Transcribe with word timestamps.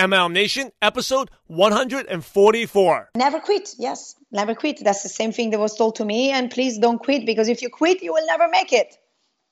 MLM 0.00 0.32
Nation, 0.32 0.72
episode 0.80 1.30
144. 1.48 3.10
Never 3.14 3.38
quit. 3.38 3.74
Yes, 3.78 4.16
never 4.32 4.54
quit. 4.54 4.80
That's 4.82 5.02
the 5.02 5.10
same 5.10 5.30
thing 5.30 5.50
that 5.50 5.60
was 5.60 5.76
told 5.76 5.96
to 5.96 6.06
me. 6.06 6.30
And 6.30 6.50
please 6.50 6.78
don't 6.78 6.98
quit 6.98 7.26
because 7.26 7.48
if 7.48 7.60
you 7.60 7.68
quit, 7.68 8.02
you 8.02 8.14
will 8.14 8.26
never 8.26 8.48
make 8.48 8.72
it. 8.72 8.96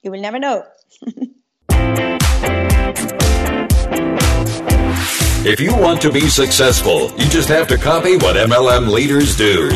You 0.03 0.11
will 0.11 0.23
never 0.23 0.39
know. 0.39 0.65
if 5.45 5.61
you 5.61 5.77
want 5.77 6.01
to 6.01 6.11
be 6.11 6.31
successful, 6.31 7.11
you 7.19 7.29
just 7.29 7.51
have 7.51 7.69
to 7.69 7.77
copy 7.77 8.17
what 8.17 8.37
MLM 8.37 8.91
leaders 8.91 9.37
do. 9.37 9.69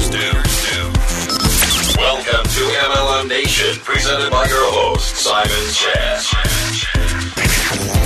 Welcome 1.98 2.45
to 2.45 2.64
MLM 2.89 3.29
Nation, 3.29 3.79
presented 3.84 4.30
by 4.30 4.46
your 4.46 4.73
host, 4.73 5.16
Simon 5.16 5.70
Chan 5.75 7.31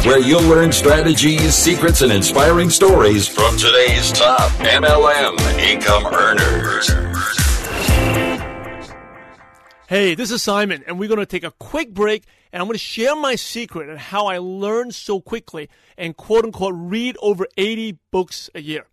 where 0.06 0.20
you'll 0.20 0.42
learn 0.42 0.70
strategies, 0.70 1.56
secrets, 1.56 2.00
and 2.00 2.12
inspiring 2.12 2.70
stories 2.70 3.26
from 3.26 3.56
today's 3.56 4.12
top 4.12 4.52
MLM 4.60 5.36
income 5.58 6.06
earners. 6.06 6.88
Hey, 9.88 10.14
this 10.14 10.30
is 10.30 10.44
Simon, 10.44 10.84
and 10.86 11.00
we're 11.00 11.08
going 11.08 11.18
to 11.18 11.26
take 11.26 11.42
a 11.42 11.50
quick 11.50 11.92
break, 11.92 12.22
and 12.52 12.62
I'm 12.62 12.68
going 12.68 12.74
to 12.74 12.78
share 12.78 13.16
my 13.16 13.34
secret 13.34 13.88
and 13.88 13.98
how 13.98 14.26
I 14.26 14.38
learned 14.38 14.94
so 14.94 15.20
quickly 15.20 15.68
and 15.98 16.16
quote 16.16 16.44
unquote 16.44 16.74
read 16.76 17.16
over 17.20 17.48
80 17.56 17.98
books 18.12 18.48
a 18.54 18.60
year. 18.60 18.86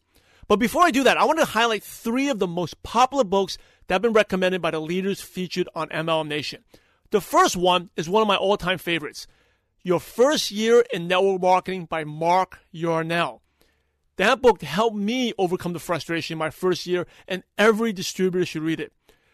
But 0.48 0.58
before 0.58 0.82
I 0.82 0.90
do 0.90 1.04
that, 1.04 1.18
I 1.18 1.26
want 1.26 1.38
to 1.38 1.46
highlight 1.46 1.84
three 1.84 2.30
of 2.30 2.40
the 2.40 2.48
most 2.48 2.82
popular 2.82 3.24
books 3.24 3.60
that 3.86 3.96
have 3.96 4.02
been 4.02 4.14
recommended 4.14 4.64
by 4.64 4.72
the 4.72 4.82
leaders 4.82 5.22
featured 5.22 5.70
on 5.76 5.90
MLM 5.90 6.28
Nation. 6.28 6.64
The 7.12 7.22
first 7.22 7.56
one 7.56 7.92
is 7.96 8.10
one 8.10 8.24
of 8.24 8.28
my 8.28 8.36
all 8.36 8.58
time 8.58 8.80
favorites. 8.80 9.28
Your 9.86 10.00
First 10.00 10.50
Year 10.50 10.86
in 10.94 11.10
Network 11.10 11.42
Marketing 11.42 11.84
by 11.84 12.06
Mark 12.06 12.60
Yarnell. 12.72 13.42
That 14.16 14.42
book 14.42 14.62
helped 14.62 14.96
me 14.96 15.34
overcome 15.38 15.74
the 15.74 15.80
frustration 15.80 16.36
in 16.36 16.40
my 16.40 16.52
first 16.52 16.88
year, 16.88 17.06
and 17.28 17.44
every 17.58 17.92
distributor 17.92 18.46
should 18.46 18.62
read 18.62 18.80
it. 18.80 18.94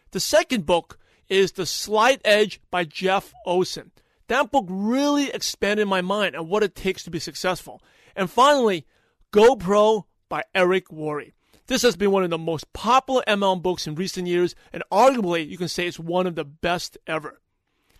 The 0.10 0.20
second 0.20 0.66
book 0.66 0.98
is 1.28 1.52
The 1.52 1.68
Slight 1.68 2.20
Edge 2.26 2.60
by 2.72 2.84
Jeff 2.84 3.32
Olson. 3.46 3.92
That 4.28 4.50
book 4.50 4.66
really 4.68 5.30
expanded 5.30 5.88
my 5.88 6.02
mind 6.02 6.36
on 6.36 6.50
what 6.50 6.64
it 6.64 6.74
takes 6.74 7.04
to 7.04 7.12
be 7.12 7.20
successful. 7.20 7.84
And 8.16 8.28
finally, 8.28 8.88
GoPro 9.32 10.06
by 10.30 10.44
Eric 10.56 10.88
Worre. 10.88 11.34
This 11.68 11.84
has 11.84 11.96
been 11.96 12.10
one 12.10 12.24
of 12.24 12.32
the 12.32 12.40
most 12.40 12.74
popular 12.74 13.22
MLM 13.28 13.62
books 13.62 13.86
in 13.86 13.94
recent 13.94 14.28
years, 14.28 14.56
and 14.74 14.82
arguably 14.92 15.48
you 15.48 15.60
can 15.60 15.68
say 15.68 15.86
it's 15.86 16.00
one 16.00 16.26
of 16.26 16.34
the 16.34 16.46
best 16.46 16.98
ever. 17.06 17.40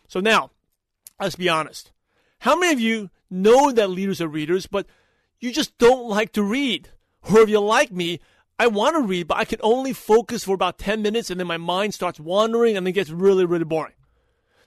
So 0.08 0.20
now, 0.20 0.50
let's 1.20 1.36
be 1.36 1.48
honest. 1.48 1.92
How 2.40 2.58
many 2.58 2.72
of 2.72 2.80
you 2.80 3.10
know 3.30 3.72
that 3.72 3.90
leaders 3.90 4.22
are 4.22 4.28
readers, 4.28 4.66
but 4.66 4.86
you 5.40 5.52
just 5.52 5.78
don't 5.78 6.08
like 6.08 6.32
to 6.34 6.44
read? 6.44 6.90
Or 7.30 7.40
if 7.40 7.50
you're 7.50 7.60
like 7.60 7.92
me, 7.92 8.22
I 8.58 8.68
want 8.68 8.96
to 8.96 9.02
read, 9.02 9.28
but 9.28 9.38
I 9.38 9.46
can 9.46 9.60
only 9.62 9.92
focus 9.92 10.46
for 10.46 10.56
about 10.56 10.78
10 10.78 11.02
minutes 11.02 11.30
and 11.30 11.40
then 11.40 11.48
my 11.48 11.58
mind 11.58 11.94
starts 11.94 12.20
wandering 12.20 12.78
and 12.78 12.88
it 12.88 12.94
gets 12.94 13.10
really, 13.10 13.46
really 13.46 13.66
boring. 13.66 13.94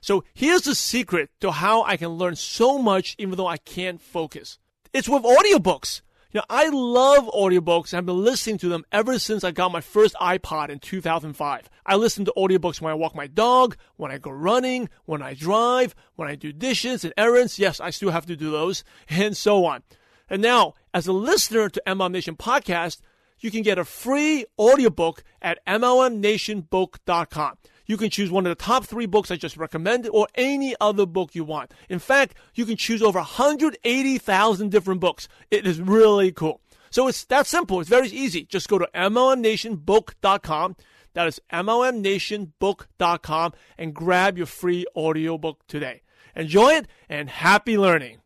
So 0.01 0.23
here's 0.33 0.63
the 0.63 0.75
secret 0.75 1.31
to 1.39 1.51
how 1.51 1.83
I 1.83 1.97
can 1.97 2.09
learn 2.09 2.35
so 2.35 2.77
much 2.77 3.15
even 3.17 3.37
though 3.37 3.47
I 3.47 3.57
can't 3.57 3.99
focus. 3.99 4.59
It's 4.93 5.09
with 5.09 5.23
audiobooks. 5.23 6.01
You 6.33 6.39
know, 6.39 6.45
I 6.49 6.69
love 6.69 7.27
audiobooks 7.27 7.93
and 7.93 7.99
I've 7.99 8.07
been 8.07 8.23
listening 8.23 8.57
to 8.57 8.67
them 8.67 8.85
ever 8.91 9.19
since 9.19 9.43
I 9.43 9.51
got 9.51 9.71
my 9.71 9.81
first 9.81 10.15
iPod 10.15 10.69
in 10.69 10.79
2005. 10.79 11.69
I 11.85 11.95
listen 11.95 12.25
to 12.25 12.33
audiobooks 12.35 12.81
when 12.81 12.89
I 12.89 12.95
walk 12.95 13.13
my 13.13 13.27
dog, 13.27 13.77
when 13.97 14.11
I 14.11 14.17
go 14.17 14.31
running, 14.31 14.89
when 15.05 15.21
I 15.21 15.35
drive, 15.35 15.93
when 16.15 16.27
I 16.27 16.33
do 16.33 16.51
dishes 16.51 17.03
and 17.03 17.13
errands. 17.17 17.59
Yes, 17.59 17.79
I 17.79 17.91
still 17.91 18.09
have 18.09 18.25
to 18.25 18.35
do 18.35 18.49
those 18.49 18.83
and 19.09 19.37
so 19.37 19.63
on. 19.65 19.83
And 20.27 20.41
now, 20.41 20.73
as 20.91 21.05
a 21.05 21.13
listener 21.13 21.69
to 21.69 21.83
MLM 21.85 22.13
Nation 22.13 22.35
podcast, 22.35 22.99
you 23.39 23.51
can 23.51 23.61
get 23.61 23.77
a 23.77 23.85
free 23.85 24.47
audiobook 24.57 25.23
at 25.39 25.63
MLMNationBook.com. 25.67 27.57
You 27.85 27.97
can 27.97 28.09
choose 28.09 28.31
one 28.31 28.45
of 28.45 28.51
the 28.51 28.63
top 28.63 28.85
three 28.85 29.05
books 29.05 29.31
I 29.31 29.35
just 29.35 29.57
recommended 29.57 30.09
or 30.09 30.27
any 30.35 30.75
other 30.79 31.05
book 31.05 31.35
you 31.35 31.43
want. 31.43 31.73
In 31.89 31.99
fact, 31.99 32.35
you 32.55 32.65
can 32.65 32.77
choose 32.77 33.01
over 33.01 33.19
180,000 33.19 34.71
different 34.71 35.01
books. 35.01 35.27
It 35.51 35.67
is 35.67 35.81
really 35.81 36.31
cool. 36.31 36.61
So 36.89 37.07
it's 37.07 37.25
that 37.25 37.47
simple. 37.47 37.79
It's 37.79 37.89
very 37.89 38.09
easy. 38.09 38.45
Just 38.45 38.69
go 38.69 38.77
to 38.77 38.87
MLMNationBook.com. 38.93 40.75
That 41.13 41.27
is 41.27 41.41
MLMNationBook.com 41.51 43.53
and 43.77 43.93
grab 43.93 44.37
your 44.37 44.47
free 44.47 44.85
audiobook 44.95 45.67
today. 45.67 46.01
Enjoy 46.35 46.73
it 46.73 46.87
and 47.09 47.29
happy 47.29 47.77
learning. 47.77 48.19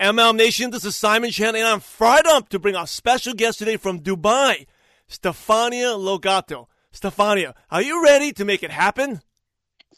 MLM 0.00 0.36
Nation, 0.36 0.70
this 0.70 0.84
is 0.84 0.96
Simon 0.96 1.30
Chan, 1.30 1.54
and 1.54 1.64
I'm 1.64 1.80
fired 1.80 2.26
up 2.26 2.48
to 2.48 2.58
bring 2.58 2.74
our 2.74 2.86
special 2.86 3.32
guest 3.32 3.60
today 3.60 3.76
from 3.76 4.00
Dubai, 4.00 4.66
Stefania 5.08 5.98
Lo 5.98 6.18
Gatto. 6.18 6.68
Stefania, 6.94 7.54
are 7.72 7.82
you 7.82 8.04
ready 8.04 8.32
to 8.32 8.44
make 8.44 8.62
it 8.62 8.70
happen? 8.70 9.20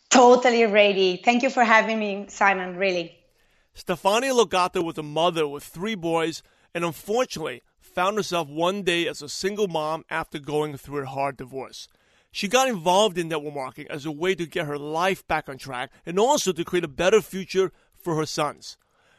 Totally 0.08 0.64
ready. 0.64 1.20
Thank 1.22 1.42
you 1.42 1.50
for 1.50 1.62
having 1.62 1.98
me, 1.98 2.24
Simon, 2.28 2.76
really. 2.76 3.14
Stefania 3.76 4.34
Lo 4.34 4.46
Gatto 4.46 4.82
was 4.82 4.96
a 4.96 5.02
mother 5.02 5.46
with 5.46 5.62
three 5.62 5.94
boys 5.94 6.42
and 6.74 6.86
unfortunately 6.86 7.62
found 7.78 8.16
herself 8.16 8.48
one 8.48 8.82
day 8.82 9.06
as 9.06 9.20
a 9.20 9.28
single 9.28 9.68
mom 9.68 10.04
after 10.08 10.38
going 10.38 10.78
through 10.78 11.02
a 11.02 11.06
hard 11.06 11.36
divorce. 11.36 11.86
She 12.32 12.48
got 12.48 12.68
involved 12.68 13.18
in 13.18 13.28
network 13.28 13.54
marketing 13.54 13.88
as 13.90 14.06
a 14.06 14.10
way 14.10 14.34
to 14.34 14.46
get 14.46 14.66
her 14.66 14.78
life 14.78 15.26
back 15.26 15.50
on 15.50 15.58
track 15.58 15.90
and 16.06 16.18
also 16.18 16.52
to 16.52 16.64
create 16.64 16.84
a 16.84 16.88
better 16.88 17.20
future 17.20 17.72
for 17.98 18.16
her 18.16 18.26
sons. 18.26 18.78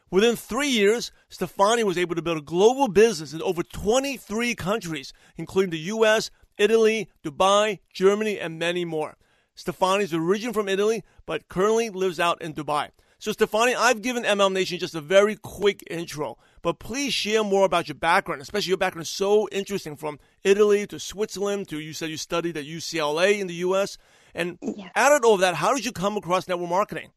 Within 0.09 0.35
three 0.35 0.69
years, 0.69 1.11
Stefania 1.29 1.83
was 1.83 1.97
able 1.97 2.15
to 2.15 2.21
build 2.21 2.37
a 2.37 2.41
global 2.41 2.87
business 2.87 3.33
in 3.33 3.41
over 3.41 3.61
23 3.61 4.55
countries, 4.55 5.13
including 5.35 5.71
the 5.71 5.91
US, 5.91 6.31
Italy, 6.57 7.09
Dubai, 7.23 7.79
Germany, 7.93 8.39
and 8.39 8.59
many 8.59 8.85
more. 8.85 9.17
Stefani 9.55 10.03
is 10.03 10.13
originally 10.13 10.53
from 10.53 10.69
Italy, 10.69 11.03
but 11.25 11.47
currently 11.47 11.89
lives 11.89 12.19
out 12.19 12.41
in 12.41 12.53
Dubai. 12.53 12.89
So, 13.19 13.31
Stefani, 13.31 13.73
I've 13.73 14.03
given 14.03 14.23
ML 14.23 14.53
Nation 14.53 14.77
just 14.77 14.93
a 14.93 15.01
very 15.01 15.35
quick 15.35 15.83
intro, 15.89 16.37
but 16.61 16.77
please 16.77 17.13
share 17.13 17.43
more 17.43 17.65
about 17.65 17.87
your 17.87 17.95
background, 17.95 18.43
especially 18.43 18.69
your 18.69 18.77
background 18.77 19.05
is 19.05 19.09
so 19.09 19.49
interesting 19.51 19.95
from 19.95 20.19
Italy 20.43 20.85
to 20.85 20.99
Switzerland 20.99 21.67
to 21.69 21.79
you 21.79 21.93
said 21.93 22.11
you 22.11 22.17
studied 22.17 22.55
at 22.57 22.65
UCLA 22.65 23.39
in 23.39 23.47
the 23.47 23.55
US. 23.55 23.97
And 24.35 24.59
yeah. 24.61 24.89
added 24.93 25.25
all 25.25 25.33
of 25.33 25.39
that, 25.39 25.55
how 25.55 25.73
did 25.73 25.83
you 25.83 25.91
come 25.91 26.15
across 26.15 26.47
network 26.47 26.69
marketing? 26.69 27.09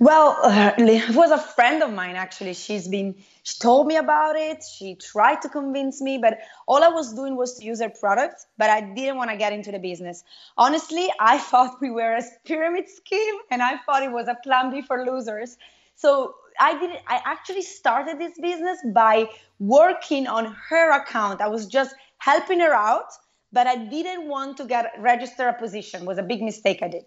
Well, 0.00 0.38
uh, 0.42 0.72
it 0.78 1.14
was 1.14 1.30
a 1.30 1.38
friend 1.38 1.82
of 1.82 1.92
mine 1.92 2.16
actually. 2.16 2.54
She's 2.54 2.86
been, 2.88 3.16
she 3.42 3.58
told 3.58 3.86
me 3.86 3.96
about 3.96 4.36
it. 4.36 4.62
She 4.62 4.94
tried 4.94 5.42
to 5.42 5.48
convince 5.48 6.00
me, 6.00 6.18
but 6.18 6.38
all 6.66 6.84
I 6.84 6.88
was 6.88 7.12
doing 7.14 7.36
was 7.36 7.54
to 7.58 7.64
use 7.64 7.80
her 7.80 7.90
product, 7.90 8.46
but 8.56 8.70
I 8.70 8.80
didn't 8.80 9.16
want 9.16 9.30
to 9.30 9.36
get 9.36 9.52
into 9.52 9.72
the 9.72 9.78
business. 9.78 10.22
Honestly, 10.56 11.08
I 11.20 11.38
thought 11.50 11.80
we 11.80 11.90
were 11.90 12.12
a 12.12 12.22
pyramid 12.44 12.88
scheme 12.88 13.34
and 13.50 13.62
I 13.62 13.78
thought 13.84 14.02
it 14.02 14.12
was 14.12 14.28
a 14.28 14.36
plan 14.42 14.70
B 14.70 14.82
for 14.82 15.04
losers. 15.04 15.56
So 15.96 16.36
I 16.60 16.78
did 16.78 16.90
I 17.06 17.20
actually 17.24 17.62
started 17.62 18.20
this 18.20 18.38
business 18.38 18.78
by 18.94 19.28
working 19.58 20.26
on 20.26 20.56
her 20.68 20.92
account. 20.92 21.40
I 21.40 21.48
was 21.48 21.66
just 21.66 21.94
helping 22.18 22.60
her 22.60 22.72
out, 22.72 23.10
but 23.52 23.66
I 23.66 23.76
didn't 23.76 24.28
want 24.28 24.56
to 24.58 24.64
get 24.64 24.92
register 24.98 25.48
a 25.48 25.54
position. 25.54 26.02
It 26.02 26.06
was 26.06 26.18
a 26.18 26.22
big 26.22 26.42
mistake 26.42 26.82
I 26.82 26.88
did. 26.88 27.06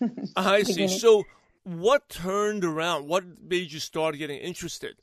I 0.36 0.62
see. 0.62 0.86
So 0.88 1.24
what 1.64 2.08
turned 2.08 2.64
around? 2.64 3.08
What 3.08 3.24
made 3.42 3.72
you 3.72 3.80
start 3.80 4.18
getting 4.18 4.38
interested? 4.38 4.96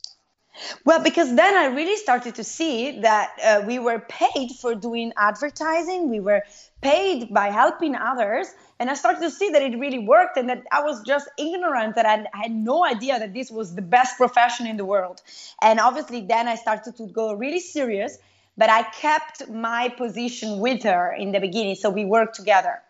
Well, 0.84 1.02
because 1.02 1.34
then 1.36 1.56
I 1.56 1.68
really 1.68 1.96
started 1.96 2.36
to 2.36 2.44
see 2.44 3.00
that 3.02 3.32
uh, 3.44 3.64
we 3.66 3.80
were 3.80 4.00
paid 4.00 4.52
for 4.60 4.76
doing 4.76 5.14
advertising, 5.16 6.10
we 6.10 6.20
were 6.20 6.44
paid 6.82 7.34
by 7.34 7.50
helping 7.50 7.96
others. 7.96 8.48
And 8.80 8.90
I 8.90 8.94
started 8.94 9.22
to 9.22 9.32
see 9.32 9.50
that 9.52 9.62
it 9.62 9.78
really 9.78 10.00
worked 10.00 10.38
and 10.38 10.50
that 10.50 10.64
I 10.72 10.82
was 10.82 11.02
just 11.04 11.30
ignorant, 11.38 11.96
that 11.96 12.06
I 12.06 12.26
had 12.34 12.52
no 12.52 12.86
idea 12.86 13.20
that 13.20 13.34
this 13.34 13.52
was 13.52 13.76
the 13.76 13.82
best 13.82 14.18
profession 14.18 14.68
in 14.68 14.78
the 14.78 14.86
world. 14.86 15.22
And 15.62 15.80
obviously, 15.80 16.22
then 16.22 16.48
I 16.48 16.56
started 16.56 16.96
to 16.98 17.08
go 17.08 17.34
really 17.34 17.60
serious, 17.60 18.18
but 18.58 18.70
I 18.70 18.84
kept 18.84 19.50
my 19.50 19.90
position 19.90 20.60
with 20.60 20.84
her 20.84 21.14
in 21.14 21.32
the 21.32 21.40
beginning. 21.40 21.76
So 21.76 21.90
we 21.90 22.06
worked 22.06 22.36
together. 22.36 22.82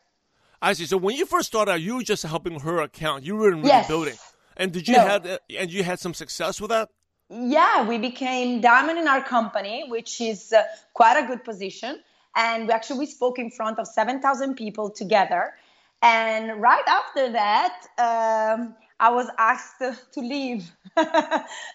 I 0.62 0.74
see. 0.74 0.86
So 0.86 0.98
when 0.98 1.16
you 1.16 1.26
first 1.26 1.48
started 1.48 1.72
out, 1.72 1.82
you 1.82 1.96
were 1.96 2.04
just 2.04 2.24
helping 2.24 2.60
her 2.60 2.82
account. 2.82 3.24
You 3.24 3.38
weren't 3.38 3.58
really 3.58 3.68
yes. 3.68 3.88
building. 3.88 4.16
And 4.58 4.72
did 4.72 4.88
you 4.88 4.96
no. 4.96 5.08
have 5.08 5.40
and 5.58 5.72
you 5.72 5.84
had 5.84 6.00
some 6.00 6.14
success 6.14 6.60
with 6.60 6.70
that? 6.70 6.90
Yeah, 7.30 7.88
we 7.88 7.98
became 7.98 8.60
diamond 8.60 9.00
in 9.00 9.08
our 9.08 9.22
company, 9.22 9.86
which 9.88 10.20
is 10.20 10.52
uh, 10.52 10.64
quite 10.94 11.24
a 11.24 11.28
good 11.28 11.44
position. 11.44 12.02
And 12.36 12.68
we 12.68 12.74
actually 12.74 13.00
we 13.00 13.06
spoke 13.06 13.40
in 13.40 13.52
front 13.52 13.80
of 13.80 13.88
seven 13.88 14.22
thousand 14.22 14.56
people 14.56 14.90
together. 14.90 15.54
And 16.02 16.62
right 16.62 16.88
after 16.88 17.32
that, 17.32 17.86
um, 17.98 18.76
I 19.00 19.12
was 19.12 19.28
asked 19.38 19.80
to 20.14 20.20
leave 20.20 20.70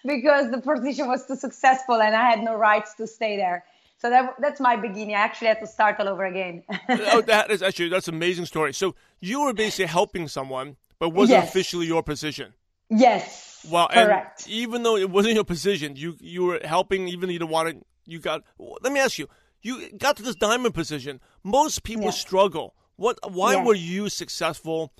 because 0.05 0.51
the 0.51 0.61
position 0.63 1.07
was 1.07 1.25
too 1.25 1.35
successful 1.35 1.95
and 1.95 2.15
I 2.15 2.29
had 2.29 2.43
no 2.43 2.55
rights 2.55 2.93
to 2.95 3.07
stay 3.07 3.37
there. 3.37 3.65
So 3.97 4.09
that, 4.09 4.35
that's 4.39 4.59
my 4.59 4.75
beginning. 4.75 5.15
I 5.15 5.19
actually 5.19 5.47
had 5.47 5.59
to 5.61 5.67
start 5.67 5.99
all 5.99 6.07
over 6.09 6.25
again. 6.25 6.63
oh, 6.89 7.21
that 7.21 7.49
is 7.49 7.61
actually 7.67 7.89
that's 7.89 8.07
an 8.07 8.15
amazing 8.15 8.45
story. 8.45 8.73
So 8.73 8.95
you 9.19 9.41
were 9.41 9.53
basically 9.53 9.85
helping 9.85 10.27
someone, 10.27 10.75
but 10.99 11.09
wasn't 11.09 11.39
yes. 11.39 11.49
officially 11.49 11.87
your 11.87 12.03
position. 12.03 12.53
Yes, 12.89 13.65
Well, 13.69 13.87
correct. 13.87 14.47
Even 14.47 14.83
though 14.83 14.95
it 14.95 15.09
wasn't 15.09 15.33
your 15.35 15.43
position, 15.43 15.95
you 15.95 16.15
you 16.19 16.43
were 16.43 16.59
helping. 16.63 17.07
Even 17.07 17.27
though 17.27 17.33
you 17.33 17.39
didn't 17.39 17.51
want 17.51 17.69
it, 17.69 17.85
you 18.05 18.19
got. 18.19 18.43
Let 18.59 18.93
me 18.93 18.99
ask 18.99 19.17
you: 19.17 19.27
you 19.61 19.89
got 19.97 20.17
to 20.17 20.23
this 20.23 20.35
diamond 20.35 20.75
position. 20.75 21.19
Most 21.43 21.83
people 21.83 22.05
Yes. 22.05 22.19
struggle. 22.19 22.75
What? 22.95 23.17
Why 23.31 23.53
Yes. 23.55 23.65
were 23.65 23.73
you 23.73 24.09
successful 24.09 24.93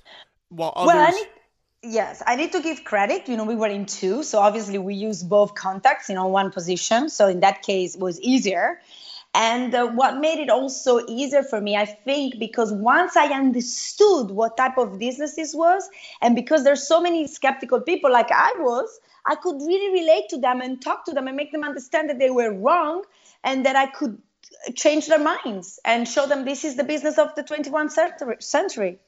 while 0.48 0.72
others? 0.74 1.14
Well, 1.14 1.24
yes, 1.86 2.22
I 2.26 2.36
need 2.36 2.52
to 2.52 2.60
give 2.60 2.84
credit. 2.84 3.28
You 3.28 3.36
know, 3.36 3.44
we 3.44 3.56
were 3.56 3.68
in 3.68 3.86
two, 3.86 4.22
so 4.22 4.38
obviously 4.40 4.78
we 4.78 4.94
used 4.94 5.28
both 5.28 5.54
contacts, 5.54 6.08
you 6.08 6.14
know, 6.14 6.26
one 6.26 6.50
position. 6.50 7.08
So 7.08 7.28
in 7.28 7.40
that 7.40 7.62
case, 7.62 7.94
it 7.94 8.00
was 8.00 8.20
easier. 8.20 8.80
And 9.34 9.74
uh, 9.74 9.88
what 9.88 10.18
made 10.18 10.38
it 10.38 10.48
also 10.48 11.06
easier 11.06 11.42
for 11.42 11.60
me, 11.60 11.76
I 11.76 11.84
think, 11.84 12.38
because 12.38 12.72
once 12.72 13.16
I 13.16 13.26
understood 13.26 14.30
what 14.30 14.56
type 14.56 14.78
of 14.78 14.98
business 14.98 15.36
this 15.36 15.54
was, 15.54 15.88
and 16.22 16.34
because 16.34 16.64
there's 16.64 16.86
so 16.86 17.00
many 17.00 17.26
skeptical 17.26 17.80
people 17.80 18.10
like 18.10 18.30
I 18.32 18.52
was, 18.58 18.98
I 19.26 19.34
could 19.34 19.56
really 19.56 20.00
relate 20.00 20.30
to 20.30 20.38
them 20.38 20.60
and 20.60 20.80
talk 20.80 21.04
to 21.06 21.12
them 21.12 21.28
and 21.28 21.36
make 21.36 21.52
them 21.52 21.64
understand 21.64 22.08
that 22.08 22.18
they 22.18 22.30
were 22.30 22.52
wrong 22.52 23.04
and 23.44 23.66
that 23.66 23.76
I 23.76 23.86
could 23.86 24.22
change 24.74 25.06
their 25.06 25.18
minds 25.18 25.78
and 25.84 26.08
show 26.08 26.26
them 26.26 26.44
this 26.44 26.64
is 26.64 26.76
the 26.76 26.84
business 26.84 27.18
of 27.18 27.34
the 27.34 27.42
21st 27.42 27.90
century- 27.90 28.36
century. 28.40 29.00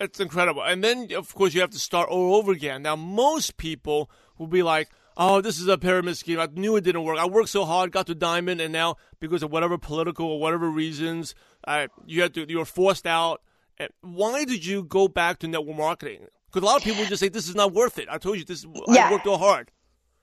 It's 0.00 0.20
incredible. 0.20 0.62
And 0.62 0.82
then, 0.82 1.08
of 1.16 1.34
course, 1.34 1.54
you 1.54 1.60
have 1.60 1.70
to 1.70 1.78
start 1.78 2.08
all 2.08 2.34
over 2.34 2.52
again. 2.52 2.82
Now, 2.82 2.96
most 2.96 3.56
people 3.56 4.10
will 4.38 4.48
be 4.48 4.62
like, 4.62 4.88
oh, 5.16 5.40
this 5.40 5.60
is 5.60 5.68
a 5.68 5.78
pyramid 5.78 6.16
scheme. 6.16 6.40
I 6.40 6.48
knew 6.52 6.74
it 6.76 6.82
didn't 6.82 7.04
work. 7.04 7.18
I 7.18 7.26
worked 7.26 7.50
so 7.50 7.64
hard, 7.64 7.92
got 7.92 8.06
to 8.08 8.14
diamond, 8.14 8.60
and 8.60 8.72
now 8.72 8.96
because 9.20 9.42
of 9.44 9.52
whatever 9.52 9.78
political 9.78 10.26
or 10.26 10.40
whatever 10.40 10.68
reasons, 10.68 11.34
uh, 11.68 11.86
you 12.04 12.22
had 12.22 12.34
to, 12.34 12.50
you 12.50 12.58
were 12.58 12.64
forced 12.64 13.06
out. 13.06 13.40
And 13.78 13.88
why 14.00 14.44
did 14.44 14.66
you 14.66 14.82
go 14.82 15.06
back 15.06 15.38
to 15.40 15.48
network 15.48 15.76
marketing? 15.76 16.26
Because 16.46 16.62
a 16.62 16.66
lot 16.66 16.78
of 16.78 16.82
people 16.82 17.04
just 17.04 17.20
say, 17.20 17.28
this 17.28 17.48
is 17.48 17.54
not 17.54 17.72
worth 17.72 17.98
it. 17.98 18.08
I 18.10 18.18
told 18.18 18.38
you, 18.38 18.44
this. 18.44 18.66
Yeah. 18.88 19.08
I 19.08 19.12
worked 19.12 19.24
so 19.24 19.36
hard. 19.36 19.70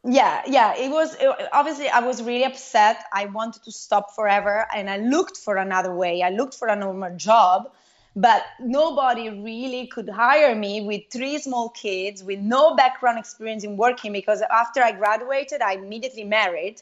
yeah 0.03 0.41
yeah 0.47 0.73
it 0.75 0.89
was 0.89 1.15
it, 1.19 1.29
obviously 1.53 1.88
i 1.88 2.00
was 2.00 2.23
really 2.23 2.44
upset 2.44 2.97
i 3.13 3.25
wanted 3.25 3.62
to 3.62 3.71
stop 3.71 4.15
forever 4.15 4.65
and 4.75 4.89
i 4.89 4.97
looked 4.97 5.38
for 5.38 5.57
another 5.57 5.94
way 5.94 6.23
i 6.23 6.29
looked 6.29 6.56
for 6.56 6.68
a 6.68 6.75
normal 6.75 7.15
job 7.18 7.71
but 8.15 8.43
nobody 8.59 9.29
really 9.29 9.87
could 9.87 10.09
hire 10.09 10.53
me 10.55 10.81
with 10.81 11.03
three 11.09 11.37
small 11.37 11.69
kids 11.69 12.23
with 12.23 12.39
no 12.39 12.75
background 12.75 13.17
experience 13.17 13.63
in 13.63 13.77
working 13.77 14.11
because 14.11 14.41
after 14.41 14.81
i 14.81 14.91
graduated 14.91 15.61
i 15.61 15.73
immediately 15.73 16.23
married. 16.23 16.81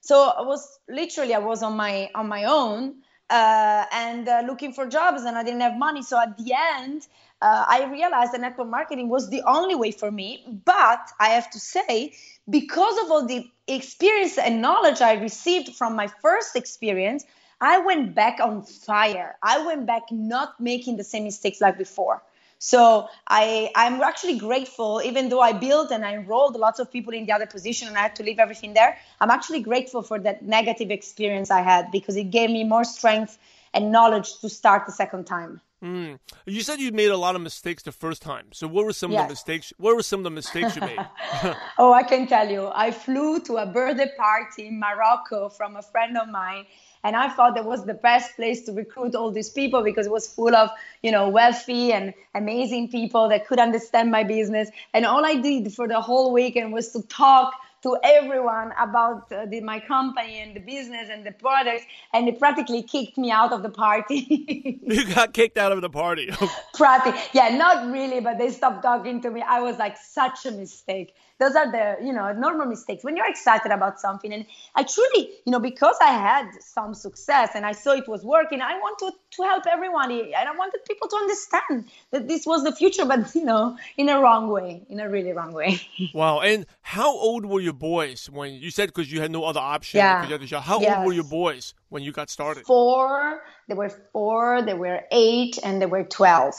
So 0.00 0.32
i 0.36 0.42
was 0.42 0.78
literally 0.88 1.34
i 1.34 1.38
was 1.38 1.62
on 1.62 1.76
my 1.76 2.10
on 2.14 2.28
my 2.28 2.44
own 2.44 2.96
uh, 3.28 3.84
and 3.92 4.28
uh, 4.28 4.42
looking 4.46 4.72
for 4.72 4.86
jobs 4.86 5.22
and 5.22 5.36
i 5.36 5.42
didn't 5.42 5.62
have 5.62 5.76
money. 5.76 6.02
So 6.02 6.20
at 6.20 6.36
the 6.36 6.52
end 6.78 7.06
uh, 7.40 7.64
i 7.68 7.84
realized 7.90 8.32
that 8.32 8.40
network 8.42 8.68
marketing 8.68 9.08
was 9.08 9.30
the 9.30 9.42
only 9.46 9.74
way 9.74 9.92
for 9.92 10.10
me. 10.10 10.44
But 10.66 11.08
i 11.18 11.28
have 11.30 11.50
to 11.52 11.58
say 11.58 12.12
because 12.50 12.98
of 13.04 13.10
all 13.10 13.26
the 13.26 13.50
experience 13.66 14.36
and 14.36 14.60
knowledge 14.60 15.00
i 15.00 15.14
received 15.14 15.74
from 15.74 15.96
my 15.96 16.06
first 16.06 16.54
experience 16.54 17.24
i 17.60 17.78
went 17.78 18.14
back 18.14 18.38
on 18.40 18.62
fire 18.62 19.36
i 19.42 19.64
went 19.64 19.86
back 19.86 20.02
not 20.10 20.58
making 20.60 20.96
the 20.96 21.04
same 21.04 21.24
mistakes 21.24 21.60
like 21.60 21.78
before 21.78 22.22
so 22.58 23.08
I, 23.28 23.70
I'm 23.74 24.00
actually 24.00 24.38
grateful, 24.38 25.02
even 25.04 25.28
though 25.28 25.40
I 25.40 25.52
built 25.52 25.90
and 25.90 26.04
I 26.04 26.14
enrolled 26.14 26.56
lots 26.56 26.78
of 26.78 26.90
people 26.90 27.12
in 27.12 27.26
the 27.26 27.32
other 27.32 27.46
position 27.46 27.88
and 27.88 27.96
I 27.98 28.02
had 28.02 28.16
to 28.16 28.22
leave 28.22 28.38
everything 28.38 28.72
there. 28.74 28.96
I'm 29.20 29.30
actually 29.30 29.60
grateful 29.60 30.02
for 30.02 30.18
that 30.20 30.42
negative 30.42 30.90
experience 30.90 31.50
I 31.50 31.60
had 31.60 31.92
because 31.92 32.16
it 32.16 32.30
gave 32.30 32.50
me 32.50 32.64
more 32.64 32.84
strength 32.84 33.38
and 33.74 33.92
knowledge 33.92 34.38
to 34.40 34.48
start 34.48 34.86
the 34.86 34.92
second 34.92 35.26
time. 35.26 35.60
Hmm. 35.82 36.14
You 36.46 36.62
said 36.62 36.80
you 36.80 36.90
made 36.90 37.10
a 37.10 37.16
lot 37.18 37.36
of 37.36 37.42
mistakes 37.42 37.82
the 37.82 37.92
first 37.92 38.22
time. 38.22 38.46
So 38.52 38.66
what 38.66 38.86
were 38.86 38.94
some 38.94 39.10
of 39.10 39.18
the 39.18 39.28
mistakes? 39.28 39.74
What 39.76 39.94
were 39.94 40.02
some 40.02 40.20
of 40.20 40.24
the 40.24 40.30
mistakes 40.30 40.74
you 40.76 40.82
made? 40.82 40.98
Oh, 41.78 41.92
I 41.92 42.02
can 42.02 42.26
tell 42.26 42.48
you. 42.48 42.70
I 42.74 42.90
flew 42.90 43.40
to 43.40 43.58
a 43.58 43.66
birthday 43.66 44.10
party 44.16 44.68
in 44.68 44.80
Morocco 44.80 45.50
from 45.50 45.76
a 45.76 45.82
friend 45.82 46.16
of 46.16 46.30
mine, 46.30 46.64
and 47.06 47.14
I 47.14 47.28
thought 47.28 47.54
that 47.54 47.64
was 47.64 47.86
the 47.86 47.94
best 47.94 48.34
place 48.34 48.64
to 48.64 48.72
recruit 48.72 49.14
all 49.14 49.30
these 49.30 49.48
people 49.48 49.84
because 49.84 50.06
it 50.06 50.12
was 50.12 50.26
full 50.26 50.56
of, 50.56 50.70
you 51.04 51.12
know, 51.12 51.28
wealthy 51.28 51.92
and 51.92 52.12
amazing 52.34 52.88
people 52.88 53.28
that 53.28 53.46
could 53.46 53.60
understand 53.60 54.10
my 54.10 54.24
business. 54.24 54.68
And 54.92 55.06
all 55.06 55.24
I 55.24 55.36
did 55.36 55.72
for 55.72 55.86
the 55.86 56.00
whole 56.00 56.32
weekend 56.32 56.72
was 56.72 56.90
to 56.94 57.02
talk 57.02 57.54
to 57.84 57.96
everyone 58.02 58.72
about 58.80 59.30
uh, 59.30 59.46
the, 59.46 59.60
my 59.60 59.78
company 59.78 60.40
and 60.40 60.56
the 60.56 60.60
business 60.60 61.08
and 61.08 61.24
the 61.24 61.30
products, 61.30 61.84
and 62.12 62.26
they 62.26 62.32
practically 62.32 62.82
kicked 62.82 63.16
me 63.16 63.30
out 63.30 63.52
of 63.52 63.62
the 63.62 63.70
party. 63.70 64.80
you 64.82 65.14
got 65.14 65.32
kicked 65.32 65.56
out 65.56 65.70
of 65.70 65.82
the 65.82 65.90
party. 65.90 66.32
Prati. 66.74 67.12
Yeah, 67.32 67.56
not 67.56 67.92
really, 67.92 68.18
but 68.18 68.38
they 68.38 68.50
stopped 68.50 68.82
talking 68.82 69.20
to 69.20 69.30
me. 69.30 69.44
I 69.46 69.60
was 69.60 69.78
like, 69.78 69.96
such 69.96 70.44
a 70.44 70.50
mistake. 70.50 71.14
Those 71.38 71.54
are 71.54 71.70
the, 71.70 71.96
you 72.04 72.12
know, 72.12 72.32
normal 72.32 72.66
mistakes 72.66 73.04
when 73.04 73.16
you're 73.16 73.28
excited 73.28 73.70
about 73.70 74.00
something. 74.00 74.32
And 74.32 74.46
I 74.74 74.84
truly, 74.84 75.30
you 75.44 75.52
know, 75.52 75.60
because 75.60 75.96
I 76.00 76.06
had 76.12 76.50
some 76.60 76.94
success 76.94 77.50
and 77.54 77.66
I 77.66 77.72
saw 77.72 77.92
it 77.92 78.08
was 78.08 78.24
working, 78.24 78.62
I 78.62 78.78
wanted 78.78 79.12
to 79.32 79.42
help 79.42 79.64
everyone. 79.70 80.10
And 80.10 80.34
I 80.34 80.56
wanted 80.56 80.80
people 80.86 81.08
to 81.08 81.16
understand 81.16 81.84
that 82.10 82.26
this 82.26 82.46
was 82.46 82.64
the 82.64 82.72
future, 82.72 83.04
but, 83.12 83.34
you 83.34 83.44
know, 83.44 83.76
in 83.98 84.08
a 84.08 84.18
wrong 84.20 84.48
way, 84.48 84.82
in 84.88 84.98
a 84.98 85.08
really 85.10 85.32
wrong 85.32 85.52
way. 85.52 85.78
wow. 86.14 86.40
And 86.40 86.64
how 86.80 87.10
old 87.14 87.44
were 87.44 87.60
your 87.60 87.74
boys 87.74 88.30
when 88.30 88.54
you 88.54 88.70
said 88.70 88.88
because 88.88 89.12
you 89.12 89.20
had 89.20 89.30
no 89.30 89.44
other 89.44 89.60
option? 89.60 89.98
Yeah. 89.98 90.20
because 90.22 90.28
you 90.30 90.34
had 90.34 90.40
to 90.40 90.46
show- 90.46 90.60
How 90.60 90.78
old 90.82 91.06
were 91.06 91.12
your 91.12 91.24
boys 91.24 91.74
when 91.90 92.02
you 92.02 92.12
got 92.12 92.30
started? 92.30 92.64
four, 92.64 93.42
they 93.68 93.74
were 93.74 93.90
four, 94.12 94.62
they 94.62 94.74
were 94.74 95.02
eight, 95.10 95.58
and 95.62 95.82
they 95.82 95.86
were 95.86 96.04
12. 96.04 96.54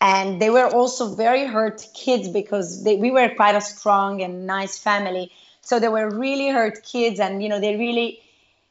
And 0.00 0.40
they 0.40 0.50
were 0.50 0.66
also 0.66 1.14
very 1.14 1.46
hurt 1.46 1.86
kids 1.94 2.28
because 2.28 2.84
they, 2.84 2.96
we 2.96 3.10
were 3.10 3.30
quite 3.34 3.54
a 3.54 3.60
strong 3.60 4.22
and 4.22 4.46
nice 4.46 4.78
family. 4.78 5.32
So 5.62 5.80
they 5.80 5.88
were 5.88 6.10
really 6.10 6.48
hurt 6.48 6.82
kids, 6.84 7.18
and 7.20 7.42
you 7.42 7.48
know, 7.48 7.58
they 7.58 7.76
really 7.76 8.20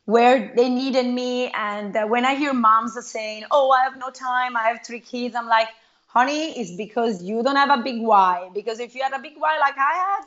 where 0.06 0.54
they 0.56 0.70
needed 0.70 1.08
me. 1.08 1.50
And 1.50 1.96
uh, 1.96 2.06
when 2.06 2.26
I 2.26 2.36
hear 2.36 2.54
moms 2.54 2.94
saying, 3.06 3.46
"Oh, 3.52 3.72
I 3.72 3.84
have 3.84 3.98
no 3.98 4.10
time, 4.12 4.56
I 4.56 4.64
have 4.64 4.80
three 4.86 5.00
kids," 5.00 5.36
I'm 5.36 5.48
like, 5.48 5.70
"Honey, 6.08 6.52
it's 6.60 6.76
because 6.76 7.24
you 7.24 7.42
don't 7.42 7.56
have 7.56 7.80
a 7.80 7.82
big 7.82 8.02
why. 8.02 8.50
Because 8.54 8.80
if 8.80 8.94
you 8.94 9.02
had 9.02 9.14
a 9.14 9.20
big 9.20 9.34
why 9.38 9.58
like 9.60 9.78
I 9.78 9.94
had, 9.94 10.26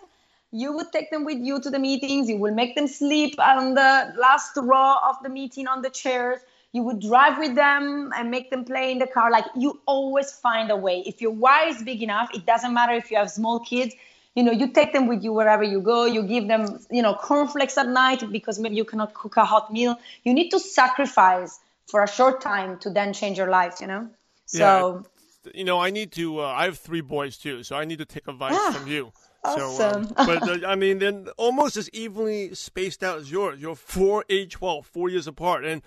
you 0.50 0.72
would 0.72 0.90
take 0.92 1.10
them 1.10 1.24
with 1.24 1.38
you 1.38 1.60
to 1.60 1.70
the 1.70 1.78
meetings. 1.78 2.28
You 2.28 2.38
will 2.38 2.54
make 2.54 2.74
them 2.74 2.88
sleep 2.88 3.38
on 3.38 3.74
the 3.74 4.14
last 4.18 4.56
row 4.56 4.96
of 5.08 5.16
the 5.22 5.28
meeting 5.28 5.68
on 5.68 5.82
the 5.82 5.90
chairs. 5.90 6.40
You 6.72 6.82
would 6.82 7.00
drive 7.00 7.38
with 7.38 7.54
them 7.54 8.12
and 8.16 8.30
make 8.30 8.50
them 8.50 8.64
play 8.64 8.92
in 8.92 8.98
the 8.98 9.06
car. 9.06 9.30
Like 9.30 9.46
you 9.56 9.80
always 9.86 10.30
find 10.32 10.70
a 10.70 10.76
way. 10.76 11.02
If 11.06 11.20
your 11.20 11.30
why 11.30 11.68
is 11.68 11.82
big 11.82 12.02
enough, 12.02 12.30
it 12.34 12.44
doesn't 12.44 12.74
matter 12.74 12.92
if 12.92 13.10
you 13.10 13.16
have 13.16 13.30
small 13.30 13.60
kids. 13.60 13.94
You 14.34 14.42
know, 14.42 14.52
you 14.52 14.68
take 14.68 14.92
them 14.92 15.06
with 15.06 15.24
you 15.24 15.32
wherever 15.32 15.62
you 15.62 15.80
go. 15.80 16.04
You 16.04 16.22
give 16.22 16.46
them, 16.46 16.78
you 16.90 17.00
know, 17.00 17.14
cornflakes 17.14 17.78
at 17.78 17.88
night 17.88 18.30
because 18.30 18.58
maybe 18.58 18.76
you 18.76 18.84
cannot 18.84 19.14
cook 19.14 19.38
a 19.38 19.44
hot 19.46 19.72
meal. 19.72 19.98
You 20.24 20.34
need 20.34 20.50
to 20.50 20.60
sacrifice 20.60 21.58
for 21.86 22.02
a 22.02 22.08
short 22.08 22.42
time 22.42 22.78
to 22.80 22.90
then 22.90 23.14
change 23.14 23.38
your 23.38 23.48
life. 23.48 23.80
You 23.80 23.86
know. 23.86 24.10
So 24.44 25.06
you 25.54 25.64
know, 25.64 25.80
I 25.80 25.90
need 25.90 26.12
to. 26.12 26.40
Uh, 26.40 26.46
I 26.46 26.64
have 26.64 26.78
three 26.78 27.00
boys 27.00 27.36
too, 27.36 27.62
so 27.62 27.76
I 27.76 27.84
need 27.84 27.98
to 27.98 28.04
take 28.04 28.26
advice 28.28 28.56
Ah, 28.56 28.72
from 28.72 28.90
you. 28.90 29.12
awesome. 29.44 30.04
So, 30.04 30.24
um, 30.24 30.26
but 30.26 30.64
uh, 30.64 30.66
I 30.66 30.74
mean, 30.74 30.98
then 30.98 31.28
almost 31.36 31.76
as 31.76 31.88
evenly 31.90 32.54
spaced 32.54 33.02
out 33.02 33.18
as 33.18 33.30
yours. 33.30 33.60
You're 33.60 33.76
four, 33.76 34.24
age 34.28 34.52
twelve, 34.52 34.86
four 34.86 35.08
years 35.08 35.26
apart, 35.26 35.64
and 35.64 35.82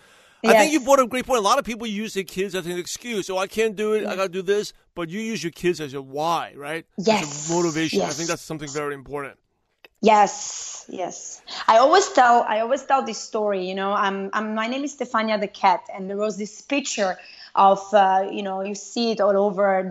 I 0.46 0.54
think 0.54 0.72
you 0.72 0.80
brought 0.80 1.00
up 1.00 1.06
a 1.06 1.10
great 1.10 1.26
point. 1.26 1.40
A 1.40 1.44
lot 1.44 1.60
of 1.60 1.66
people 1.66 1.86
use 1.86 2.14
their 2.14 2.24
kids 2.24 2.56
as 2.56 2.66
an 2.66 2.78
excuse. 2.78 3.30
Oh, 3.30 3.38
I 3.38 3.48
can't 3.48 3.76
do 3.76 3.94
it. 3.94 4.06
I 4.06 4.16
got 4.16 4.24
to 4.24 4.30
do 4.30 4.42
this. 4.42 4.74
But 4.96 5.10
you 5.10 5.20
use 5.20 5.44
your 5.44 5.52
kids 5.52 5.82
as 5.82 5.92
your 5.94 6.02
why, 6.02 6.54
right? 6.56 6.86
As 6.98 7.08
Yes. 7.08 7.50
a 7.50 7.54
motivation. 7.54 8.02
I 8.02 8.10
think 8.10 8.30
that's 8.30 8.42
something 8.42 8.70
very 8.70 8.94
important. 8.94 9.38
Yes, 10.02 10.86
yes. 10.88 11.42
I 11.68 11.78
always 11.78 12.08
tell 12.14 12.46
I 12.48 12.62
always 12.62 12.84
tell 12.84 13.04
this 13.04 13.18
story. 13.18 13.68
You 13.68 13.76
know, 13.76 13.92
I'm, 13.92 14.30
I'm 14.32 14.56
my 14.56 14.68
name 14.68 14.86
is 14.86 14.96
Stefania 14.96 15.40
the 15.40 15.48
cat, 15.48 15.82
and 15.94 16.10
there 16.10 16.16
was 16.16 16.38
this 16.38 16.62
picture 16.62 17.18
of 17.54 17.82
uh, 17.94 18.26
you 18.32 18.42
know 18.42 18.62
you 18.62 18.76
see 18.76 19.12
it 19.12 19.20
all 19.20 19.36
over 19.38 19.84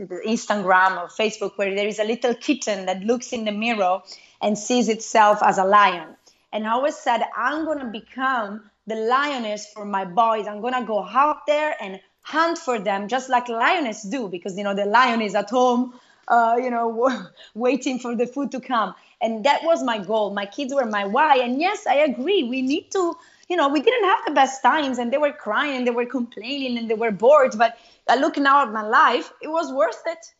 Instagram 0.00 1.02
or 1.02 1.08
Facebook 1.08 1.52
where 1.56 1.74
there 1.74 1.88
is 1.88 1.98
a 1.98 2.04
little 2.04 2.34
kitten 2.34 2.86
that 2.86 3.02
looks 3.02 3.32
in 3.32 3.44
the 3.44 3.52
mirror 3.52 4.00
and 4.40 4.56
sees 4.56 4.88
itself 4.88 5.40
as 5.42 5.58
a 5.58 5.64
lion. 5.64 6.14
And 6.52 6.66
I 6.66 6.70
always 6.70 6.96
said 6.96 7.22
I'm 7.36 7.64
gonna 7.64 7.90
become 7.90 8.67
the 8.88 8.96
lioness 8.96 9.66
for 9.72 9.84
my 9.84 10.04
boys. 10.04 10.46
I'm 10.46 10.60
gonna 10.60 10.84
go 10.84 11.04
out 11.04 11.46
there 11.46 11.76
and 11.80 12.00
hunt 12.22 12.58
for 12.58 12.78
them 12.78 13.08
just 13.08 13.28
like 13.28 13.48
lioness 13.48 14.02
do 14.02 14.28
because 14.28 14.56
you 14.58 14.64
know 14.64 14.74
the 14.74 14.84
lion 14.84 15.22
is 15.22 15.34
at 15.34 15.50
home 15.50 15.94
uh, 16.28 16.56
you 16.62 16.70
know, 16.70 17.10
waiting 17.54 17.98
for 17.98 18.14
the 18.14 18.26
food 18.26 18.52
to 18.52 18.60
come. 18.60 18.94
And 19.20 19.44
that 19.44 19.62
was 19.64 19.82
my 19.82 19.98
goal. 19.98 20.32
My 20.32 20.46
kids 20.46 20.72
were 20.72 20.86
my 20.86 21.04
why. 21.04 21.38
And 21.38 21.60
yes, 21.60 21.86
I 21.86 21.96
agree. 21.96 22.44
We 22.44 22.62
need 22.62 22.90
to, 22.92 23.16
you 23.48 23.56
know, 23.56 23.68
we 23.68 23.80
didn't 23.80 24.04
have 24.04 24.20
the 24.26 24.32
best 24.32 24.62
times 24.62 24.98
and 24.98 25.12
they 25.12 25.18
were 25.18 25.32
crying 25.32 25.76
and 25.76 25.86
they 25.86 25.90
were 25.90 26.06
complaining 26.06 26.78
and 26.78 26.88
they 26.88 26.94
were 26.94 27.10
bored. 27.10 27.56
But 27.56 27.78
I 28.06 28.16
look 28.16 28.36
now 28.36 28.62
at 28.62 28.72
my 28.72 28.82
life, 28.82 29.32
it 29.42 29.48
was 29.48 29.72
worth 29.72 30.02
it. 30.06 30.34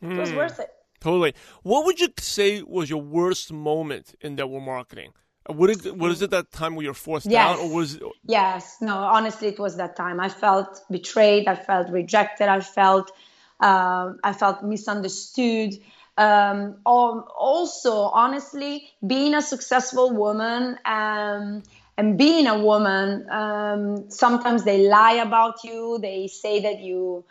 It 0.00 0.18
was 0.18 0.32
worth 0.32 0.60
it. 0.60 0.70
Totally. 1.00 1.34
What 1.62 1.84
would 1.84 2.00
you 2.00 2.08
say 2.18 2.62
was 2.62 2.88
your 2.88 3.02
worst 3.02 3.52
moment 3.52 4.14
in 4.20 4.36
network 4.36 4.62
marketing? 4.62 5.12
What 5.46 5.68
is, 5.70 5.84
what 5.92 6.10
is 6.10 6.22
it 6.22 6.30
that 6.30 6.50
time 6.52 6.74
where 6.74 6.84
you're 6.84 6.94
forced 6.94 7.26
Yes. 7.26 7.58
out, 7.58 7.58
or 7.62 7.68
was 7.68 7.98
Yes, 8.26 8.76
no, 8.80 8.96
honestly, 8.96 9.48
it 9.48 9.58
was 9.58 9.76
that 9.76 9.94
time. 9.94 10.18
I 10.18 10.30
felt 10.30 10.80
betrayed. 10.90 11.48
I 11.48 11.54
felt 11.54 11.90
rejected. 11.90 12.48
I 12.48 12.60
felt, 12.60 13.12
uh, 13.60 14.12
I 14.22 14.32
felt 14.32 14.62
misunderstood. 14.62 15.74
um, 16.16 16.76
also 16.86 17.92
honestly 17.92 18.88
being 19.06 19.34
a 19.34 19.42
successful 19.42 20.12
woman 20.12 20.78
um, 20.84 21.62
and 21.96 22.16
being 22.16 22.46
a 22.46 22.58
woman 22.58 23.28
um, 23.30 24.08
sometimes 24.10 24.64
they 24.64 24.86
lie 24.88 25.14
about 25.14 25.64
you 25.64 25.98
they 26.00 26.28
say 26.28 26.60
that 26.60 26.80
you 26.80 27.24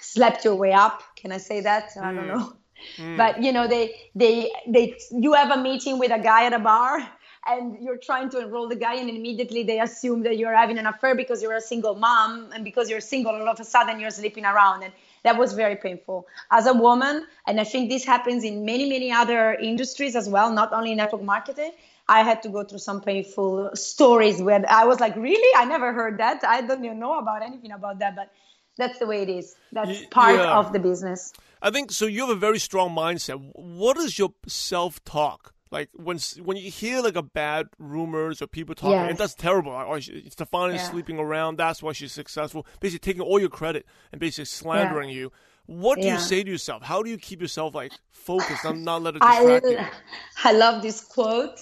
slept 0.00 0.44
your 0.44 0.54
way 0.54 0.72
up 0.72 1.02
can 1.16 1.32
i 1.32 1.38
say 1.38 1.60
that 1.60 1.90
mm. 1.96 2.02
i 2.02 2.12
don't 2.12 2.24
mm. 2.24 2.36
know 2.36 2.52
mm. 2.98 3.16
but 3.16 3.42
you 3.42 3.52
know 3.52 3.66
they 3.66 3.94
they 4.14 4.50
they 4.68 4.96
you 5.10 5.32
have 5.32 5.50
a 5.50 5.60
meeting 5.60 5.98
with 5.98 6.12
a 6.12 6.18
guy 6.18 6.44
at 6.44 6.52
a 6.52 6.58
bar 6.58 7.00
and 7.46 7.78
you're 7.80 7.96
trying 7.98 8.30
to 8.30 8.40
enroll 8.40 8.68
the 8.68 8.76
guy 8.76 8.94
and 8.94 9.08
immediately 9.08 9.62
they 9.62 9.80
assume 9.80 10.22
that 10.22 10.36
you're 10.38 10.54
having 10.54 10.78
an 10.78 10.86
affair 10.86 11.14
because 11.14 11.42
you're 11.42 11.56
a 11.56 11.60
single 11.60 11.94
mom 11.94 12.50
and 12.54 12.64
because 12.64 12.90
you're 12.90 13.00
single 13.00 13.32
all 13.32 13.48
of 13.48 13.60
a 13.60 13.64
sudden 13.64 14.00
you're 14.00 14.10
sleeping 14.10 14.44
around. 14.44 14.82
And 14.82 14.92
that 15.24 15.36
was 15.36 15.52
very 15.52 15.76
painful. 15.76 16.26
As 16.50 16.66
a 16.66 16.72
woman 16.72 17.26
and 17.46 17.60
i 17.60 17.64
think 17.64 17.90
this 17.90 18.04
happens 18.04 18.44
in 18.44 18.64
many 18.64 18.88
many 18.88 19.10
other 19.12 19.54
industries 19.54 20.14
as 20.16 20.28
well 20.28 20.52
not 20.52 20.72
only 20.72 20.94
network 20.94 21.22
marketing 21.22 21.72
i 22.08 22.22
had 22.22 22.42
to 22.42 22.48
go 22.48 22.62
through 22.64 22.78
some 22.78 23.00
painful 23.00 23.70
stories 23.74 24.40
where 24.40 24.64
i 24.68 24.84
was 24.84 25.00
like 25.00 25.16
really? 25.16 25.52
I 25.56 25.64
never 25.64 25.92
heard 25.92 26.18
that. 26.18 26.44
I 26.44 26.60
don't 26.62 26.84
even 26.84 26.98
know 26.98 27.18
about 27.18 27.42
anything 27.42 27.72
about 27.72 27.98
that. 27.98 28.16
But 28.16 28.30
that's 28.76 28.98
the 28.98 29.06
way 29.06 29.22
it 29.22 29.28
is. 29.28 29.56
That's 29.72 30.06
part 30.06 30.36
yeah. 30.36 30.58
of 30.58 30.72
the 30.72 30.78
business. 30.78 31.32
I 31.60 31.70
think 31.70 31.90
so 31.90 32.06
you 32.06 32.20
have 32.20 32.30
a 32.30 32.36
very 32.36 32.60
strong 32.60 32.94
mindset. 32.94 33.38
What 33.54 33.96
is 33.98 34.18
your 34.18 34.32
self-talk 34.46 35.52
like 35.70 35.90
when 35.94 36.18
when 36.42 36.56
you 36.56 36.70
hear 36.70 37.00
like 37.02 37.16
a 37.16 37.22
bad 37.22 37.68
rumors 37.78 38.40
or 38.40 38.46
people 38.46 38.74
talking, 38.74 38.92
yes. 38.92 39.10
and 39.10 39.18
that's 39.18 39.34
terrible. 39.34 39.72
Like, 39.72 39.86
oh, 39.86 40.00
Stefania's 40.00 40.82
yeah. 40.82 40.90
sleeping 40.90 41.18
around. 41.18 41.56
That's 41.56 41.82
why 41.82 41.92
she's 41.92 42.12
successful. 42.12 42.66
Basically, 42.80 43.12
taking 43.12 43.22
all 43.22 43.38
your 43.38 43.48
credit 43.48 43.86
and 44.12 44.20
basically 44.20 44.46
slandering 44.46 45.10
yeah. 45.10 45.16
you. 45.16 45.32
What 45.66 46.00
do 46.00 46.06
yeah. 46.06 46.14
you 46.14 46.20
say 46.20 46.42
to 46.42 46.50
yourself? 46.50 46.82
How 46.82 47.02
do 47.02 47.10
you 47.10 47.18
keep 47.18 47.42
yourself 47.42 47.74
like 47.74 47.92
focused 48.10 48.64
and 48.64 48.84
not 48.84 49.02
let 49.02 49.16
it 49.16 49.22
distract 49.22 49.66
I, 49.66 49.68
you? 49.68 49.78
I 50.44 50.52
love 50.52 50.82
this 50.82 51.02
quote. 51.02 51.60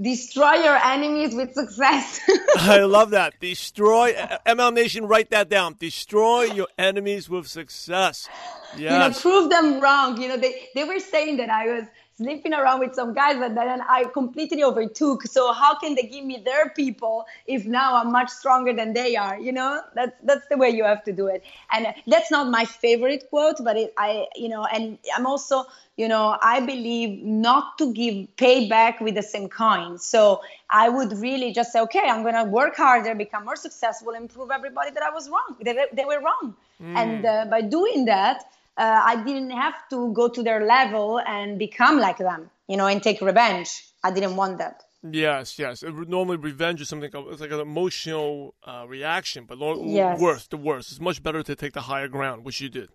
Destroy 0.00 0.52
your 0.52 0.76
enemies 0.76 1.34
with 1.34 1.54
success. 1.54 2.20
I 2.56 2.80
love 2.80 3.10
that. 3.10 3.34
Destroy 3.40 4.12
MLM 4.46 4.74
Nation. 4.74 5.06
Write 5.06 5.30
that 5.30 5.48
down. 5.48 5.74
Destroy 5.78 6.42
your 6.44 6.68
enemies 6.78 7.28
with 7.28 7.48
success. 7.48 8.28
Yes. 8.76 8.80
You 8.80 8.88
know, 8.90 9.10
prove 9.10 9.50
them 9.50 9.80
wrong. 9.80 10.20
You 10.20 10.28
know, 10.28 10.36
they 10.36 10.68
they 10.74 10.84
were 10.84 11.00
saying 11.00 11.38
that 11.38 11.50
I 11.50 11.66
was 11.66 11.84
sleeping 12.18 12.52
around 12.52 12.80
with 12.80 12.94
some 12.94 13.14
guys 13.14 13.38
that 13.38 13.54
then 13.54 13.80
I 13.80 14.04
completely 14.12 14.64
overtook. 14.64 15.22
So 15.22 15.52
how 15.52 15.78
can 15.78 15.94
they 15.94 16.02
give 16.02 16.24
me 16.24 16.42
their 16.44 16.70
people 16.70 17.26
if 17.46 17.64
now 17.64 17.94
I'm 17.94 18.10
much 18.10 18.28
stronger 18.28 18.72
than 18.72 18.92
they 18.92 19.14
are? 19.14 19.38
You 19.38 19.52
know, 19.52 19.80
that's 19.94 20.16
that's 20.24 20.46
the 20.48 20.56
way 20.56 20.70
you 20.70 20.84
have 20.84 21.04
to 21.04 21.12
do 21.12 21.28
it. 21.28 21.44
And 21.72 21.94
that's 22.08 22.30
not 22.30 22.50
my 22.50 22.64
favorite 22.64 23.30
quote, 23.30 23.58
but 23.62 23.76
it, 23.76 23.94
I, 23.96 24.26
you 24.34 24.48
know, 24.48 24.64
and 24.66 24.98
I'm 25.16 25.26
also, 25.26 25.64
you 25.96 26.08
know, 26.08 26.36
I 26.42 26.58
believe 26.60 27.22
not 27.22 27.78
to 27.78 27.92
give 27.92 28.26
payback 28.36 29.00
with 29.00 29.14
the 29.14 29.22
same 29.22 29.48
coin. 29.48 29.98
So 29.98 30.42
I 30.70 30.88
would 30.88 31.12
really 31.12 31.52
just 31.52 31.72
say, 31.72 31.80
okay, 31.80 32.02
I'm 32.04 32.22
going 32.22 32.34
to 32.34 32.44
work 32.44 32.76
harder, 32.76 33.14
become 33.14 33.44
more 33.44 33.56
successful, 33.56 34.12
and 34.14 34.28
prove 34.28 34.50
everybody 34.50 34.90
that 34.90 35.02
I 35.04 35.10
was 35.10 35.30
wrong. 35.30 35.56
They, 35.62 35.86
they 35.92 36.04
were 36.04 36.20
wrong. 36.20 36.54
Mm. 36.82 36.96
And 36.96 37.26
uh, 37.26 37.46
by 37.50 37.60
doing 37.62 38.04
that, 38.06 38.44
uh, 38.78 39.02
I 39.04 39.22
didn't 39.24 39.50
have 39.50 39.74
to 39.90 40.12
go 40.12 40.28
to 40.28 40.42
their 40.42 40.64
level 40.64 41.20
and 41.26 41.58
become 41.58 41.98
like 41.98 42.18
them, 42.18 42.50
you 42.68 42.76
know, 42.76 42.86
and 42.86 43.02
take 43.02 43.20
revenge. 43.20 43.84
I 44.04 44.12
didn't 44.12 44.36
want 44.36 44.58
that. 44.58 44.84
Yes, 45.02 45.58
yes. 45.58 45.82
Normally, 45.82 46.36
revenge 46.36 46.80
is 46.80 46.88
something 46.88 47.10
it's 47.12 47.40
like 47.40 47.50
an 47.50 47.60
emotional 47.60 48.54
uh, 48.64 48.84
reaction, 48.88 49.44
but 49.46 49.58
yes. 49.84 50.20
worse, 50.20 50.46
the 50.46 50.56
worst. 50.56 50.90
It's 50.90 51.00
much 51.00 51.22
better 51.22 51.42
to 51.42 51.54
take 51.54 51.72
the 51.72 51.82
higher 51.82 52.08
ground, 52.08 52.44
which 52.44 52.60
you 52.60 52.68
did. 52.68 52.88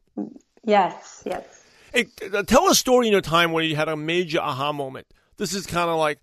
Yes, 0.65 1.23
yes. 1.25 1.43
Hey, 1.93 2.07
uh, 2.33 2.43
tell 2.43 2.69
a 2.69 2.75
story 2.75 3.07
in 3.07 3.13
your 3.13 3.21
time 3.21 3.51
where 3.51 3.63
you 3.63 3.75
had 3.75 3.87
a 3.87 3.95
major 3.95 4.39
aha 4.39 4.71
moment. 4.73 5.07
This 5.37 5.53
is 5.53 5.65
kind 5.65 5.89
of 5.89 5.97
like 5.97 6.19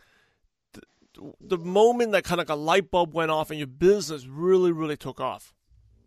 the, 0.72 0.82
the 1.40 1.58
moment 1.58 2.12
that 2.12 2.24
kind 2.24 2.40
of 2.40 2.48
like 2.48 2.56
a 2.56 2.60
light 2.60 2.90
bulb 2.90 3.14
went 3.14 3.30
off 3.30 3.50
and 3.50 3.58
your 3.58 3.66
business 3.66 4.26
really, 4.26 4.72
really 4.72 4.96
took 4.96 5.20
off. 5.20 5.54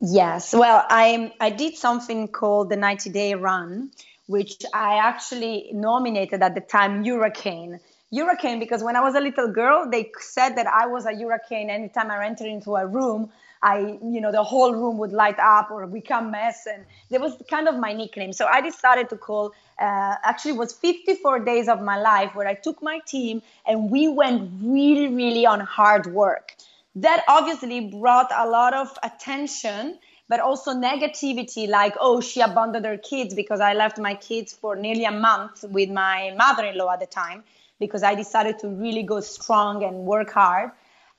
Yes. 0.05 0.53
Well, 0.53 0.85
I 0.89 1.31
I 1.39 1.49
did 1.49 1.77
something 1.77 2.27
called 2.27 2.69
the 2.69 2.75
90 2.75 3.09
day 3.09 3.35
run, 3.35 3.91
which 4.27 4.65
I 4.73 4.97
actually 4.97 5.69
nominated 5.73 6.43
at 6.43 6.55
the 6.55 6.61
time 6.61 7.05
Hurricane. 7.05 7.79
Hurricane 8.13 8.59
because 8.59 8.83
when 8.83 8.97
I 8.97 8.99
was 8.99 9.15
a 9.15 9.21
little 9.21 9.47
girl, 9.47 9.89
they 9.89 10.11
said 10.19 10.57
that 10.57 10.67
I 10.67 10.87
was 10.87 11.05
a 11.05 11.15
hurricane 11.15 11.69
anytime 11.69 12.11
I 12.11 12.25
entered 12.25 12.47
into 12.47 12.75
a 12.75 12.85
room. 12.85 13.31
I, 13.61 13.97
you 14.03 14.19
know, 14.19 14.33
the 14.33 14.43
whole 14.43 14.73
room 14.73 14.97
would 14.97 15.13
light 15.13 15.39
up 15.39 15.71
or 15.71 15.87
become 15.87 16.31
mess, 16.31 16.67
and 16.67 16.83
that 17.09 17.21
was 17.21 17.41
kind 17.49 17.69
of 17.69 17.77
my 17.77 17.93
nickname. 17.93 18.33
So 18.33 18.45
I 18.45 18.59
decided 18.59 19.09
to 19.09 19.15
call. 19.17 19.53
Uh, 19.79 20.15
actually, 20.23 20.51
was 20.51 20.73
54 20.73 21.39
days 21.39 21.69
of 21.69 21.81
my 21.81 21.97
life 21.97 22.35
where 22.35 22.47
I 22.47 22.55
took 22.55 22.83
my 22.83 22.99
team 23.07 23.41
and 23.65 23.89
we 23.89 24.09
went 24.09 24.51
really, 24.61 25.07
really 25.07 25.45
on 25.45 25.61
hard 25.61 26.07
work 26.07 26.57
that 26.95 27.23
obviously 27.27 27.89
brought 27.89 28.31
a 28.35 28.47
lot 28.47 28.73
of 28.73 28.97
attention 29.01 29.97
but 30.29 30.39
also 30.39 30.73
negativity 30.73 31.67
like 31.67 31.95
oh 31.99 32.21
she 32.21 32.39
abandoned 32.39 32.85
her 32.85 32.97
kids 32.97 33.33
because 33.33 33.59
i 33.59 33.73
left 33.73 33.97
my 33.97 34.13
kids 34.13 34.53
for 34.53 34.75
nearly 34.75 35.05
a 35.05 35.11
month 35.11 35.63
with 35.69 35.89
my 35.89 36.33
mother-in-law 36.37 36.91
at 36.93 36.99
the 36.99 37.07
time 37.07 37.43
because 37.79 38.03
i 38.03 38.13
decided 38.13 38.59
to 38.59 38.67
really 38.67 39.03
go 39.03 39.19
strong 39.19 39.83
and 39.83 39.95
work 40.05 40.31
hard 40.31 40.71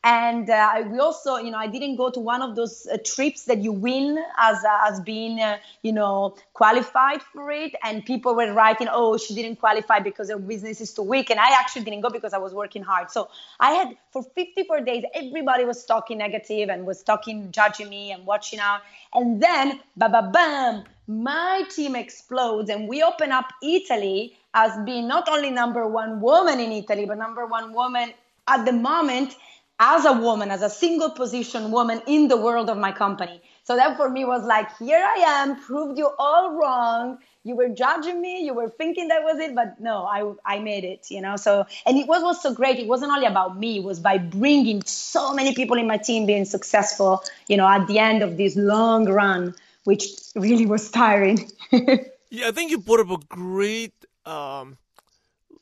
and 0.04 0.50
uh, 0.50 0.84
we 0.90 0.98
also 0.98 1.36
you 1.38 1.50
know 1.50 1.56
i 1.58 1.66
didn't 1.66 1.96
go 1.96 2.10
to 2.10 2.20
one 2.20 2.42
of 2.42 2.54
those 2.56 2.86
uh, 2.92 2.98
trips 3.04 3.44
that 3.44 3.62
you 3.62 3.72
win 3.72 4.22
as 4.38 4.62
uh, 4.62 4.88
as 4.88 5.00
being 5.00 5.40
uh, 5.40 5.56
you 5.82 5.92
know 5.92 6.36
qualified 6.52 7.22
for 7.22 7.50
it. 7.50 7.74
And 7.82 8.04
people 8.04 8.36
were 8.36 8.52
writing 8.52 8.88
oh 8.90 9.16
she 9.16 9.34
didn't 9.34 9.56
qualify 9.56 10.00
because 10.00 10.30
her 10.30 10.38
business 10.38 10.80
is 10.80 10.92
too 10.92 11.02
weak. 11.02 11.30
And 11.30 11.40
i 11.40 11.50
actually 11.58 11.84
didn't 11.84 12.02
go 12.02 12.10
because 12.10 12.34
i 12.34 12.38
was 12.38 12.52
working 12.52 12.82
hard. 12.82 13.10
So 13.10 13.28
i 13.58 13.72
had 13.72 13.96
for 14.12 14.22
54 14.22 14.82
days 14.82 15.04
everybody 15.14 15.64
was 15.64 15.84
talking 15.84 16.18
negative 16.18 16.68
and 16.68 16.86
was 16.86 17.02
talking 17.02 17.50
judging 17.50 17.88
me 17.88 18.12
and 18.12 18.26
watching 18.26 18.58
out. 18.60 18.82
And 19.14 19.42
then 19.42 19.80
ba 19.96 20.08
ba 20.10 20.30
bam 20.30 20.84
my 21.06 21.62
team 21.70 21.96
explodes 21.96 22.70
and 22.70 22.88
we 22.88 23.02
open 23.02 23.30
up 23.30 23.52
italy 23.62 24.34
as 24.54 24.72
being 24.86 25.06
not 25.06 25.28
only 25.28 25.50
number 25.50 25.86
one 25.86 26.18
woman 26.18 26.58
in 26.58 26.72
italy 26.72 27.04
but 27.04 27.18
number 27.18 27.44
one 27.44 27.74
woman 27.74 28.14
at 28.48 28.64
the 28.64 28.72
moment 28.72 29.36
as 29.80 30.04
a 30.04 30.12
woman, 30.12 30.50
as 30.50 30.62
a 30.62 30.70
single 30.70 31.10
position 31.10 31.70
woman 31.70 32.00
in 32.06 32.28
the 32.28 32.36
world 32.36 32.70
of 32.70 32.78
my 32.78 32.92
company. 32.92 33.42
So 33.64 33.76
that 33.76 33.96
for 33.96 34.08
me 34.08 34.24
was 34.24 34.44
like, 34.44 34.76
here 34.78 35.02
I 35.02 35.24
am, 35.26 35.60
proved 35.60 35.98
you 35.98 36.10
all 36.18 36.54
wrong. 36.54 37.18
You 37.42 37.56
were 37.56 37.68
judging 37.68 38.20
me, 38.20 38.44
you 38.44 38.54
were 38.54 38.68
thinking 38.68 39.08
that 39.08 39.22
was 39.22 39.38
it, 39.38 39.54
but 39.54 39.80
no, 39.80 40.04
I, 40.04 40.56
I 40.56 40.60
made 40.60 40.84
it, 40.84 41.10
you 41.10 41.20
know. 41.20 41.36
So, 41.36 41.66
and 41.86 41.98
it 41.98 42.06
was, 42.06 42.22
was 42.22 42.40
so 42.42 42.54
great. 42.54 42.78
It 42.78 42.86
wasn't 42.86 43.12
only 43.12 43.26
about 43.26 43.58
me, 43.58 43.78
it 43.78 43.84
was 43.84 44.00
by 44.00 44.18
bringing 44.18 44.82
so 44.84 45.34
many 45.34 45.54
people 45.54 45.76
in 45.76 45.86
my 45.86 45.96
team 45.96 46.24
being 46.24 46.44
successful, 46.44 47.22
you 47.48 47.56
know, 47.56 47.66
at 47.66 47.86
the 47.86 47.98
end 47.98 48.22
of 48.22 48.36
this 48.36 48.56
long 48.56 49.06
run, 49.06 49.54
which 49.84 50.04
really 50.36 50.66
was 50.66 50.90
tiring. 50.90 51.50
yeah, 51.72 52.48
I 52.48 52.52
think 52.52 52.70
you 52.70 52.78
brought 52.78 53.00
up 53.00 53.10
a 53.10 53.26
great 53.26 53.94
um, 54.24 54.78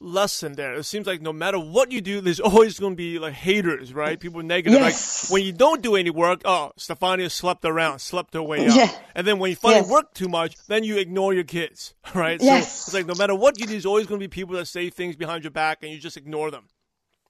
lesson 0.03 0.55
there. 0.55 0.75
It 0.75 0.85
seems 0.85 1.07
like 1.07 1.23
no 1.23 1.33
matter 1.33 1.59
what 1.59 1.93
you 1.93 2.01
do, 2.01 2.21
there's 2.21 2.41
always 2.41 2.79
going 2.79 2.93
to 2.93 2.97
be 2.97 3.19
like 3.19 3.35
haters, 3.35 3.95
right? 3.95 4.19
People 4.19 4.43
negative. 4.43 4.81
Yes. 4.81 5.31
Like 5.31 5.33
when 5.33 5.47
you 5.47 5.53
don't 5.53 5.83
do 5.83 5.97
any 5.97 6.11
work, 6.11 6.43
oh, 6.45 6.73
Stefania 6.77 7.31
slept 7.31 7.65
around, 7.65 8.01
slept 8.01 8.35
her 8.35 8.43
way 8.43 8.67
up. 8.67 8.77
Yeah. 8.77 8.91
And 9.15 9.27
then 9.27 9.39
when 9.39 9.51
you 9.51 9.57
finally 9.57 9.83
yes. 9.83 9.91
work 9.91 10.15
too 10.15 10.29
much, 10.29 10.57
then 10.67 10.85
you 10.85 10.99
ignore 10.99 11.33
your 11.33 11.45
kids, 11.45 11.95
right? 12.15 12.41
Yes. 12.41 12.73
So 12.73 12.89
it's 12.89 12.95
like 12.95 13.07
no 13.07 13.15
matter 13.15 13.35
what 13.35 13.59
you 13.59 13.67
do, 13.67 13.73
there's 13.73 13.87
always 13.87 14.07
going 14.07 14.21
to 14.21 14.25
be 14.25 14.29
people 14.29 14.57
that 14.57 14.67
say 14.67 14.91
things 14.91 15.17
behind 15.17 15.45
your 15.45 15.51
back 15.51 15.83
and 15.83 15.93
you 15.93 15.99
just 15.99 16.17
ignore 16.17 16.51
them. 16.51 16.65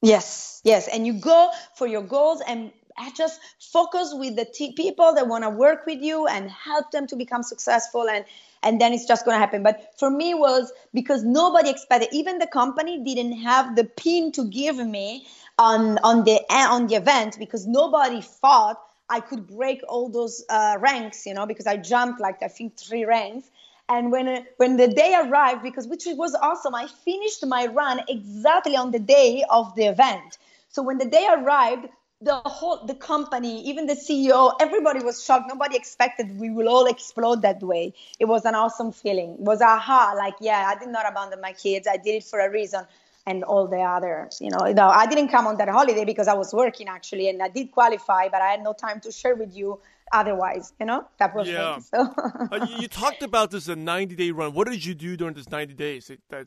Yes, 0.01 0.61
yes. 0.65 0.89
And 0.89 1.07
you 1.07 1.13
go 1.13 1.51
for 1.77 1.87
your 1.87 2.03
goals 2.03 2.43
and 2.47 2.73
just 3.17 3.41
focus 3.61 4.13
with 4.13 4.37
the 4.37 4.45
t- 4.45 4.73
people 4.73 5.15
that 5.15 5.29
want 5.29 5.45
to 5.45 5.51
work 5.51 5.87
with 5.87 6.03
you 6.03 6.27
and 6.27 6.51
help 6.51 6.91
them 6.91 7.07
to 7.07 7.17
become 7.17 7.43
successful 7.43 8.09
and 8.09 8.25
and 8.63 8.81
then 8.81 8.93
it's 8.93 9.07
just 9.07 9.25
going 9.25 9.35
to 9.35 9.39
happen 9.39 9.63
but 9.63 9.93
for 9.99 10.11
me 10.11 10.35
was 10.35 10.73
because 10.95 11.25
nobody 11.25 11.71
expected 11.71 12.09
even 12.13 12.39
the 12.39 12.47
company 12.47 13.03
didn't 13.05 13.33
have 13.33 13.77
the 13.77 13.85
pin 13.85 14.33
to 14.33 14.45
give 14.45 14.77
me 14.77 15.27
on 15.59 15.99
on 15.99 16.25
the 16.25 16.41
on 16.51 16.87
the 16.87 16.97
event 16.97 17.37
because 17.39 17.67
nobody 17.67 18.21
thought 18.21 18.79
I 19.13 19.21
could 19.21 19.47
break 19.47 19.83
all 19.89 20.09
those 20.09 20.43
uh, 20.49 20.77
ranks, 20.81 21.27
you 21.27 21.35
know, 21.35 21.45
because 21.45 21.67
I 21.67 21.77
jumped 21.77 22.19
like 22.19 22.43
I 22.43 22.49
think 22.49 22.79
three 22.79 23.05
ranks. 23.05 23.51
And 23.89 24.11
when 24.11 24.27
uh, 24.27 24.43
when 24.57 24.79
the 24.79 24.89
day 24.89 25.15
arrived, 25.15 25.63
because 25.63 25.87
which 25.87 26.05
was 26.07 26.35
awesome, 26.35 26.75
I 26.75 26.87
finished 27.05 27.45
my 27.45 27.67
run 27.67 28.01
exactly 28.09 28.75
on 28.75 28.91
the 28.91 28.99
day 28.99 29.45
of 29.51 29.75
the 29.75 29.85
event. 29.85 30.39
So 30.71 30.83
when 30.83 30.97
the 30.97 31.05
day 31.05 31.27
arrived, 31.31 31.89
the 32.23 32.37
whole 32.45 32.85
the 32.87 32.95
company 32.95 33.61
even 33.69 33.87
the 33.87 33.95
ceo 33.95 34.55
everybody 34.61 35.05
was 35.05 35.25
shocked. 35.25 35.49
Nobody 35.49 35.77
expected 35.77 36.39
we 36.39 36.51
will 36.51 36.69
all 36.69 36.87
explode 36.87 37.43
that 37.43 37.63
way. 37.63 37.93
It 38.21 38.27
was 38.27 38.45
an 38.45 38.55
awesome 38.55 38.93
feeling. 38.93 39.33
It 39.35 39.41
was 39.41 39.61
aha 39.61 40.15
like 40.17 40.35
yeah 40.41 40.73
i 40.75 40.79
did 40.79 40.89
not 40.89 41.09
abandon 41.11 41.41
my 41.41 41.53
kids. 41.53 41.89
I 41.89 41.97
did 41.97 42.15
it 42.15 42.25
for 42.25 42.39
a 42.41 42.51
reason 42.51 42.85
and 43.27 43.45
all 43.45 43.67
the 43.67 43.79
others. 43.79 44.41
You 44.41 44.51
know, 44.51 44.73
no, 44.73 44.89
I 44.89 45.07
didn't 45.07 45.29
come 45.29 45.47
on 45.47 45.57
that 45.59 45.69
holiday 45.69 46.05
because 46.05 46.29
I 46.29 46.35
was 46.35 46.53
working 46.53 46.89
actually, 46.89 47.29
and 47.29 47.43
I 47.43 47.49
did 47.49 47.71
qualify, 47.71 48.29
but 48.29 48.43
I 48.43 48.51
had 48.51 48.63
no 48.63 48.73
time 48.73 49.01
to 49.01 49.13
share 49.13 49.35
with 49.35 49.55
you 49.55 49.81
otherwise. 50.13 50.73
You 50.81 50.87
know, 50.87 51.05
that 51.19 51.35
was 51.35 51.49
Yeah. 51.49 51.79
So. 51.79 52.13
Uh, 52.53 52.67
you, 52.67 52.83
you 52.83 52.89
talked 52.89 53.23
about 53.31 53.51
this 53.51 53.69
a 53.69 53.77
90 53.77 54.17
day 54.17 54.31
run. 54.31 54.53
What 54.53 54.69
did 54.69 54.85
you 54.85 54.95
do 54.95 55.17
during 55.17 55.35
this 55.35 55.49
90 55.51 55.75
days? 55.75 56.11
It- 56.11 56.21
that 56.31 56.47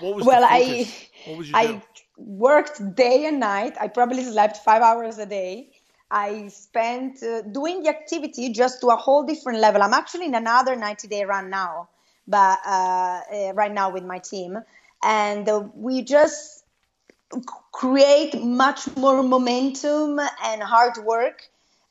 what 0.00 0.16
was 0.16 0.26
well, 0.26 0.44
I 0.44 0.86
what 1.24 1.36
was 1.38 1.50
I 1.54 1.66
do? 1.66 1.82
worked 2.16 2.94
day 2.94 3.26
and 3.26 3.40
night. 3.40 3.76
I 3.80 3.88
probably 3.88 4.24
slept 4.24 4.58
five 4.58 4.82
hours 4.82 5.18
a 5.18 5.26
day. 5.26 5.70
I 6.10 6.48
spent 6.48 7.22
uh, 7.22 7.42
doing 7.42 7.82
the 7.82 7.88
activity 7.88 8.50
just 8.52 8.80
to 8.82 8.88
a 8.88 8.96
whole 8.96 9.24
different 9.24 9.58
level. 9.58 9.82
I'm 9.82 9.94
actually 9.94 10.26
in 10.26 10.34
another 10.34 10.76
90 10.76 11.08
day 11.08 11.24
run 11.24 11.50
now, 11.50 11.88
but 12.28 12.58
uh, 12.66 13.20
uh, 13.32 13.52
right 13.54 13.72
now 13.72 13.90
with 13.90 14.04
my 14.04 14.18
team, 14.18 14.58
and 15.02 15.48
uh, 15.48 15.64
we 15.74 16.02
just 16.02 16.64
create 17.72 18.40
much 18.42 18.94
more 18.96 19.22
momentum 19.22 20.20
and 20.44 20.62
hard 20.62 20.96
work 21.04 21.42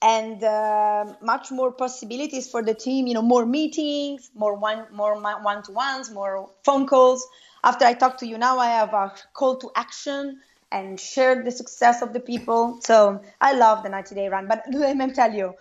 and 0.04 0.44
uh, 0.44 1.06
much 1.22 1.50
more 1.52 1.72
possibilities 1.72 2.50
for 2.52 2.62
the 2.62 2.74
team 2.74 3.08
you 3.08 3.14
know 3.14 3.22
more 3.22 3.46
meetings 3.46 4.30
more 4.36 4.56
one 4.56 4.86
more 4.92 5.20
one 5.22 5.64
to 5.64 5.72
ones 5.72 6.12
more 6.12 6.50
phone 6.66 6.86
calls. 6.86 7.26
After 7.64 7.86
i 7.86 7.94
talk 7.94 8.18
to 8.20 8.28
you 8.28 8.38
now 8.38 8.60
i 8.60 8.68
have 8.68 8.94
a 8.94 9.14
call 9.34 9.56
to 9.58 9.72
action 9.76 10.42
and 10.72 11.00
share 11.00 11.44
the 11.44 11.52
success 11.52 12.02
of 12.02 12.14
the 12.14 12.20
people. 12.20 12.80
So 12.82 13.22
i 13.40 13.54
love 13.54 13.84
the 13.84 13.90
90 13.90 14.16
day 14.16 14.28
run 14.28 14.48
but 14.48 14.64
let 14.74 14.98
me 14.98 15.12
tell 15.14 15.34
you 15.34 15.54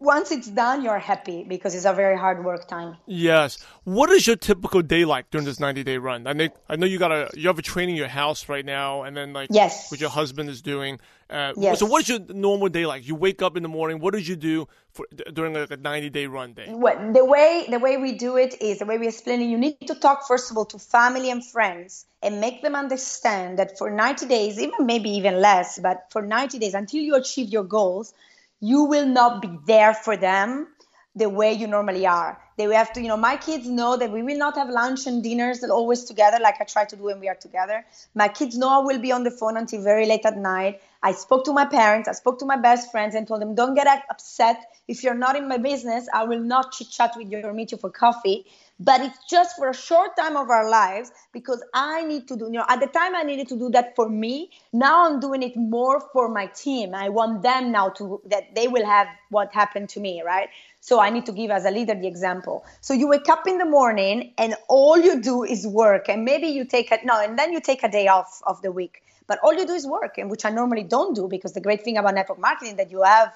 once 0.00 0.30
it's 0.30 0.48
done 0.48 0.82
you're 0.82 0.98
happy 0.98 1.44
because 1.44 1.74
it's 1.74 1.84
a 1.84 1.92
very 1.92 2.18
hard 2.18 2.44
work 2.44 2.66
time 2.68 2.96
Yes. 3.06 3.58
What 3.84 4.10
is 4.10 4.26
your 4.26 4.36
typical 4.36 4.82
day 4.82 5.04
like 5.04 5.30
during 5.30 5.44
this 5.44 5.60
90 5.60 5.84
day 5.84 5.98
run? 5.98 6.26
I 6.26 6.32
know, 6.32 6.48
I 6.68 6.76
know 6.76 6.86
you 6.86 6.98
got 6.98 7.12
a 7.12 7.30
you 7.34 7.48
have 7.48 7.58
a 7.58 7.62
training 7.62 7.96
in 7.96 7.98
your 7.98 8.08
house 8.08 8.48
right 8.48 8.64
now, 8.64 9.02
and 9.02 9.16
then 9.16 9.32
like 9.32 9.48
Yes. 9.50 9.90
what 9.90 10.00
your 10.00 10.10
husband 10.10 10.48
is 10.48 10.62
doing. 10.62 10.98
Uh, 11.28 11.52
Yes. 11.56 11.78
So 11.78 11.86
what's 11.86 12.08
your 12.08 12.20
normal 12.28 12.68
day 12.68 12.86
like? 12.86 13.06
You 13.06 13.14
wake 13.14 13.42
up 13.42 13.56
in 13.56 13.62
the 13.62 13.68
morning. 13.68 13.98
What 14.00 14.14
did 14.14 14.26
you 14.26 14.36
do 14.36 14.68
for, 14.92 15.06
during 15.32 15.54
like 15.54 15.70
a 15.70 15.76
90 15.76 16.10
day 16.10 16.26
run 16.26 16.54
day? 16.54 16.68
what 16.70 16.96
the 17.12 17.24
way 17.24 17.66
the 17.68 17.78
way 17.78 17.96
we 17.96 18.12
do 18.12 18.36
it 18.36 18.60
is 18.60 18.78
the 18.78 18.86
way 18.86 18.96
we 18.98 19.08
explain 19.08 19.40
it 19.40 19.46
you 19.46 19.58
need 19.58 19.78
to 19.86 19.94
talk 19.94 20.26
first 20.26 20.50
of 20.50 20.56
all 20.56 20.64
to 20.64 20.78
family 20.78 21.30
and 21.30 21.44
friends 21.44 22.06
and 22.22 22.40
make 22.40 22.62
them 22.62 22.74
understand 22.74 23.58
that 23.58 23.76
for 23.78 23.90
90 23.90 24.26
days 24.26 24.58
even 24.58 24.86
maybe 24.86 25.10
even 25.10 25.40
less 25.40 25.78
but 25.78 26.06
for 26.10 26.22
90 26.22 26.58
days 26.58 26.74
until 26.74 27.02
you 27.02 27.14
achieve 27.16 27.48
your 27.48 27.64
goals 27.64 28.14
you 28.64 28.84
will 28.84 29.06
not 29.06 29.42
be 29.42 29.58
there 29.66 29.94
for 29.94 30.16
them 30.16 30.68
the 31.16 31.28
way 31.28 31.52
you 31.52 31.66
normally 31.66 32.06
are 32.06 32.38
they 32.56 32.64
have 32.74 32.92
to 32.92 33.00
you 33.00 33.08
know 33.08 33.16
my 33.16 33.36
kids 33.36 33.68
know 33.68 33.96
that 33.96 34.10
we 34.10 34.22
will 34.22 34.38
not 34.38 34.56
have 34.56 34.68
lunch 34.68 35.06
and 35.06 35.22
dinners 35.22 35.62
always 35.64 36.04
together 36.04 36.38
like 36.40 36.60
i 36.60 36.64
try 36.64 36.84
to 36.84 36.96
do 36.96 37.04
when 37.04 37.20
we 37.20 37.28
are 37.28 37.34
together 37.34 37.84
my 38.14 38.28
kids 38.28 38.56
know 38.56 38.80
i 38.80 38.84
will 38.84 39.00
be 39.00 39.12
on 39.12 39.24
the 39.24 39.30
phone 39.30 39.56
until 39.56 39.82
very 39.82 40.06
late 40.06 40.24
at 40.24 40.36
night 40.36 40.80
i 41.02 41.12
spoke 41.12 41.44
to 41.44 41.52
my 41.52 41.64
parents 41.64 42.08
i 42.08 42.12
spoke 42.12 42.38
to 42.38 42.44
my 42.44 42.56
best 42.56 42.90
friends 42.90 43.14
and 43.14 43.28
told 43.28 43.40
them 43.40 43.54
don't 43.54 43.74
get 43.74 43.86
upset 44.10 44.56
if 44.88 45.02
you're 45.02 45.14
not 45.26 45.36
in 45.36 45.48
my 45.48 45.58
business 45.58 46.08
i 46.12 46.24
will 46.24 46.40
not 46.40 46.72
chit 46.72 46.90
chat 46.90 47.12
with 47.16 47.30
you 47.30 47.40
or 47.42 47.52
meet 47.52 47.72
you 47.72 47.78
for 47.78 47.90
coffee 47.90 48.44
but 48.80 49.00
it's 49.00 49.18
just 49.30 49.56
for 49.56 49.68
a 49.70 49.74
short 49.74 50.16
time 50.16 50.36
of 50.36 50.50
our 50.50 50.68
lives 50.68 51.12
because 51.32 51.62
I 51.72 52.04
need 52.04 52.26
to 52.28 52.36
do, 52.36 52.46
you 52.46 52.52
know, 52.52 52.64
at 52.68 52.80
the 52.80 52.88
time 52.88 53.14
I 53.14 53.22
needed 53.22 53.48
to 53.48 53.56
do 53.56 53.70
that 53.70 53.94
for 53.94 54.08
me. 54.08 54.50
Now 54.72 55.06
I'm 55.08 55.20
doing 55.20 55.42
it 55.44 55.56
more 55.56 56.00
for 56.12 56.28
my 56.28 56.46
team. 56.46 56.92
I 56.94 57.08
want 57.08 57.42
them 57.42 57.70
now 57.70 57.90
to, 57.90 58.20
that 58.26 58.54
they 58.56 58.66
will 58.66 58.84
have 58.84 59.06
what 59.30 59.54
happened 59.54 59.90
to 59.90 60.00
me, 60.00 60.22
right? 60.22 60.48
So 60.84 61.00
I 61.00 61.08
need 61.08 61.24
to 61.24 61.32
give 61.32 61.50
as 61.50 61.64
a 61.64 61.70
leader 61.70 61.94
the 61.94 62.06
example. 62.06 62.62
So 62.82 62.92
you 62.92 63.08
wake 63.08 63.30
up 63.30 63.46
in 63.48 63.56
the 63.56 63.64
morning 63.64 64.34
and 64.36 64.54
all 64.68 64.98
you 64.98 65.18
do 65.18 65.42
is 65.42 65.66
work 65.66 66.10
and 66.10 66.26
maybe 66.26 66.48
you 66.48 66.66
take 66.66 66.90
a, 66.92 66.98
no, 67.06 67.18
and 67.22 67.38
then 67.38 67.54
you 67.54 67.60
take 67.62 67.82
a 67.82 67.88
day 67.88 68.06
off 68.06 68.42
of 68.46 68.60
the 68.60 68.70
week. 68.70 69.02
But 69.26 69.38
all 69.42 69.54
you 69.54 69.66
do 69.66 69.72
is 69.72 69.86
work, 69.86 70.18
and 70.18 70.30
which 70.30 70.44
I 70.44 70.50
normally 70.50 70.82
don't 70.82 71.16
do 71.16 71.26
because 71.26 71.54
the 71.54 71.62
great 71.62 71.82
thing 71.82 71.96
about 71.96 72.14
network 72.14 72.38
marketing 72.38 72.76
that 72.76 72.90
you 72.90 73.02
have 73.02 73.32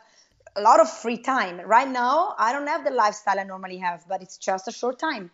a 0.57 0.61
lot 0.61 0.79
of 0.79 0.91
free 0.91 1.17
time. 1.17 1.59
Right 1.63 1.89
now, 1.89 2.35
I 2.37 2.53
don't 2.53 2.67
have 2.67 2.85
the 2.85 2.91
lifestyle 2.91 3.41
I 3.41 3.45
normally 3.45 3.79
have, 3.79 4.05
but 4.07 4.21
it's 4.21 4.37
just 4.37 4.69
a 4.69 4.73
short 4.73 4.99
time. 4.99 5.31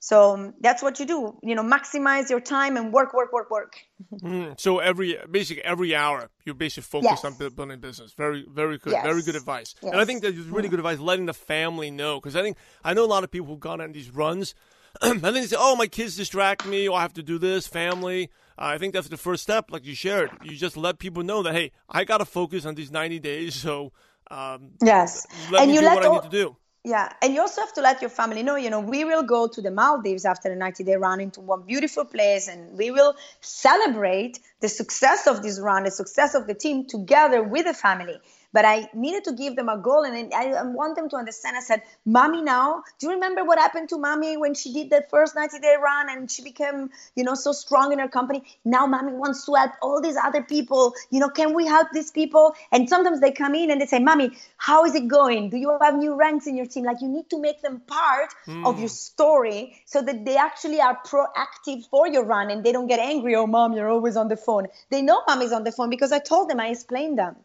So 0.00 0.34
um, 0.34 0.54
that's 0.60 0.82
what 0.82 1.00
you 1.00 1.06
do. 1.06 1.38
You 1.42 1.54
know, 1.54 1.62
maximize 1.62 2.30
your 2.30 2.40
time 2.40 2.76
and 2.76 2.92
work, 2.92 3.12
work, 3.14 3.32
work, 3.32 3.50
work. 3.50 3.74
Mm, 4.22 4.58
So 4.60 4.78
every 4.78 5.16
basically 5.30 5.64
every 5.64 5.94
hour 5.96 6.30
you're 6.44 6.54
basically 6.54 6.82
focused 6.84 7.24
Yes. 7.24 7.24
on 7.24 7.34
building 7.34 7.80
business. 7.80 8.12
Very 8.12 8.46
very 8.48 8.78
good. 8.78 8.92
Yes. 8.92 9.02
Very 9.04 9.22
good 9.22 9.36
advice. 9.36 9.74
And 9.82 9.96
I 10.00 10.04
think 10.04 10.22
that 10.22 10.34
is 10.34 10.46
really 10.46 10.68
good 10.68 10.78
advice 10.78 10.98
letting 10.98 11.26
the 11.26 11.34
family 11.34 11.90
know 11.90 12.20
because 12.20 12.36
I 12.36 12.42
think 12.42 12.56
I 12.84 12.94
know 12.94 13.04
a 13.04 13.12
lot 13.16 13.24
of 13.24 13.30
people 13.30 13.48
who've 13.48 13.60
gone 13.60 13.80
on 13.80 13.92
these 13.92 14.10
runs 14.10 14.54
and 15.02 15.20
then 15.20 15.34
they 15.34 15.46
say, 15.46 15.56
"Oh, 15.58 15.76
my 15.76 15.86
kids 15.88 16.16
distract 16.16 16.64
me. 16.64 16.88
Or 16.88 16.98
I 16.98 17.02
have 17.02 17.12
to 17.14 17.22
do 17.22 17.38
this." 17.38 17.66
Family. 17.66 18.30
Uh, 18.58 18.72
I 18.74 18.78
think 18.78 18.94
that's 18.94 19.08
the 19.08 19.18
first 19.18 19.42
step, 19.42 19.70
like 19.70 19.84
you 19.84 19.94
shared. 19.94 20.30
You 20.42 20.56
just 20.56 20.76
let 20.76 20.98
people 20.98 21.22
know 21.22 21.42
that 21.42 21.54
hey, 21.54 21.72
I 21.88 22.04
got 22.04 22.18
to 22.18 22.24
focus 22.24 22.64
on 22.64 22.74
these 22.74 22.90
ninety 22.90 23.18
days. 23.18 23.54
So 23.54 23.92
um, 24.30 24.72
Yes. 24.82 25.26
let 25.50 25.62
and 25.62 25.68
me 25.70 25.74
you 25.74 25.80
do 25.80 25.86
let 25.86 25.94
what 25.96 26.06
I 26.06 26.08
need 26.12 26.22
to 26.22 26.28
do. 26.28 26.56
Yeah, 26.86 27.12
and 27.20 27.34
you 27.34 27.40
also 27.40 27.62
have 27.62 27.72
to 27.72 27.80
let 27.80 28.00
your 28.00 28.10
family 28.10 28.44
know, 28.44 28.54
you 28.54 28.70
know, 28.70 28.78
we 28.78 29.04
will 29.04 29.24
go 29.24 29.48
to 29.48 29.60
the 29.60 29.72
Maldives 29.72 30.24
after 30.24 30.48
the 30.48 30.54
90 30.54 30.84
day 30.84 30.94
run 30.94 31.20
into 31.20 31.40
one 31.40 31.62
beautiful 31.62 32.04
place 32.04 32.46
and 32.46 32.78
we 32.78 32.92
will 32.92 33.16
celebrate 33.40 34.38
the 34.60 34.68
success 34.68 35.26
of 35.26 35.42
this 35.42 35.58
run, 35.58 35.82
the 35.82 35.90
success 35.90 36.36
of 36.36 36.46
the 36.46 36.54
team 36.54 36.86
together 36.86 37.42
with 37.42 37.66
the 37.66 37.74
family. 37.74 38.16
But 38.52 38.64
I 38.64 38.88
needed 38.94 39.24
to 39.24 39.32
give 39.32 39.56
them 39.56 39.68
a 39.68 39.78
goal 39.78 40.04
and 40.04 40.32
I, 40.32 40.52
I 40.52 40.62
want 40.62 40.96
them 40.96 41.08
to 41.10 41.16
understand. 41.16 41.56
I 41.56 41.60
said, 41.60 41.82
Mommy, 42.04 42.42
now, 42.42 42.82
do 42.98 43.06
you 43.06 43.12
remember 43.12 43.44
what 43.44 43.58
happened 43.58 43.88
to 43.90 43.98
Mommy 43.98 44.36
when 44.36 44.54
she 44.54 44.72
did 44.72 44.90
that 44.90 45.10
first 45.10 45.34
90 45.34 45.58
day 45.58 45.76
run 45.82 46.08
and 46.10 46.30
she 46.30 46.42
became, 46.42 46.90
you 47.14 47.24
know, 47.24 47.34
so 47.34 47.52
strong 47.52 47.92
in 47.92 47.98
her 47.98 48.08
company? 48.08 48.44
Now 48.64 48.86
Mommy 48.86 49.12
wants 49.12 49.44
to 49.46 49.54
help 49.54 49.72
all 49.82 50.00
these 50.00 50.16
other 50.16 50.42
people. 50.42 50.94
You 51.10 51.20
know, 51.20 51.28
can 51.28 51.54
we 51.54 51.66
help 51.66 51.88
these 51.92 52.10
people? 52.10 52.54
And 52.72 52.88
sometimes 52.88 53.20
they 53.20 53.32
come 53.32 53.54
in 53.54 53.70
and 53.70 53.80
they 53.80 53.86
say, 53.86 53.98
Mommy, 53.98 54.30
how 54.56 54.84
is 54.84 54.94
it 54.94 55.08
going? 55.08 55.50
Do 55.50 55.56
you 55.56 55.76
have 55.80 55.96
new 55.96 56.14
ranks 56.14 56.46
in 56.46 56.56
your 56.56 56.66
team? 56.66 56.84
Like 56.84 57.00
you 57.00 57.08
need 57.08 57.30
to 57.30 57.40
make 57.40 57.62
them 57.62 57.80
part 57.86 58.30
of 58.46 58.78
your 58.78 58.88
hmm. 58.88 59.02
story 59.10 59.82
so 59.84 60.02
that 60.02 60.24
they 60.24 60.36
actually 60.36 60.80
are 60.80 60.98
proactive 61.04 61.88
for 61.88 62.08
your 62.08 62.24
run 62.24 62.50
and 62.50 62.64
they 62.64 62.72
don't 62.72 62.86
get 62.86 63.00
angry. 63.00 63.34
Oh, 63.34 63.46
mom, 63.46 63.72
you're 63.72 63.90
always 63.90 64.16
on 64.16 64.28
the 64.28 64.36
phone. 64.36 64.66
They 64.90 65.02
know 65.02 65.22
mom 65.26 65.42
is 65.42 65.52
on 65.52 65.64
the 65.64 65.72
phone 65.72 65.90
because 65.90 66.12
I 66.12 66.18
told 66.18 66.48
them, 66.48 66.60
I 66.60 66.68
explained 66.68 67.18
them. 67.18 67.36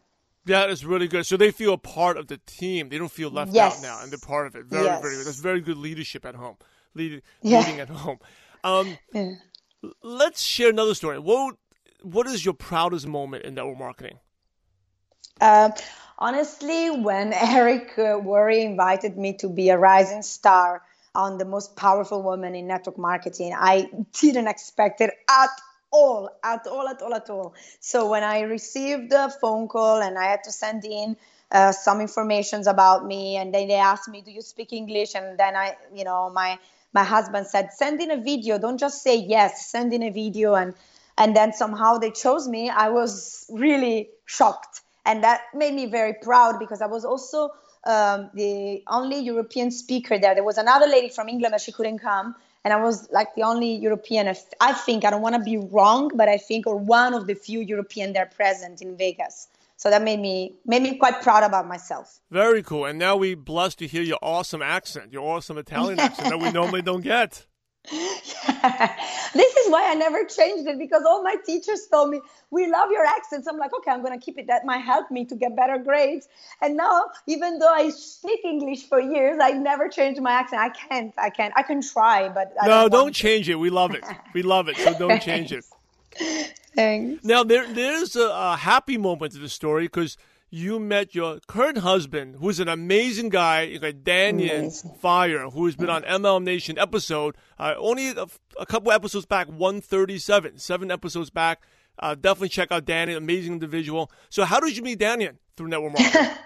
That 0.46 0.70
is 0.70 0.84
really 0.84 1.06
good. 1.06 1.24
So 1.24 1.36
they 1.36 1.50
feel 1.52 1.74
a 1.74 1.78
part 1.78 2.16
of 2.16 2.26
the 2.26 2.38
team. 2.46 2.88
They 2.88 2.98
don't 2.98 3.10
feel 3.12 3.30
left 3.30 3.54
Yes. 3.54 3.76
out 3.76 3.82
now, 3.82 4.02
and 4.02 4.10
they're 4.10 4.18
part 4.18 4.46
of 4.48 4.56
it. 4.56 4.64
Very, 4.64 4.84
Yes. 4.84 5.00
very 5.02 5.16
good. 5.16 5.26
That's 5.26 5.38
very 5.38 5.60
good 5.60 5.76
leadership 5.76 6.24
at 6.24 6.34
home. 6.34 6.56
Lead, 6.94 7.22
Yeah. 7.42 7.60
Leading 7.60 7.80
at 7.80 7.88
home. 7.88 8.18
Um, 8.64 8.98
Yeah. 9.12 9.34
let's 10.02 10.42
share 10.42 10.70
another 10.70 10.94
story. 10.94 11.18
What 11.18 11.56
What 12.02 12.26
is 12.26 12.44
your 12.44 12.54
proudest 12.54 13.06
moment 13.06 13.44
in 13.44 13.54
network 13.54 13.78
marketing? 13.78 14.18
Uh, 15.40 15.70
honestly, 16.18 16.90
when 16.90 17.32
Eric 17.32 17.92
uh, 17.96 18.18
Worre 18.18 18.50
invited 18.64 19.16
me 19.16 19.34
to 19.34 19.48
be 19.48 19.68
a 19.70 19.78
rising 19.78 20.22
star 20.22 20.82
on 21.14 21.38
the 21.38 21.44
most 21.44 21.76
powerful 21.76 22.20
woman 22.22 22.56
in 22.56 22.66
network 22.66 22.98
marketing, 22.98 23.54
I 23.56 23.88
didn't 24.20 24.48
expect 24.48 25.00
it 25.00 25.10
at 25.30 25.50
all, 25.92 26.30
at 26.42 26.66
all, 26.66 26.88
at 26.88 27.02
all, 27.02 27.14
at 27.14 27.30
all. 27.30 27.54
So 27.80 28.08
when 28.08 28.24
I 28.24 28.40
received 28.40 29.10
the 29.10 29.32
phone 29.40 29.68
call 29.68 30.02
and 30.02 30.18
I 30.18 30.24
had 30.24 30.44
to 30.44 30.52
send 30.52 30.84
in 30.84 31.16
uh, 31.50 31.70
some 31.72 32.00
informations 32.00 32.66
about 32.66 33.06
me, 33.06 33.36
and 33.36 33.54
then 33.54 33.68
they 33.68 33.74
asked 33.74 34.08
me, 34.08 34.22
"Do 34.22 34.30
you 34.30 34.40
speak 34.40 34.72
English?" 34.72 35.14
And 35.14 35.38
then 35.38 35.54
I, 35.54 35.76
you 35.94 36.04
know, 36.04 36.30
my 36.30 36.58
my 36.94 37.04
husband 37.04 37.46
said, 37.46 37.72
"Send 37.74 38.00
in 38.00 38.10
a 38.10 38.16
video. 38.16 38.58
Don't 38.58 38.78
just 38.78 39.02
say 39.02 39.16
yes. 39.16 39.66
Send 39.66 39.92
in 39.92 40.02
a 40.02 40.10
video." 40.10 40.54
And 40.54 40.74
and 41.18 41.36
then 41.36 41.52
somehow 41.52 41.98
they 41.98 42.10
chose 42.10 42.48
me. 42.48 42.70
I 42.70 42.88
was 42.88 43.46
really 43.50 44.08
shocked, 44.24 44.80
and 45.04 45.22
that 45.24 45.42
made 45.54 45.74
me 45.74 45.86
very 45.86 46.14
proud 46.14 46.58
because 46.58 46.80
I 46.80 46.86
was 46.86 47.04
also 47.04 47.50
um, 47.84 48.30
the 48.34 48.82
only 48.86 49.18
European 49.18 49.70
speaker 49.70 50.18
there. 50.18 50.34
There 50.34 50.44
was 50.44 50.56
another 50.56 50.86
lady 50.86 51.10
from 51.10 51.28
England, 51.28 51.52
but 51.52 51.60
she 51.60 51.72
couldn't 51.72 51.98
come. 51.98 52.34
And 52.64 52.72
I 52.72 52.80
was 52.80 53.10
like 53.10 53.34
the 53.34 53.42
only 53.42 53.74
European, 53.74 54.32
I 54.60 54.72
think, 54.72 55.04
I 55.04 55.10
don't 55.10 55.22
want 55.22 55.34
to 55.34 55.42
be 55.42 55.56
wrong, 55.56 56.10
but 56.14 56.28
I 56.28 56.36
think, 56.36 56.66
or 56.66 56.76
one 56.76 57.12
of 57.12 57.26
the 57.26 57.34
few 57.34 57.60
European 57.60 58.12
there 58.12 58.26
present 58.26 58.80
in 58.80 58.96
Vegas. 58.96 59.48
So 59.76 59.90
that 59.90 60.02
made 60.02 60.20
me 60.20 60.54
made 60.64 60.80
me 60.80 60.96
quite 60.96 61.22
proud 61.22 61.42
about 61.42 61.66
myself. 61.66 62.20
Very 62.30 62.62
cool. 62.62 62.84
And 62.84 63.00
now 63.00 63.16
we 63.16 63.34
blessed 63.34 63.80
to 63.80 63.88
hear 63.88 64.02
your 64.02 64.18
awesome 64.22 64.62
accent, 64.62 65.12
your 65.12 65.28
awesome 65.28 65.58
Italian 65.58 65.98
accent 65.98 66.28
that 66.28 66.38
we 66.38 66.52
normally 66.52 66.82
don't 66.82 67.00
get. 67.00 67.46
this 67.90 69.56
is 69.56 69.70
why 69.70 69.90
I 69.90 69.94
never 69.94 70.24
changed 70.24 70.68
it 70.68 70.78
because 70.78 71.02
all 71.04 71.22
my 71.22 71.34
teachers 71.44 71.88
told 71.90 72.10
me 72.10 72.20
we 72.50 72.70
love 72.70 72.90
your 72.92 73.04
accents. 73.04 73.48
I'm 73.48 73.58
like, 73.58 73.74
okay, 73.74 73.90
I'm 73.90 74.02
gonna 74.02 74.20
keep 74.20 74.38
it. 74.38 74.46
That 74.46 74.64
might 74.64 74.78
help 74.78 75.10
me 75.10 75.24
to 75.24 75.34
get 75.34 75.56
better 75.56 75.78
grades. 75.78 76.28
And 76.60 76.76
now, 76.76 77.06
even 77.26 77.58
though 77.58 77.72
I 77.72 77.90
speak 77.90 78.44
English 78.44 78.88
for 78.88 79.00
years, 79.00 79.38
I 79.42 79.50
never 79.52 79.88
changed 79.88 80.20
my 80.20 80.32
accent. 80.32 80.62
I 80.62 80.68
can't. 80.68 81.14
I 81.18 81.30
can't. 81.30 81.52
I 81.56 81.62
can 81.62 81.82
try, 81.82 82.28
but 82.28 82.54
I 82.62 82.68
No, 82.68 82.82
don't, 82.82 82.90
don't 82.92 83.12
change 83.14 83.48
it. 83.48 83.56
We 83.56 83.70
love 83.70 83.94
it. 83.94 84.04
We 84.32 84.42
love 84.42 84.68
it. 84.68 84.78
So 84.78 84.94
don't 84.98 85.20
change 85.20 85.52
it. 85.52 85.64
Thanks. 86.76 87.24
Now 87.24 87.42
there 87.42 87.66
there's 87.66 88.14
a, 88.14 88.28
a 88.28 88.56
happy 88.56 88.96
moment 88.96 89.32
to 89.32 89.38
the 89.38 89.48
story 89.48 89.84
because 89.84 90.16
you 90.54 90.78
met 90.78 91.14
your 91.14 91.38
current 91.48 91.78
husband, 91.78 92.36
who's 92.38 92.60
an 92.60 92.68
amazing 92.68 93.30
guy, 93.30 93.74
Daniel 94.02 94.70
Fire, 95.00 95.48
who's 95.48 95.74
been 95.74 95.88
on 95.88 96.02
ML 96.02 96.42
Nation 96.42 96.78
episode, 96.78 97.36
uh, 97.58 97.72
only 97.78 98.10
a, 98.10 98.26
a 98.60 98.66
couple 98.66 98.92
episodes 98.92 99.24
back, 99.24 99.48
137, 99.48 100.58
seven 100.58 100.90
episodes 100.90 101.30
back. 101.30 101.62
Uh, 101.98 102.14
definitely 102.14 102.50
check 102.50 102.70
out 102.70 102.84
Daniel, 102.84 103.16
amazing 103.16 103.54
individual. 103.54 104.10
So, 104.28 104.44
how 104.44 104.60
did 104.60 104.76
you 104.76 104.82
meet 104.82 104.98
Daniel 104.98 105.32
through 105.56 105.68
network 105.68 105.98
marketing? 105.98 106.28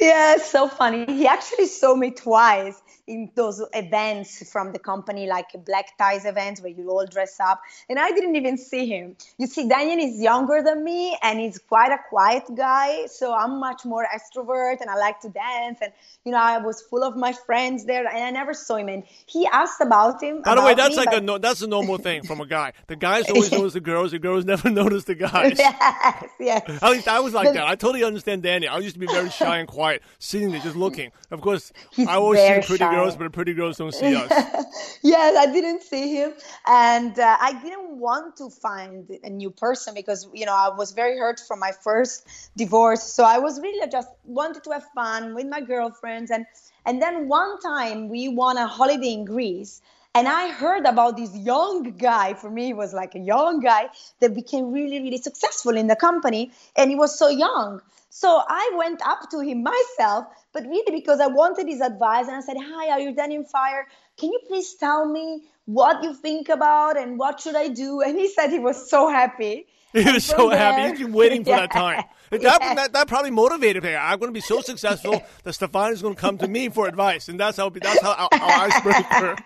Yeah, 0.00 0.34
it's 0.34 0.50
so 0.50 0.66
funny. 0.66 1.04
He 1.06 1.28
actually 1.28 1.66
saw 1.66 1.94
me 1.94 2.10
twice 2.10 2.80
in 3.06 3.30
those 3.36 3.62
events 3.72 4.50
from 4.50 4.72
the 4.72 4.78
company, 4.80 5.26
like 5.28 5.46
black 5.64 5.96
ties 5.96 6.24
events 6.24 6.60
where 6.60 6.72
you 6.72 6.88
all 6.90 7.06
dress 7.06 7.38
up, 7.38 7.60
and 7.88 8.00
I 8.00 8.10
didn't 8.10 8.34
even 8.34 8.58
see 8.58 8.86
him. 8.86 9.16
You 9.38 9.46
see, 9.46 9.68
Daniel 9.68 9.98
is 10.00 10.20
younger 10.20 10.60
than 10.62 10.82
me, 10.82 11.16
and 11.22 11.38
he's 11.38 11.58
quite 11.58 11.92
a 11.92 11.98
quiet 12.08 12.44
guy, 12.56 13.06
so 13.06 13.32
I'm 13.32 13.60
much 13.60 13.84
more 13.84 14.04
extrovert, 14.12 14.80
and 14.80 14.88
I 14.90 14.96
like 14.96 15.20
to 15.20 15.28
dance, 15.28 15.78
and 15.82 15.92
you 16.24 16.32
know, 16.32 16.38
I 16.38 16.58
was 16.58 16.80
full 16.82 17.04
of 17.04 17.16
my 17.16 17.32
friends 17.32 17.84
there, 17.84 18.06
and 18.06 18.24
I 18.24 18.30
never 18.30 18.54
saw 18.54 18.76
him. 18.76 18.88
And 18.88 19.04
he 19.26 19.46
asked 19.46 19.80
about 19.80 20.22
him. 20.22 20.42
By 20.42 20.54
the 20.56 20.62
way, 20.62 20.74
that's 20.74 20.90
me, 20.90 20.96
like 20.96 21.10
but- 21.10 21.18
a 21.18 21.20
no, 21.20 21.38
that's 21.38 21.62
a 21.62 21.66
normal 21.68 21.98
thing 21.98 22.22
from 22.24 22.40
a 22.40 22.46
guy. 22.46 22.72
The 22.88 22.96
guys 22.96 23.26
always 23.30 23.52
notice 23.52 23.74
the 23.74 23.80
girls. 23.80 24.10
The 24.12 24.18
girls 24.18 24.44
never 24.44 24.70
notice 24.82 25.04
the 25.04 25.14
guys. 25.16 25.58
yes, 25.58 26.24
yes. 26.40 26.82
At 26.82 26.90
least 26.90 27.08
I 27.08 27.20
was 27.20 27.34
like 27.34 27.52
that. 27.52 27.66
I 27.68 27.74
totally 27.74 28.04
understand 28.04 28.31
Danny. 28.40 28.66
I 28.66 28.78
used 28.78 28.94
to 28.94 29.00
be 29.00 29.06
very 29.06 29.30
shy 29.30 29.58
and 29.58 29.68
quiet, 29.68 30.02
sitting 30.18 30.50
there 30.50 30.60
just 30.60 30.76
looking. 30.76 31.10
Of 31.30 31.40
course, 31.40 31.72
He's 31.92 32.08
I 32.08 32.14
always 32.14 32.40
see 32.40 32.66
pretty 32.66 32.84
shy. 32.84 32.94
girls, 32.94 33.16
but 33.16 33.30
pretty 33.32 33.54
girls 33.54 33.76
don't 33.76 33.92
see 33.92 34.14
us. 34.14 34.30
yes, 35.02 35.36
I 35.36 35.52
didn't 35.52 35.82
see 35.82 36.16
him, 36.16 36.34
and 36.66 37.18
uh, 37.18 37.36
I 37.40 37.52
didn't 37.62 37.98
want 37.98 38.36
to 38.36 38.50
find 38.50 39.10
a 39.22 39.30
new 39.30 39.50
person 39.50 39.94
because 39.94 40.28
you 40.32 40.46
know 40.46 40.54
I 40.54 40.74
was 40.74 40.92
very 40.92 41.18
hurt 41.18 41.40
from 41.40 41.58
my 41.58 41.72
first 41.72 42.26
divorce. 42.56 43.02
So 43.02 43.24
I 43.24 43.38
was 43.38 43.60
really 43.60 43.86
just 43.90 44.08
wanted 44.24 44.64
to 44.64 44.70
have 44.70 44.84
fun 44.94 45.34
with 45.34 45.46
my 45.46 45.60
girlfriends, 45.60 46.30
and 46.30 46.46
and 46.86 47.00
then 47.00 47.28
one 47.28 47.60
time 47.60 48.08
we 48.08 48.28
won 48.28 48.56
a 48.56 48.66
holiday 48.66 49.12
in 49.12 49.24
Greece. 49.24 49.80
And 50.14 50.28
I 50.28 50.50
heard 50.50 50.84
about 50.84 51.16
this 51.16 51.34
young 51.34 51.84
guy. 51.96 52.34
For 52.34 52.50
me, 52.50 52.66
he 52.66 52.74
was 52.74 52.92
like 52.92 53.14
a 53.14 53.18
young 53.18 53.60
guy 53.60 53.88
that 54.20 54.34
became 54.34 54.70
really, 54.70 55.00
really 55.00 55.16
successful 55.16 55.74
in 55.74 55.86
the 55.86 55.96
company. 55.96 56.52
And 56.76 56.90
he 56.90 56.96
was 56.96 57.18
so 57.18 57.28
young. 57.28 57.80
So 58.14 58.42
I 58.46 58.72
went 58.76 59.00
up 59.06 59.30
to 59.30 59.40
him 59.40 59.62
myself, 59.62 60.26
but 60.52 60.64
really 60.64 61.00
because 61.00 61.18
I 61.18 61.28
wanted 61.28 61.66
his 61.66 61.80
advice. 61.80 62.26
And 62.26 62.36
I 62.36 62.40
said, 62.42 62.58
Hi, 62.60 62.90
are 62.90 63.00
you 63.00 63.14
Daniel 63.14 63.42
Fire? 63.42 63.86
Can 64.18 64.30
you 64.30 64.38
please 64.46 64.74
tell 64.74 65.08
me 65.08 65.44
what 65.64 66.04
you 66.04 66.12
think 66.12 66.50
about 66.50 66.98
and 66.98 67.18
what 67.18 67.40
should 67.40 67.56
I 67.56 67.68
do? 67.68 68.02
And 68.02 68.18
he 68.18 68.28
said 68.28 68.50
he 68.50 68.58
was 68.58 68.90
so 68.90 69.08
happy. 69.08 69.66
He 69.94 70.10
was 70.10 70.24
so 70.24 70.50
from 70.50 70.58
happy. 70.58 70.90
He's 70.90 70.98
been 71.00 71.12
waiting 71.14 71.42
for 71.42 71.56
that 71.56 71.70
time. 71.82 72.04
That, 72.30 72.42
Yeah. 72.42 72.74
that, 72.74 72.92
that 72.92 73.08
probably 73.08 73.30
motivated 73.30 73.82
him. 73.82 73.98
I'm 74.00 74.18
going 74.18 74.28
to 74.28 74.34
be 74.34 74.40
so 74.42 74.60
successful 74.60 75.22
that 75.44 75.54
Stefan 75.54 75.92
is 75.92 76.02
going 76.02 76.14
to 76.14 76.20
come 76.20 76.36
to 76.38 76.48
me 76.48 76.68
for 76.68 76.86
advice, 76.88 77.28
and 77.30 77.40
that's 77.40 77.56
how 77.56 77.70
that's 77.70 78.00
how 78.00 78.12
our, 78.12 78.28
our 78.40 78.68
icebreaker. 78.68 79.36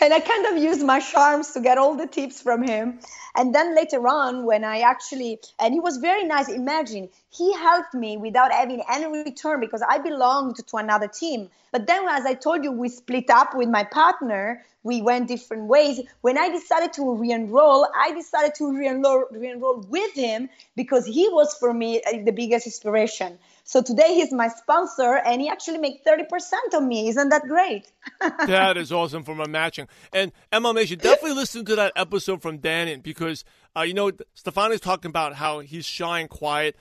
and 0.00 0.12
I 0.14 0.20
kind 0.20 0.46
of 0.46 0.62
used 0.62 0.84
my 0.84 1.00
charms 1.00 1.52
to 1.52 1.60
get 1.60 1.78
all 1.78 1.94
the 1.96 2.06
tips 2.06 2.40
from 2.40 2.62
him. 2.62 3.00
And 3.36 3.54
then 3.54 3.76
later 3.76 4.06
on, 4.08 4.44
when 4.44 4.64
I 4.64 4.80
actually, 4.80 5.40
and 5.58 5.72
he 5.72 5.80
was 5.80 5.98
very 5.98 6.24
nice. 6.24 6.48
Imagine 6.48 7.08
he 7.30 7.52
helped 7.54 7.94
me 7.94 8.16
without 8.16 8.52
having 8.52 8.82
any 8.90 9.06
return 9.06 9.60
because 9.60 9.82
I 9.88 9.98
belonged 9.98 10.56
to 10.66 10.76
another 10.76 11.08
team. 11.08 11.50
But 11.72 11.86
then, 11.86 12.06
as 12.08 12.26
I 12.26 12.34
told 12.34 12.64
you, 12.64 12.72
we 12.72 12.88
split 12.88 13.30
up 13.30 13.54
with 13.54 13.68
my 13.68 13.84
partner. 13.84 14.64
We 14.82 15.02
went 15.02 15.28
different 15.28 15.64
ways. 15.64 16.00
When 16.22 16.38
I 16.38 16.48
decided 16.48 16.92
to 16.94 17.14
re-enroll, 17.14 17.86
I 17.94 18.12
decided 18.12 18.54
to 18.56 18.72
re-enroll, 18.72 19.26
re-enroll 19.30 19.84
with 19.88 20.14
him 20.14 20.48
because 20.74 21.06
he 21.06 21.28
was 21.28 21.54
for 21.54 21.72
me 21.72 22.00
the 22.24 22.32
biggest 22.32 22.66
inspiration. 22.66 23.38
So 23.70 23.80
today 23.80 24.14
he's 24.14 24.32
my 24.32 24.48
sponsor, 24.48 25.18
and 25.24 25.40
he 25.40 25.48
actually 25.48 25.78
makes 25.78 26.02
thirty 26.02 26.24
percent 26.24 26.74
of 26.74 26.82
me. 26.82 27.06
Isn't 27.08 27.28
that 27.28 27.42
great? 27.42 27.92
That 28.48 28.76
is 28.76 28.90
awesome 28.90 29.22
from 29.22 29.38
a 29.38 29.46
matching. 29.46 29.86
And 30.12 30.32
MMA 30.52 30.88
should 30.88 31.00
definitely 31.00 31.36
listen 31.36 31.64
to 31.66 31.76
that 31.76 31.92
episode 31.94 32.42
from 32.42 32.58
Dannon 32.58 33.00
because 33.00 33.44
uh, 33.76 33.82
you 33.82 33.94
know 33.94 34.10
Stefan 34.34 34.72
is 34.72 34.80
talking 34.80 35.08
about 35.08 35.34
how 35.34 35.60
he's 35.60 35.86
shy 35.86 36.18
and 36.18 36.28
quiet. 36.28 36.74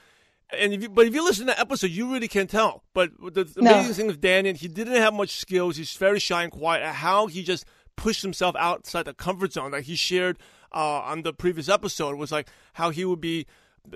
And 0.52 0.74
if 0.74 0.82
you, 0.82 0.90
but 0.90 1.06
if 1.06 1.14
you 1.14 1.24
listen 1.24 1.46
to 1.46 1.54
that 1.54 1.60
episode, 1.60 1.92
you 1.92 2.12
really 2.12 2.28
can 2.28 2.48
tell. 2.48 2.84
But 2.96 3.12
the 3.36 3.48
No. 3.58 3.76
amazing 3.76 3.94
thing 3.94 4.08
with 4.08 4.20
Dannon, 4.20 4.56
he 4.58 4.68
didn't 4.68 4.96
have 4.96 5.14
much 5.14 5.30
skills. 5.38 5.78
He's 5.78 5.94
very 5.94 6.18
shy 6.20 6.42
and 6.42 6.52
quiet. 6.52 6.84
How 6.92 7.28
he 7.28 7.44
just 7.44 7.66
pushed 7.98 8.24
himself 8.24 8.56
outside 8.58 9.04
the 9.06 9.14
comfort 9.14 9.54
zone, 9.54 9.74
like 9.74 9.84
he 9.84 9.96
shared 9.96 10.40
uh, 10.74 11.02
on 11.02 11.22
the 11.22 11.34
previous 11.34 11.70
episode, 11.70 12.16
was 12.16 12.32
like 12.32 12.48
how 12.74 12.90
he 12.90 13.06
would 13.06 13.22
be 13.22 13.46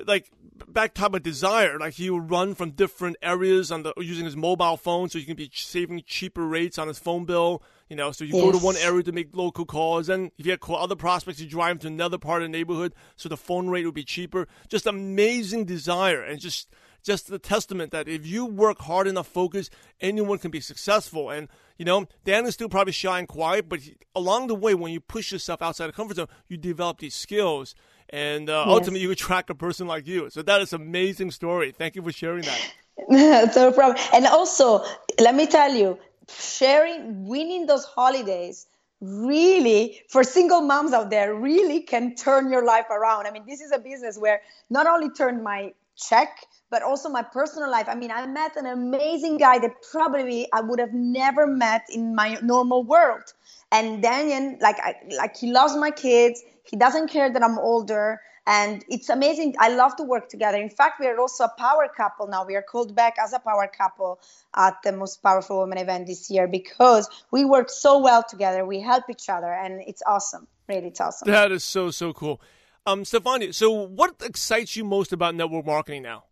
like 0.06 0.32
back 0.68 0.94
talk 0.94 1.08
about 1.08 1.24
desire 1.24 1.78
like 1.80 1.94
he 1.94 2.10
would 2.10 2.30
run 2.30 2.56
from 2.56 2.72
different 2.72 3.16
areas 3.22 3.72
on 3.72 3.84
the 3.84 3.94
using 3.98 4.26
his 4.26 4.36
mobile 4.36 4.78
phone 4.78 5.10
so 5.10 5.20
he 5.20 5.26
can 5.26 5.36
be 5.36 5.50
saving 5.54 6.02
cheaper 6.06 6.48
rates 6.48 6.78
on 6.78 6.88
his 6.88 7.00
phone 7.00 7.26
bill 7.26 7.62
you 7.90 7.96
know 7.96 8.12
so 8.12 8.24
you 8.24 8.32
go 8.32 8.52
to 8.52 8.58
one 8.58 8.76
area 8.78 9.04
to 9.04 9.12
make 9.12 9.36
local 9.36 9.66
calls 9.66 10.10
and 10.10 10.32
if 10.38 10.46
you 10.46 10.52
had 10.52 10.60
call 10.60 10.78
other 10.78 10.96
prospects 10.96 11.40
you 11.40 11.48
drive 11.48 11.80
to 11.80 11.88
another 11.88 12.18
part 12.18 12.42
of 12.42 12.50
the 12.50 12.58
neighborhood 12.58 12.94
so 13.16 13.30
the 13.30 13.38
phone 13.38 13.70
rate 13.70 13.86
would 13.86 13.94
be 13.94 14.04
cheaper. 14.04 14.48
Just 14.68 14.86
amazing 14.86 15.66
desire 15.66 16.22
and 16.22 16.40
just 16.40 16.70
just 17.04 17.28
the 17.28 17.40
testament 17.40 17.92
that 17.92 18.08
if 18.08 18.26
you 18.26 18.46
work 18.46 18.80
hard 18.80 19.08
enough 19.08 19.28
focus 19.28 19.70
anyone 20.02 20.38
can 20.38 20.52
be 20.52 20.60
successful. 20.62 21.30
And 21.30 21.48
you 21.78 21.86
know 21.86 22.08
dan 22.24 22.46
is 22.46 22.54
still 22.54 22.70
probably 22.70 22.94
shy 22.94 23.20
and 23.20 23.28
quiet 23.28 23.68
but 23.68 23.82
he, 23.82 23.96
along 24.16 24.48
the 24.48 24.56
way 24.56 24.74
when 24.74 24.92
you 24.92 25.00
push 25.00 25.32
yourself 25.32 25.62
outside 25.62 25.88
the 25.88 25.94
comfort 25.94 26.18
zone 26.18 26.28
you 26.48 26.58
develop 26.58 27.00
these 27.00 27.16
skills 27.16 27.76
and 28.10 28.50
uh, 28.50 28.66
ultimately 28.68 29.02
you 29.02 29.12
attract 29.12 29.50
a 29.50 29.56
person 29.56 29.88
like 29.88 30.06
you 30.08 30.30
so 30.30 30.42
that 30.42 30.62
is 30.62 30.74
an 30.74 30.82
amazing 30.82 31.32
story 31.32 31.72
thank 31.72 31.96
you 31.96 32.02
for 32.02 32.12
sharing 32.12 32.44
that 32.44 32.74
no 33.10 33.72
problem. 33.72 33.98
And 34.14 34.28
also, 34.28 34.84
let 35.20 35.36
me 35.36 35.48
tell 35.48 35.74
you, 35.74 35.98
sharing, 36.30 37.28
winning 37.28 37.66
those 37.66 37.86
holidays 37.86 38.68
really, 39.02 40.02
for 40.08 40.24
single 40.24 40.62
moms 40.62 40.94
out 40.94 41.10
there, 41.10 41.36
really 41.36 41.82
can 41.82 42.16
turn 42.16 42.50
your 42.50 42.64
life 42.64 42.86
around. 42.90 43.28
I 43.28 43.32
mean, 43.32 43.44
this 43.46 43.60
is 43.60 43.72
a 43.72 43.80
business 43.80 44.18
where 44.18 44.42
not 44.70 44.88
only 44.88 45.10
turned 45.10 45.44
my 45.44 45.74
check, 45.98 46.30
but 46.70 46.82
also 46.84 47.10
my 47.10 47.22
personal 47.22 47.70
life. 47.70 47.88
I 47.90 47.96
mean, 47.96 48.12
I 48.12 48.26
met 48.26 48.56
an 48.56 48.66
amazing 48.66 49.38
guy 49.38 49.60
that 49.60 49.72
probably 49.92 50.48
I 50.54 50.62
would 50.62 50.80
have 50.80 50.94
never 50.94 51.46
met 51.46 51.84
in 51.92 52.16
my 52.16 52.38
normal 52.42 52.84
world. 52.84 53.34
And 53.74 54.02
Daniel, 54.02 54.58
like, 54.62 54.80
I, 54.80 54.96
like 55.18 55.36
he 55.36 55.52
loves 55.52 55.76
my 55.76 55.92
kids. 55.92 56.42
He 56.64 56.78
doesn't 56.78 57.10
care 57.10 57.30
that 57.34 57.44
I'm 57.44 57.58
older 57.58 58.22
and 58.46 58.84
it's 58.90 59.10
amazing. 59.10 59.56
I 59.60 59.70
love 59.70 59.96
to 59.98 60.04
work 60.04 60.30
together. 60.30 60.58
In 60.58 60.70
fact, 60.70 61.00
we 61.00 61.08
are 61.08 61.18
also 61.18 61.46
a 61.46 61.54
power 61.58 61.88
couple 61.96 62.28
now. 62.28 62.46
We 62.46 62.56
are 62.56 62.62
called 62.62 62.96
back 62.96 63.16
as 63.24 63.34
a 63.34 63.40
power 63.40 63.70
couple 63.76 64.20
at 64.56 64.76
the 64.84 64.92
most 64.92 65.24
powerful 65.24 65.62
women 65.62 65.78
event 65.78 66.08
this 66.08 66.30
year 66.30 66.48
because 66.48 67.10
we 67.32 67.46
work 67.46 67.70
so 67.70 68.00
well 68.00 68.24
together. 68.24 68.66
We 68.66 68.82
help 68.82 69.06
each 69.10 69.30
other, 69.30 69.52
and 69.52 69.82
it's 69.88 70.04
awesome. 70.06 70.48
Really, 70.68 70.88
it's 70.88 71.02
awesome. 71.02 71.30
that 71.30 71.52
is 71.52 71.64
so 71.64 71.92
so 71.92 72.14
cool 72.14 72.40
um 72.86 73.04
stefania 73.04 73.54
so 73.54 73.70
what 73.70 74.16
excites 74.24 74.78
you 74.78 74.86
most 74.86 75.12
about 75.12 75.36
network 75.36 75.66
marketing 75.66 76.02
now 76.02 76.24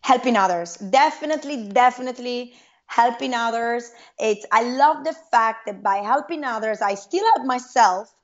helping 0.00 0.36
others 0.38 0.76
definitely 0.76 1.68
definitely 1.68 2.54
helping 2.86 3.34
others. 3.34 3.90
It's 4.18 4.46
i 4.52 4.62
love 4.62 5.04
the 5.04 5.14
fact 5.30 5.66
that 5.66 5.82
by 5.82 5.96
helping 5.96 6.44
others 6.44 6.80
i 6.80 6.94
still 6.94 7.24
help 7.34 7.46
myself 7.46 8.14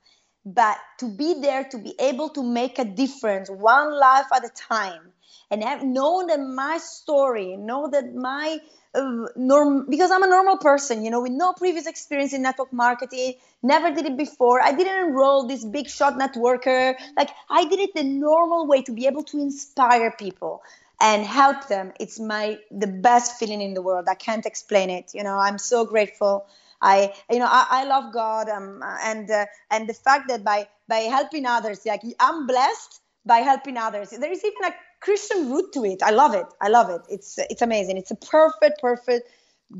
but 0.45 0.77
to 0.99 1.07
be 1.07 1.35
there 1.41 1.63
to 1.65 1.77
be 1.77 1.95
able 1.99 2.29
to 2.29 2.43
make 2.43 2.79
a 2.79 2.85
difference 2.85 3.49
one 3.49 3.97
life 3.97 4.25
at 4.33 4.43
a 4.43 4.49
time. 4.49 5.11
And 5.49 5.63
have 5.63 5.83
know 5.83 6.25
that 6.27 6.39
my 6.39 6.77
story 6.79 7.55
know 7.57 7.87
that 7.89 8.13
my 8.15 8.59
uh, 8.95 9.25
norm 9.35 9.87
because 9.89 10.11
i'm 10.11 10.23
a 10.23 10.27
normal 10.27 10.57
person 10.57 11.03
you 11.03 11.09
know 11.11 11.21
with 11.21 11.31
no 11.31 11.53
previous 11.53 11.87
experience 11.87 12.33
in 12.33 12.41
network 12.43 12.71
marketing 12.73 13.35
never 13.63 13.91
did 13.91 14.05
it 14.05 14.17
before. 14.17 14.61
I 14.61 14.71
didn't 14.71 15.07
enroll 15.09 15.47
this 15.47 15.63
big 15.65 15.87
shot 15.89 16.13
networker. 16.13 16.95
Like 17.15 17.29
i 17.49 17.65
did 17.65 17.79
it 17.79 17.93
the 17.95 18.03
normal 18.03 18.67
way 18.67 18.81
to 18.83 18.91
be 18.91 19.07
able 19.07 19.23
to 19.25 19.39
inspire 19.39 20.11
people 20.11 20.63
and 21.03 21.25
help 21.25 21.67
them 21.67 21.91
it's 21.99 22.19
my 22.19 22.57
the 22.71 22.87
best 22.87 23.37
feeling 23.37 23.61
in 23.61 23.73
the 23.73 23.81
world. 23.81 24.05
I 24.09 24.15
can't 24.15 24.45
explain 24.45 24.89
it 24.89 25.11
you 25.13 25.23
know 25.23 25.37
i'm 25.37 25.57
so 25.57 25.85
grateful. 25.85 26.45
I 26.81 27.13
you 27.29 27.39
know 27.39 27.47
i, 27.49 27.65
I 27.79 27.83
love 27.85 28.13
god 28.13 28.49
um, 28.49 28.81
and 29.03 29.29
uh, 29.29 29.45
and 29.71 29.87
the 29.87 29.93
fact 29.93 30.27
that 30.29 30.43
by 30.43 30.67
by 30.87 31.01
helping 31.17 31.45
others 31.45 31.85
like 31.85 32.01
i'm 32.19 32.47
blessed 32.47 33.01
by 33.25 33.37
helping 33.37 33.77
others. 33.77 34.09
There 34.09 34.31
is 34.31 34.43
even 34.43 34.63
a 34.65 34.73
christian 34.99 35.49
root 35.51 35.71
to 35.73 35.85
it. 35.85 36.03
I 36.03 36.11
love 36.11 36.33
it. 36.33 36.47
I 36.61 36.67
love 36.69 36.89
it. 36.89 37.01
It's 37.09 37.37
it's 37.37 37.61
amazing. 37.61 37.97
It's 37.97 38.11
a 38.11 38.15
perfect 38.15 38.81
perfect 38.81 39.29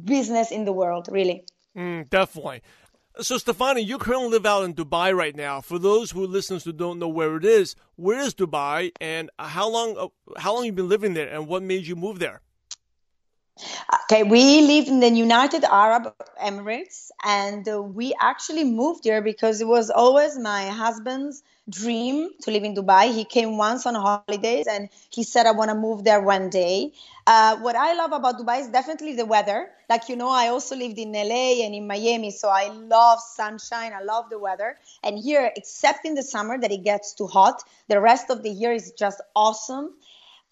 business 0.03 0.51
in 0.51 0.65
the 0.65 0.71
world 0.71 1.09
really. 1.11 1.45
Mm, 1.77 2.09
definitely. 2.09 2.61
So, 3.19 3.37
Stefani, 3.37 3.81
you 3.81 3.99
currently 3.99 4.29
live 4.29 4.45
out 4.47 4.63
in 4.63 4.73
Dubai 4.73 5.15
right 5.15 5.35
now. 5.35 5.61
For 5.61 5.77
those 5.77 6.09
who 6.09 6.25
listeners 6.25 6.63
who 6.63 6.73
don't 6.73 6.97
know 6.97 7.07
where 7.07 7.35
it 7.37 7.45
is, 7.45 7.75
where 7.95 8.19
is 8.19 8.33
Dubai, 8.33 8.91
and 8.99 9.29
how 9.37 9.69
long 9.69 9.95
uh, 9.97 10.39
how 10.39 10.55
long 10.55 10.65
you 10.65 10.71
been 10.71 10.89
living 10.89 11.13
there, 11.13 11.29
and 11.29 11.47
what 11.47 11.61
made 11.61 11.85
you 11.85 11.95
move 11.95 12.17
there? 12.17 12.41
Okay, 13.57 14.23
we 14.23 14.61
live 14.61 14.87
in 14.87 14.99
the 14.99 15.09
United 15.09 15.63
Arab 15.63 16.13
Emirates, 16.41 17.11
and 17.23 17.67
uh, 17.67 17.81
we 17.81 18.13
actually 18.19 18.63
moved 18.63 19.03
here 19.03 19.21
because 19.21 19.61
it 19.61 19.67
was 19.67 19.89
always 19.89 20.37
my 20.37 20.67
husband's 20.67 21.43
dream 21.69 22.29
to 22.41 22.51
live 22.51 22.63
in 22.63 22.73
Dubai. 22.75 23.13
He 23.13 23.23
came 23.25 23.57
once 23.57 23.85
on 23.85 23.95
holidays, 23.95 24.65
and 24.67 24.89
he 25.09 25.23
said, 25.23 25.45
"I 25.45 25.51
want 25.51 25.69
to 25.69 25.75
move 25.75 26.03
there 26.03 26.21
one 26.21 26.49
day." 26.49 26.93
Uh, 27.27 27.57
what 27.57 27.75
I 27.75 27.93
love 27.93 28.11
about 28.11 28.39
Dubai 28.39 28.61
is 28.61 28.69
definitely 28.69 29.13
the 29.15 29.25
weather. 29.25 29.69
Like 29.89 30.09
you 30.09 30.15
know, 30.15 30.29
I 30.29 30.47
also 30.47 30.75
lived 30.75 30.97
in 30.97 31.15
LA 31.15 31.63
and 31.65 31.75
in 31.75 31.85
Miami, 31.87 32.31
so 32.31 32.49
I 32.49 32.69
love 32.69 33.19
sunshine. 33.19 33.93
I 33.93 34.01
love 34.01 34.29
the 34.29 34.39
weather, 34.39 34.77
and 35.03 35.17
here, 35.19 35.51
except 35.55 36.05
in 36.05 36.15
the 36.15 36.23
summer 36.23 36.57
that 36.57 36.71
it 36.71 36.83
gets 36.83 37.13
too 37.13 37.27
hot, 37.27 37.63
the 37.87 38.01
rest 38.01 38.29
of 38.31 38.41
the 38.43 38.49
year 38.49 38.73
is 38.73 38.91
just 38.93 39.21
awesome. 39.35 39.93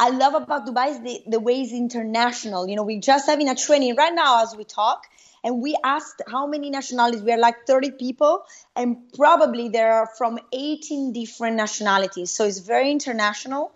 I 0.02 0.10
love 0.10 0.34
about 0.34 0.66
Dubai 0.66 0.90
is 0.90 1.00
the, 1.02 1.22
the 1.28 1.40
way 1.40 1.62
it's 1.62 1.74
international. 1.74 2.68
You 2.68 2.76
know, 2.76 2.82
we're 2.82 3.00
just 3.00 3.28
having 3.28 3.50
a 3.50 3.54
training 3.54 3.96
right 3.96 4.12
now 4.12 4.42
as 4.42 4.56
we 4.56 4.64
talk, 4.64 5.06
and 5.44 5.62
we 5.62 5.78
asked 5.84 6.24
how 6.28 6.48
many 6.48 6.72
nationalities. 6.72 7.22
We 7.22 7.32
are 7.32 7.38
like 7.38 7.68
30 7.68 7.92
people, 7.92 8.44
and 8.76 8.98
probably 9.14 9.70
there 9.70 9.94
are 9.94 10.08
from 10.18 10.40
18 10.52 11.14
different 11.14 11.56
nationalities. 11.56 12.32
So 12.32 12.46
it's 12.46 12.58
very 12.58 12.90
international, 12.90 13.74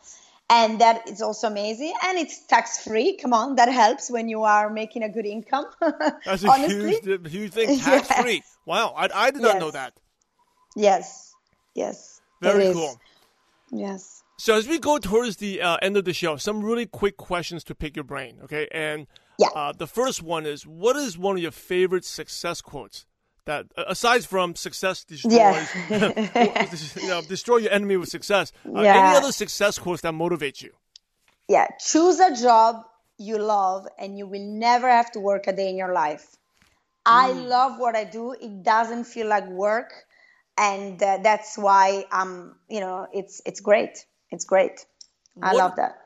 and 0.49 0.81
that 0.81 1.07
is 1.07 1.21
also 1.21 1.45
amazing. 1.45 1.93
And 2.03 2.17
it's 2.17 2.39
tax 2.47 2.83
free. 2.83 3.17
Come 3.17 3.33
on, 3.33 3.57
that 3.57 3.71
helps 3.71 4.09
when 4.09 4.27
you 4.27 4.45
are 4.45 4.71
making 4.71 5.03
a 5.03 5.09
good 5.09 5.27
income. 5.27 5.67
That's 6.25 6.43
a 6.43 6.57
huge, 6.67 7.03
huge 7.27 7.51
thing. 7.51 7.77
Tax 7.77 8.09
yes. 8.09 8.21
free. 8.23 8.41
Wow, 8.65 8.95
I, 8.97 9.09
I 9.13 9.29
did 9.29 9.43
not 9.43 9.53
yes. 9.53 9.61
know 9.61 9.69
that. 9.69 9.93
Yes, 10.75 11.35
yes. 11.75 12.19
Very 12.41 12.73
cool. 12.73 12.99
Yes. 13.71 14.23
So 14.37 14.55
as 14.55 14.67
we 14.67 14.79
go 14.79 14.97
towards 14.97 15.37
the 15.37 15.61
uh, 15.61 15.77
end 15.81 15.95
of 15.95 16.03
the 16.03 16.13
show, 16.13 16.35
some 16.35 16.63
really 16.63 16.85
quick 16.85 17.15
questions 17.15 17.63
to 17.65 17.75
pick 17.75 17.95
your 17.95 18.03
brain, 18.03 18.39
okay? 18.43 18.67
And 18.71 19.07
yeah. 19.39 19.47
uh, 19.55 19.71
the 19.71 19.87
first 19.87 20.21
one 20.21 20.45
is, 20.45 20.67
what 20.67 20.97
is 20.97 21.17
one 21.17 21.37
of 21.37 21.41
your 21.41 21.51
favorite 21.51 22.03
success 22.03 22.61
quotes? 22.61 23.05
That 23.45 23.67
aside 23.77 24.25
from 24.25 24.55
success 24.55 25.03
destroys, 25.03 25.31
yeah. 25.31 25.67
you 26.99 27.07
know, 27.07 27.21
destroy 27.21 27.57
your 27.57 27.71
enemy 27.71 27.95
with 27.95 28.09
success. 28.09 28.51
Uh, 28.65 28.81
yeah. 28.81 29.09
Any 29.09 29.17
other 29.17 29.31
success 29.31 29.77
quotes 29.77 30.01
that 30.01 30.13
motivate 30.13 30.63
you? 30.63 30.71
Yeah, 31.47 31.67
choose 31.79 32.19
a 32.19 32.35
job 32.35 32.83
you 33.19 33.37
love, 33.37 33.87
and 33.99 34.17
you 34.17 34.25
will 34.25 34.43
never 34.43 34.89
have 34.89 35.11
to 35.11 35.19
work 35.19 35.45
a 35.45 35.53
day 35.53 35.69
in 35.69 35.77
your 35.77 35.93
life. 35.93 36.25
Mm. 36.31 36.35
I 37.05 37.31
love 37.33 37.77
what 37.77 37.95
I 37.95 38.03
do. 38.03 38.31
It 38.31 38.63
doesn't 38.63 39.03
feel 39.03 39.27
like 39.27 39.47
work, 39.47 39.93
and 40.57 41.01
uh, 41.03 41.19
that's 41.21 41.55
why 41.55 42.05
I'm. 42.11 42.55
You 42.67 42.79
know, 42.79 43.07
it's 43.13 43.43
it's 43.45 43.59
great 43.59 44.07
it's 44.31 44.45
great. 44.45 44.85
I 45.41 45.53
what, 45.53 45.59
love 45.59 45.75
that. 45.77 45.97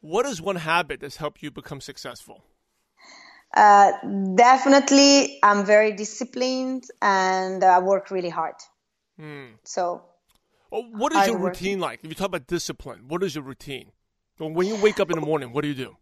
What 0.00 0.26
is 0.26 0.40
one 0.40 0.56
habit 0.56 1.00
that's 1.00 1.16
helped 1.16 1.42
you 1.42 1.50
become 1.50 1.80
successful? 1.80 2.44
Uh, 3.56 3.92
definitely, 4.34 5.38
I'm 5.42 5.64
very 5.64 5.92
disciplined 5.92 6.84
and 7.00 7.64
I 7.64 7.78
work 7.78 8.10
really 8.10 8.28
hard. 8.28 8.54
Hmm. 9.18 9.46
So, 9.64 10.02
well, 10.70 10.84
what 10.92 11.12
is 11.12 11.26
your 11.26 11.38
routine 11.38 11.80
like? 11.80 12.00
If 12.02 12.10
you 12.10 12.14
talk 12.14 12.28
about 12.28 12.46
discipline, 12.46 13.08
what 13.08 13.22
is 13.22 13.34
your 13.34 13.44
routine? 13.44 13.92
when 14.38 14.68
you 14.68 14.76
wake 14.76 15.00
up 15.00 15.10
in 15.10 15.16
the 15.16 15.26
morning, 15.26 15.52
what 15.52 15.62
do 15.62 15.68
you 15.68 15.74
do? 15.74 15.96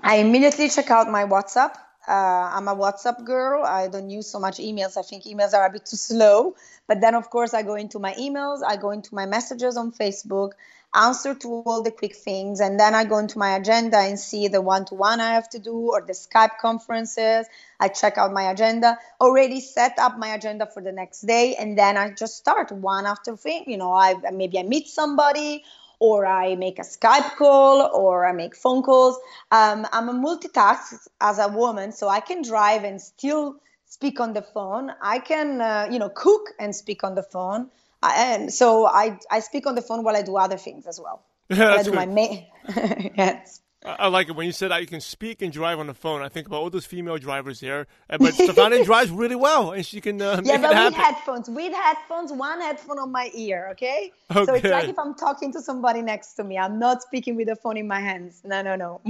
I 0.00 0.16
immediately 0.16 0.68
check 0.68 0.90
out 0.92 1.10
my 1.10 1.24
WhatsApp. 1.24 1.74
Uh, 2.06 2.50
I'm 2.52 2.68
a 2.68 2.74
WhatsApp 2.74 3.24
girl. 3.24 3.64
I 3.64 3.88
don't 3.88 4.10
use 4.10 4.28
so 4.28 4.40
much 4.40 4.58
emails. 4.58 4.96
I 4.96 5.02
think 5.02 5.24
emails 5.24 5.54
are 5.54 5.66
a 5.66 5.70
bit 5.70 5.86
too 5.86 5.96
slow. 5.96 6.56
But 6.88 7.00
then, 7.00 7.14
of 7.14 7.30
course, 7.30 7.54
I 7.54 7.62
go 7.62 7.76
into 7.76 7.98
my 7.98 8.12
emails, 8.14 8.62
I 8.66 8.76
go 8.76 8.90
into 8.90 9.14
my 9.14 9.24
messages 9.24 9.76
on 9.76 9.92
Facebook, 9.92 10.52
answer 10.94 11.34
to 11.34 11.48
all 11.48 11.82
the 11.82 11.90
quick 11.90 12.16
things, 12.16 12.60
and 12.60 12.78
then 12.78 12.94
I 12.94 13.04
go 13.04 13.18
into 13.18 13.38
my 13.38 13.56
agenda 13.56 13.98
and 13.98 14.18
see 14.18 14.48
the 14.48 14.60
one 14.60 14.84
to 14.86 14.94
one 14.94 15.20
I 15.20 15.34
have 15.34 15.48
to 15.50 15.58
do 15.58 15.92
or 15.92 16.02
the 16.02 16.12
Skype 16.12 16.58
conferences. 16.60 17.46
I 17.80 17.88
check 17.88 18.18
out 18.18 18.32
my 18.32 18.50
agenda, 18.50 18.98
already 19.20 19.60
set 19.60 19.98
up 19.98 20.18
my 20.18 20.34
agenda 20.34 20.66
for 20.66 20.82
the 20.82 20.92
next 20.92 21.22
day, 21.22 21.54
and 21.54 21.78
then 21.78 21.96
I 21.96 22.10
just 22.10 22.36
start 22.36 22.72
one 22.72 23.06
after 23.06 23.36
thing. 23.36 23.64
You 23.68 23.78
know, 23.78 23.92
I 23.92 24.14
maybe 24.32 24.58
I 24.58 24.64
meet 24.64 24.88
somebody 24.88 25.64
or 26.02 26.26
I 26.26 26.56
make 26.56 26.80
a 26.80 26.82
Skype 26.82 27.36
call 27.36 27.88
or 27.94 28.26
I 28.26 28.32
make 28.32 28.56
phone 28.56 28.82
calls. 28.82 29.16
Um, 29.52 29.86
I'm 29.92 30.08
a 30.08 30.12
multitask 30.12 31.06
as 31.20 31.38
a 31.38 31.46
woman, 31.46 31.92
so 31.92 32.08
I 32.08 32.18
can 32.18 32.42
drive 32.42 32.82
and 32.82 33.00
still 33.00 33.60
speak 33.86 34.18
on 34.18 34.32
the 34.32 34.42
phone. 34.42 34.90
I 35.00 35.20
can, 35.20 35.60
uh, 35.60 35.86
you 35.92 36.00
know, 36.00 36.08
cook 36.08 36.50
and 36.58 36.74
speak 36.74 37.04
on 37.04 37.14
the 37.14 37.22
phone. 37.22 37.70
I, 38.02 38.34
and 38.34 38.52
so 38.52 38.84
I, 38.84 39.16
I 39.30 39.38
speak 39.38 39.64
on 39.68 39.76
the 39.76 39.82
phone 39.82 40.02
while 40.02 40.16
I 40.16 40.22
do 40.22 40.36
other 40.36 40.58
things 40.58 40.88
as 40.88 40.98
well. 41.00 41.22
Yeah, 41.50 41.78
I 41.78 41.84
do 41.84 41.90
good. 41.90 41.94
my 41.94 42.06
ma- 42.06 42.42
yes. 43.16 43.61
I 43.84 44.08
like 44.08 44.28
it 44.28 44.36
when 44.36 44.46
you 44.46 44.52
said 44.52 44.70
that 44.70 44.80
you 44.80 44.86
can 44.86 45.00
speak 45.00 45.42
and 45.42 45.52
drive 45.52 45.80
on 45.80 45.88
the 45.88 45.94
phone. 45.94 46.22
I 46.22 46.28
think 46.28 46.46
about 46.46 46.58
all 46.58 46.70
those 46.70 46.86
female 46.86 47.18
drivers 47.18 47.58
here, 47.58 47.88
uh, 48.08 48.18
but 48.18 48.34
Stefania 48.34 48.84
drives 48.84 49.10
really 49.10 49.34
well, 49.34 49.72
and 49.72 49.84
she 49.84 50.00
can 50.00 50.22
uh, 50.22 50.40
yeah, 50.44 50.58
but 50.58 50.70
with 50.70 50.94
headphones, 50.94 51.48
with 51.50 51.72
headphones, 51.72 52.32
one 52.32 52.60
headphone 52.60 53.00
on 53.00 53.10
my 53.10 53.30
ear, 53.34 53.70
okay? 53.72 54.12
okay? 54.30 54.44
So 54.44 54.54
it's 54.54 54.64
like 54.64 54.88
if 54.88 54.98
I'm 54.98 55.14
talking 55.14 55.52
to 55.52 55.60
somebody 55.60 56.00
next 56.00 56.34
to 56.34 56.44
me, 56.44 56.58
I'm 56.58 56.78
not 56.78 57.02
speaking 57.02 57.34
with 57.34 57.48
the 57.48 57.56
phone 57.56 57.76
in 57.76 57.88
my 57.88 58.00
hands. 58.00 58.42
No, 58.44 58.62
no, 58.62 58.76
no. 58.76 59.00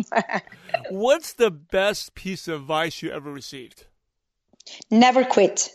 What's 0.91 1.35
the 1.35 1.51
best 1.51 2.15
piece 2.15 2.49
of 2.49 2.63
advice 2.63 3.03
you 3.03 3.11
ever 3.11 3.31
received? 3.31 3.85
Never 4.91 5.25
quit. 5.25 5.69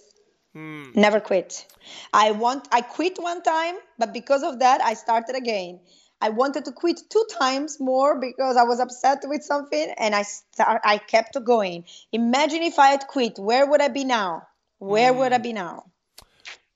Hmm. 0.54 0.86
Never 0.96 1.20
quit. 1.20 1.68
I 2.14 2.32
want. 2.32 2.68
I 2.72 2.82
quit 2.82 3.20
one 3.20 3.44
time, 3.44 3.76
but 4.00 4.12
because 4.12 4.42
of 4.42 4.60
that, 4.60 4.82
I 4.82 4.96
started 4.96 5.36
again. 5.36 5.82
I 6.20 6.30
wanted 6.30 6.66
to 6.66 6.72
quit 6.72 7.02
two 7.10 7.26
times 7.40 7.80
more 7.80 8.20
because 8.20 8.58
I 8.58 8.64
was 8.64 8.80
upset 8.80 9.20
with 9.26 9.44
something, 9.44 9.94
and 9.98 10.16
I 10.16 10.24
start. 10.24 10.82
I 10.84 10.98
kept 10.98 11.42
going. 11.44 11.86
Imagine 12.12 12.64
if 12.64 12.80
I 12.80 12.88
had 12.88 13.08
quit. 13.08 13.38
Where 13.38 13.70
would 13.70 13.82
I 13.82 13.88
be 13.88 14.04
now? 14.04 14.48
Where 14.80 15.14
would 15.14 15.34
I 15.34 15.38
hmm. 15.38 15.44
be 15.44 15.54
now? 15.54 15.92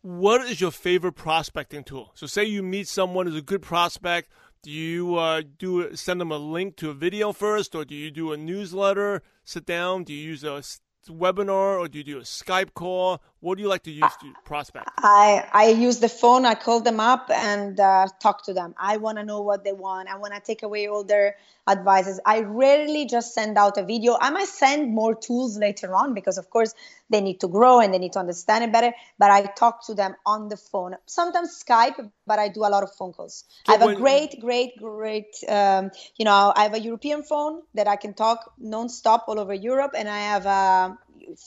What 0.04 0.42
is 0.42 0.60
your 0.60 0.72
favorite 0.72 1.14
prospecting 1.14 1.84
tool? 1.84 2.12
So, 2.16 2.28
say 2.28 2.46
you 2.46 2.64
meet 2.64 2.88
someone 2.88 3.28
who's 3.28 3.36
a 3.36 3.42
good 3.42 3.62
prospect. 3.62 4.32
Do 4.64 4.72
you 4.72 5.16
uh, 5.16 5.42
do 5.58 5.96
send 5.96 6.22
them 6.22 6.32
a 6.32 6.38
link 6.38 6.76
to 6.78 6.92
a 6.92 6.94
video 6.94 7.34
first, 7.34 7.74
or 7.74 7.84
do 7.84 7.96
you 7.96 8.12
do 8.12 8.32
a 8.32 8.38
newsletter? 8.38 9.24
Sit 9.44 9.66
down. 9.66 10.04
Do 10.04 10.14
you 10.14 10.30
use 10.30 10.44
a 10.44 10.62
webinar 11.10 11.80
or 11.80 11.88
do 11.88 11.98
you 11.98 12.04
do 12.04 12.18
a 12.18 12.22
Skype 12.22 12.74
call? 12.74 13.22
What 13.42 13.58
do 13.58 13.64
you 13.64 13.70
like 13.70 13.84
to 13.84 13.92
use 13.92 14.16
to 14.22 14.34
prospect? 14.46 14.88
I, 15.00 15.48
I 15.52 15.70
use 15.70 16.00
the 16.00 16.10
phone. 16.10 16.46
I 16.46 16.54
call 16.54 16.80
them 16.80 17.00
up 17.00 17.32
and 17.32 17.80
uh, 17.80 18.06
talk 18.20 18.46
to 18.46 18.54
them. 18.54 18.76
I 18.78 18.98
want 18.98 19.18
to 19.18 19.24
know 19.24 19.42
what 19.42 19.64
they 19.64 19.74
want. 19.74 20.10
I 20.10 20.18
want 20.18 20.36
to 20.36 20.40
take 20.40 20.62
away 20.62 20.88
all 20.88 21.04
their 21.04 21.38
advices. 21.68 22.20
I 22.24 22.42
rarely 22.42 23.08
just 23.08 23.34
send 23.34 23.58
out 23.58 23.80
a 23.80 23.84
video. 23.84 24.16
I 24.22 24.30
might 24.30 24.48
send 24.48 24.94
more 24.94 25.16
tools 25.16 25.58
later 25.58 25.96
on 25.96 26.14
because, 26.14 26.38
of 26.38 26.52
course, 26.52 26.76
they 27.10 27.20
need 27.20 27.40
to 27.40 27.48
grow 27.48 27.80
and 27.80 27.92
they 27.92 27.98
need 27.98 28.14
to 28.14 28.20
understand 28.20 28.64
it 28.64 28.72
better. 28.72 28.94
But 29.18 29.32
I 29.32 29.42
talk 29.46 29.88
to 29.88 29.96
them 29.96 30.16
on 30.24 30.50
the 30.50 30.58
phone. 30.58 30.96
Sometimes 31.08 31.64
Skype, 31.68 32.12
but 32.28 32.38
I 32.38 32.48
do 32.48 32.60
a 32.62 32.70
lot 32.70 32.84
of 32.84 32.94
phone 32.94 33.12
calls. 33.12 33.46
So 33.66 33.74
I 33.74 33.78
have 33.78 33.86
when, 33.88 33.96
a 33.96 34.00
great, 34.00 34.40
great, 34.40 34.78
great, 34.78 35.36
um, 35.50 35.90
you 36.16 36.26
know, 36.26 36.54
I 36.56 36.62
have 36.62 36.76
a 36.76 36.80
European 36.80 37.24
phone 37.24 37.64
that 37.74 37.88
I 37.88 37.96
can 37.96 38.14
talk 38.14 38.54
nonstop 38.64 39.22
all 39.28 39.40
over 39.40 39.54
Europe, 39.54 39.94
and 39.98 40.08
I 40.08 40.20
have 40.20 40.46
a 40.46 40.98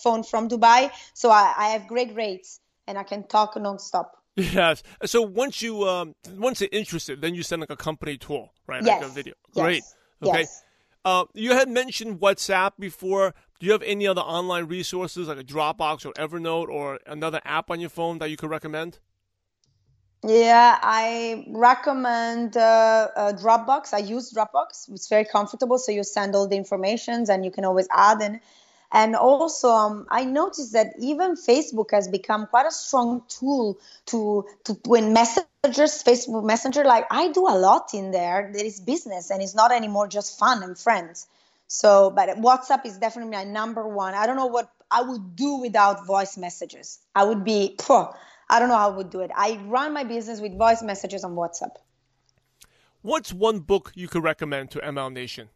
phone 0.03 0.23
from 0.23 0.49
Dubai. 0.49 0.91
So 1.15 1.31
I, 1.31 1.55
I 1.57 1.69
have 1.69 1.87
great 1.87 2.15
rates 2.15 2.61
and 2.87 2.99
I 2.99 3.03
can 3.03 3.27
talk 3.27 3.55
nonstop. 3.55 4.09
Yes. 4.37 4.83
So 5.05 5.23
once 5.23 5.63
you 5.63 5.85
um, 5.85 6.15
once 6.37 6.61
you're 6.61 6.71
interested, 6.73 7.21
then 7.21 7.35
you 7.35 7.43
send 7.43 7.61
like 7.61 7.71
a 7.71 7.77
company 7.77 8.17
tour, 8.19 8.51
right? 8.67 8.83
Yes. 8.85 9.01
Like 9.01 9.11
a 9.11 9.15
video. 9.15 9.35
Yes. 9.55 9.65
Great. 9.65 9.83
Okay. 10.23 10.41
Yes. 10.41 10.63
Uh, 11.05 11.25
you 11.35 11.53
had 11.53 11.69
mentioned 11.69 12.21
WhatsApp 12.21 12.73
before. 12.79 13.35
Do 13.61 13.67
you 13.67 13.73
have 13.73 13.83
any 13.83 14.07
other 14.07 14.23
online 14.23 14.65
resources 14.65 15.29
like 15.29 15.39
a 15.39 15.45
Dropbox 15.45 16.05
or 16.05 16.13
Evernote 16.15 16.69
or 16.69 16.99
another 17.07 17.41
app 17.45 17.71
on 17.71 17.79
your 17.79 17.91
phone 17.91 18.19
that 18.19 18.31
you 18.31 18.37
could 18.37 18.51
recommend? 18.51 18.99
Yeah, 20.27 20.79
I 20.81 21.45
recommend 21.49 22.57
uh, 22.57 23.09
uh, 23.15 23.33
Dropbox. 23.35 23.93
I 23.93 23.99
use 23.99 24.33
Dropbox. 24.33 24.89
It's 24.89 25.09
very 25.09 25.27
comfortable, 25.27 25.79
so 25.79 25.93
you 25.93 26.03
send 26.03 26.35
all 26.35 26.49
the 26.49 26.57
informations 26.57 27.29
and 27.29 27.45
you 27.45 27.51
can 27.51 27.67
always 27.67 27.87
add 27.93 28.23
and 28.23 28.41
and 28.95 29.17
also, 29.17 29.71
um, 29.71 30.07
I 30.09 30.25
noticed 30.25 30.73
that 30.73 30.95
even 31.01 31.35
Facebook 31.35 31.91
has 31.91 32.07
become 32.07 32.47
quite 32.47 32.67
a 32.67 32.71
strong 32.71 33.23
tool 33.29 33.77
to 34.07 34.47
to 34.65 34.75
when 34.87 35.13
messengers, 35.13 36.05
Facebook 36.05 36.45
Messenger. 36.45 36.85
Like 36.85 37.07
I 37.11 37.33
do 37.33 37.49
a 37.49 37.59
lot 37.59 37.93
in 37.93 38.13
there. 38.13 38.53
There 38.55 38.65
is 38.65 38.79
business, 38.79 39.31
and 39.31 39.43
it's 39.43 39.55
not 39.55 39.73
anymore 39.73 40.07
just 40.07 40.39
fun 40.39 40.63
and 40.63 40.79
friends. 40.79 41.27
So, 41.67 42.11
but 42.11 42.29
WhatsApp 42.39 42.87
is 42.87 42.97
definitely 42.99 43.37
my 43.37 43.43
number 43.43 43.89
one. 43.89 44.15
I 44.15 44.27
don't 44.27 44.37
know 44.37 44.47
what 44.47 44.71
I 44.93 45.03
would 45.03 45.35
do 45.35 45.57
without 45.57 46.07
voice 46.07 46.37
messages. 46.37 47.01
I 47.17 47.25
would 47.25 47.43
be, 47.43 47.77
I 47.91 48.59
don't 48.61 48.69
know 48.69 48.77
how 48.77 48.93
I 48.93 48.97
would 48.97 49.11
do 49.11 49.21
it. 49.21 49.33
I 49.35 49.59
run 49.67 49.93
my 49.93 50.05
business 50.05 50.41
with 50.41 50.57
voice 50.57 50.83
messages 50.85 51.25
on 51.25 51.35
WhatsApp. 51.35 51.75
What's 53.03 53.33
one 53.33 53.59
book 53.59 53.91
you 53.97 54.07
could 54.07 54.23
recommend 54.23 54.71
to 54.73 54.79
ML 54.79 55.13
Nation? 55.13 55.49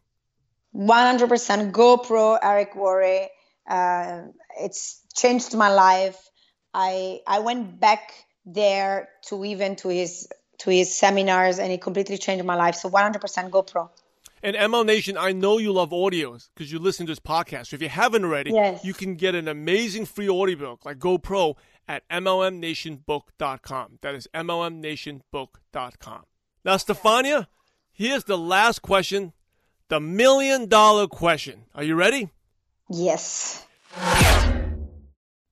100% 0.75 1.71
GoPro, 1.71 2.39
Eric 2.41 2.75
Worre. 2.75 3.27
Uh, 3.67 4.21
it's 4.59 5.01
changed 5.15 5.55
my 5.55 5.69
life. 5.69 6.29
I 6.73 7.21
I 7.25 7.39
went 7.39 7.79
back 7.79 8.13
there 8.45 9.09
to 9.27 9.43
even 9.45 9.75
to 9.77 9.89
his 9.89 10.27
to 10.59 10.69
his 10.69 10.95
seminars, 10.95 11.59
and 11.59 11.71
it 11.71 11.81
completely 11.81 12.17
changed 12.17 12.45
my 12.45 12.55
life. 12.55 12.75
So 12.75 12.89
100% 12.89 13.49
GoPro. 13.49 13.89
And 14.41 14.55
ML 14.55 14.85
Nation, 14.85 15.17
I 15.17 15.33
know 15.33 15.57
you 15.57 15.73
love 15.73 15.89
audios 15.89 16.49
because 16.53 16.71
you 16.71 16.79
listen 16.79 17.05
to 17.07 17.11
this 17.11 17.19
podcast. 17.19 17.67
So 17.67 17.75
if 17.75 17.81
you 17.81 17.89
haven't 17.89 18.23
already, 18.23 18.51
yes. 18.51 18.85
you 18.85 18.93
can 18.93 19.15
get 19.15 19.35
an 19.35 19.47
amazing 19.47 20.05
free 20.05 20.29
audiobook 20.29 20.85
like 20.85 20.97
GoPro 20.97 21.55
at 21.87 22.07
MLMNationBook.com. 22.09 23.99
That 24.01 24.15
is 24.15 24.29
MLMNationBook.com. 24.33 26.23
Now, 26.63 26.75
Stefania, 26.75 27.47
here's 27.91 28.23
the 28.25 28.37
last 28.37 28.81
question 28.81 29.33
the 29.89 29.99
million 29.99 30.67
dollar 30.67 31.07
question. 31.07 31.65
Are 31.75 31.83
you 31.83 31.95
ready? 31.95 32.29
Yes. 32.89 33.65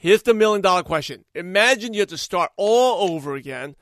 Here's 0.00 0.22
the 0.22 0.32
million 0.32 0.62
dollar 0.62 0.84
question. 0.84 1.24
Imagine 1.34 1.92
you 1.92 2.00
had 2.00 2.08
to 2.10 2.18
start 2.18 2.52
all 2.56 3.10
over 3.10 3.34
again 3.34 3.74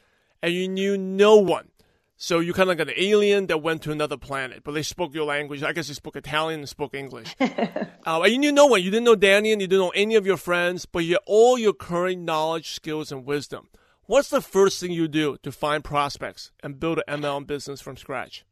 and 0.43 0.55
you 0.55 0.67
knew 0.67 0.97
no 0.97 1.37
one. 1.37 1.69
So 2.17 2.39
you 2.39 2.55
kind 2.55 2.71
of 2.71 2.79
like 2.79 2.89
an 2.89 2.95
alien 2.97 3.49
that 3.49 3.59
went 3.59 3.83
to 3.83 3.93
another 3.93 4.17
planet, 4.17 4.63
but 4.65 4.73
they 4.73 4.83
spoke 4.83 5.15
your 5.15 5.27
language. 5.27 5.63
I 5.63 5.75
guess 5.75 5.89
they 5.89 5.95
spoke 5.95 6.17
Italian 6.17 6.61
and 6.61 6.69
spoke 6.69 6.95
English. 6.95 7.37
uh, 8.07 8.23
you 8.27 8.39
knew 8.39 8.51
no 8.51 8.65
one. 8.65 8.83
You 8.83 8.91
didn't 8.91 9.05
know 9.05 9.15
Danny 9.15 9.53
and 9.53 9.61
you 9.61 9.67
didn't 9.67 9.85
know 9.85 9.93
any 9.95 10.15
of 10.15 10.25
your 10.25 10.39
friends, 10.39 10.87
but 10.87 11.01
you 11.01 11.13
had 11.13 11.23
all 11.27 11.59
your 11.59 11.75
current 11.75 12.23
knowledge, 12.23 12.73
skills, 12.73 13.13
and 13.13 13.27
wisdom. 13.27 13.69
What's 14.07 14.31
the 14.31 14.41
first 14.41 14.81
thing 14.81 14.93
you 14.93 15.09
do 15.09 15.37
to 15.43 15.53
find 15.53 15.85
prospects 15.85 16.51
and 16.63 16.81
build 16.81 17.03
an 17.07 17.21
MLM 17.21 17.47
business 17.47 17.83
from 17.83 17.99
scratch? 17.99 18.47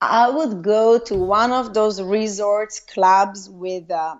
I 0.00 0.30
would 0.30 0.62
go 0.62 1.00
to 1.00 1.14
one 1.16 1.50
of 1.50 1.74
those 1.74 2.00
resorts, 2.00 2.78
clubs 2.78 3.50
with 3.50 3.90
uh, 3.90 4.16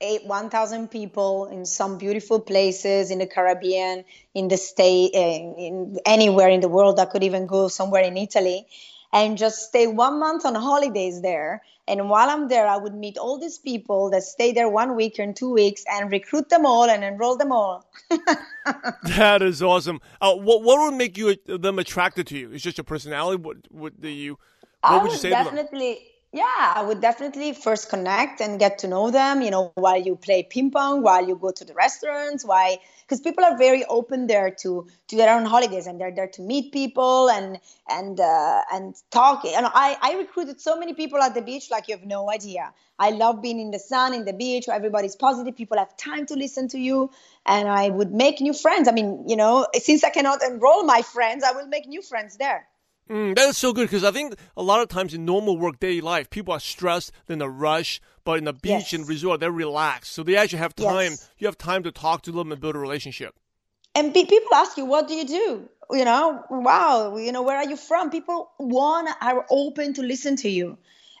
eight, 0.00 0.26
1,000 0.26 0.88
people 0.90 1.46
in 1.46 1.64
some 1.64 1.98
beautiful 1.98 2.40
places 2.40 3.10
in 3.10 3.18
the 3.18 3.26
Caribbean, 3.26 4.04
in 4.34 4.48
the 4.48 4.56
state, 4.56 5.12
in, 5.14 5.54
in 5.58 5.98
anywhere 6.04 6.48
in 6.48 6.60
the 6.60 6.68
world. 6.68 7.00
I 7.00 7.06
could 7.06 7.22
even 7.22 7.46
go 7.46 7.68
somewhere 7.68 8.02
in 8.02 8.16
Italy 8.16 8.66
and 9.12 9.38
just 9.38 9.68
stay 9.68 9.86
one 9.86 10.18
month 10.18 10.44
on 10.44 10.54
holidays 10.54 11.22
there. 11.22 11.62
And 11.88 12.10
while 12.10 12.28
I'm 12.28 12.48
there, 12.48 12.66
I 12.66 12.76
would 12.76 12.94
meet 12.94 13.16
all 13.16 13.38
these 13.38 13.58
people 13.58 14.10
that 14.10 14.24
stay 14.24 14.52
there 14.52 14.68
one 14.68 14.96
week 14.96 15.20
and 15.20 15.36
two 15.36 15.52
weeks 15.52 15.84
and 15.88 16.10
recruit 16.10 16.48
them 16.48 16.66
all 16.66 16.90
and 16.90 17.04
enroll 17.04 17.36
them 17.36 17.52
all. 17.52 17.88
that 19.04 19.40
is 19.40 19.62
awesome. 19.62 20.00
Uh, 20.20 20.34
what 20.34 20.64
what 20.64 20.80
would 20.80 20.98
make 20.98 21.16
you 21.16 21.36
them 21.46 21.78
attracted 21.78 22.26
to 22.28 22.36
you? 22.36 22.50
Is 22.50 22.62
just 22.62 22.76
your 22.76 22.84
personality? 22.84 23.40
What 23.40 23.58
what 23.70 24.00
do 24.00 24.08
you? 24.08 24.32
What 24.80 24.92
I 24.92 25.02
would 25.02 25.12
you 25.12 25.18
say 25.18 25.30
definitely 25.30 26.00
yeah, 26.32 26.72
I 26.74 26.82
would 26.82 27.00
definitely 27.00 27.54
first 27.54 27.88
connect 27.88 28.40
and 28.40 28.58
get 28.58 28.78
to 28.78 28.88
know 28.88 29.10
them, 29.10 29.40
you 29.40 29.50
know, 29.50 29.72
while 29.74 30.00
you 30.00 30.16
play 30.16 30.42
ping 30.42 30.70
pong, 30.70 31.02
while 31.02 31.26
you 31.26 31.34
go 31.36 31.50
to 31.50 31.64
the 31.64 31.72
restaurants, 31.72 32.44
why 32.44 32.78
because 33.02 33.20
people 33.20 33.44
are 33.44 33.56
very 33.56 33.84
open 33.84 34.26
there 34.26 34.50
to 34.62 34.86
to 35.08 35.16
their 35.16 35.34
own 35.34 35.46
holidays 35.46 35.86
and 35.86 36.00
they're 36.00 36.14
there 36.14 36.26
to 36.26 36.42
meet 36.42 36.72
people 36.72 37.30
and 37.30 37.58
and 37.88 38.20
uh, 38.20 38.62
and 38.72 38.94
talk. 39.10 39.44
And 39.44 39.66
I 39.66 39.96
I 40.02 40.14
recruited 40.18 40.60
so 40.60 40.78
many 40.78 40.94
people 40.94 41.22
at 41.22 41.34
the 41.34 41.42
beach 41.42 41.70
like 41.70 41.88
you 41.88 41.96
have 41.96 42.04
no 42.04 42.30
idea. 42.30 42.72
I 42.98 43.10
love 43.10 43.40
being 43.40 43.60
in 43.60 43.70
the 43.70 43.78
sun, 43.78 44.12
in 44.12 44.24
the 44.24 44.32
beach, 44.32 44.66
where 44.66 44.76
everybody's 44.76 45.16
positive. 45.16 45.56
People 45.56 45.78
have 45.78 45.96
time 45.96 46.26
to 46.26 46.34
listen 46.34 46.68
to 46.68 46.78
you, 46.78 47.10
and 47.46 47.68
I 47.68 47.88
would 47.88 48.12
make 48.12 48.40
new 48.40 48.52
friends. 48.52 48.88
I 48.88 48.92
mean, 48.92 49.28
you 49.28 49.36
know, 49.36 49.66
since 49.74 50.02
I 50.04 50.10
cannot 50.10 50.42
enroll 50.42 50.82
my 50.82 51.02
friends, 51.02 51.44
I 51.44 51.52
will 51.52 51.66
make 51.66 51.86
new 51.86 52.02
friends 52.02 52.36
there. 52.36 52.66
Mm, 53.08 53.36
that 53.36 53.48
is 53.48 53.56
so 53.56 53.72
good 53.72 53.88
because 53.88 54.02
I 54.02 54.10
think 54.10 54.34
a 54.56 54.62
lot 54.62 54.82
of 54.82 54.88
times 54.88 55.14
in 55.14 55.24
normal 55.24 55.56
workday 55.56 56.00
life, 56.00 56.28
people 56.28 56.52
are 56.52 56.60
stressed, 56.60 57.12
in 57.28 57.40
a 57.40 57.48
rush, 57.48 58.00
but 58.24 58.38
in 58.38 58.44
the 58.44 58.52
beach 58.52 58.70
yes. 58.70 58.92
and 58.92 59.08
resort, 59.08 59.40
they're 59.40 59.52
relaxed. 59.52 60.12
So 60.12 60.22
they 60.22 60.36
actually 60.36 60.58
have 60.58 60.74
time. 60.74 61.12
Yes. 61.12 61.30
You 61.38 61.46
have 61.46 61.56
time 61.56 61.84
to 61.84 61.92
talk 61.92 62.22
to 62.22 62.32
them 62.32 62.50
and 62.50 62.60
build 62.60 62.74
a 62.74 62.78
relationship. 62.78 63.34
And 63.94 64.12
be- 64.12 64.26
people 64.26 64.54
ask 64.54 64.76
you, 64.76 64.84
what 64.84 65.06
do 65.08 65.14
you 65.14 65.24
do? 65.24 65.68
You 65.90 66.04
know, 66.04 66.42
wow, 66.50 67.16
you 67.16 67.30
know, 67.30 67.42
where 67.42 67.56
are 67.56 67.64
you 67.64 67.76
from? 67.76 68.10
People 68.10 68.50
want 68.58 69.08
are 69.20 69.46
open 69.50 69.94
to 69.94 70.02
listen 70.02 70.34
to 70.36 70.48
you. 70.48 70.76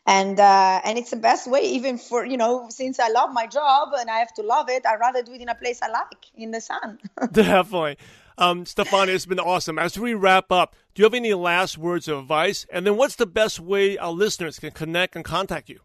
And 0.08 0.38
uh, 0.38 0.80
and 0.84 0.98
it's 0.98 1.10
the 1.10 1.16
best 1.16 1.48
way, 1.50 1.62
even 1.62 1.98
for 1.98 2.24
you 2.24 2.36
know, 2.36 2.66
since 2.70 3.00
I 3.00 3.08
love 3.08 3.32
my 3.32 3.46
job 3.46 3.88
and 3.98 4.08
I 4.08 4.18
have 4.18 4.32
to 4.34 4.42
love 4.42 4.68
it, 4.68 4.86
I'd 4.86 5.00
rather 5.00 5.22
do 5.22 5.32
it 5.32 5.40
in 5.40 5.48
a 5.48 5.54
place 5.54 5.82
I 5.82 5.88
like, 5.88 6.26
in 6.36 6.52
the 6.52 6.60
sun. 6.60 6.98
Definitely. 7.32 7.98
Um, 8.38 8.64
it's 8.66 9.26
been 9.26 9.40
awesome. 9.40 9.78
As 9.78 9.98
we 9.98 10.14
wrap 10.14 10.52
up, 10.52 10.74
do 10.94 11.00
you 11.00 11.04
have 11.04 11.14
any 11.14 11.32
last 11.34 11.78
words 11.78 12.08
of 12.08 12.18
advice? 12.18 12.66
And 12.72 12.86
then 12.86 12.96
what's 12.96 13.16
the 13.16 13.26
best 13.26 13.60
way 13.60 13.96
our 13.96 14.12
listeners 14.12 14.58
can 14.58 14.72
connect 14.72 15.16
and 15.16 15.24
contact 15.24 15.68
you? 15.68 15.80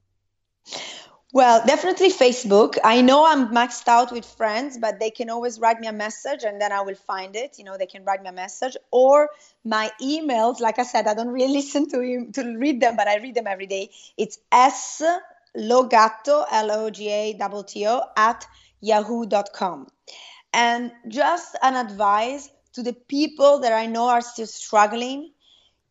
Well, 1.33 1.65
definitely 1.65 2.11
Facebook. 2.11 2.77
I 2.83 2.99
know 3.01 3.25
I'm 3.25 3.53
maxed 3.53 3.87
out 3.87 4.11
with 4.11 4.25
friends, 4.25 4.77
but 4.77 4.99
they 4.99 5.09
can 5.09 5.29
always 5.29 5.61
write 5.61 5.79
me 5.79 5.87
a 5.87 5.93
message 5.93 6.43
and 6.43 6.59
then 6.59 6.73
I 6.73 6.81
will 6.81 6.95
find 6.95 7.37
it. 7.37 7.57
You 7.57 7.63
know, 7.63 7.77
they 7.77 7.85
can 7.85 8.03
write 8.03 8.21
me 8.21 8.27
a 8.27 8.33
message 8.33 8.75
or 8.91 9.29
my 9.63 9.89
emails. 10.01 10.59
Like 10.59 10.77
I 10.77 10.83
said, 10.83 11.07
I 11.07 11.13
don't 11.13 11.29
really 11.29 11.53
listen 11.59 11.89
to 11.91 12.31
to 12.33 12.57
read 12.57 12.81
them, 12.81 12.97
but 12.97 13.07
I 13.07 13.17
read 13.19 13.35
them 13.35 13.47
every 13.47 13.67
day. 13.67 13.91
It's 14.17 14.39
s 14.51 15.01
logato 15.55 16.45
l 16.51 16.71
o 16.71 16.89
g 16.89 17.07
a 17.09 17.33
t 17.33 17.63
t 17.67 17.87
o 17.87 18.01
at 18.17 18.45
yahoo.com. 18.81 19.87
And 20.53 20.91
just 21.07 21.55
an 21.61 21.75
advice 21.75 22.49
to 22.73 22.83
the 22.83 22.93
people 22.93 23.59
that 23.59 23.73
I 23.73 23.85
know 23.85 24.09
are 24.09 24.21
still 24.21 24.47
struggling 24.47 25.31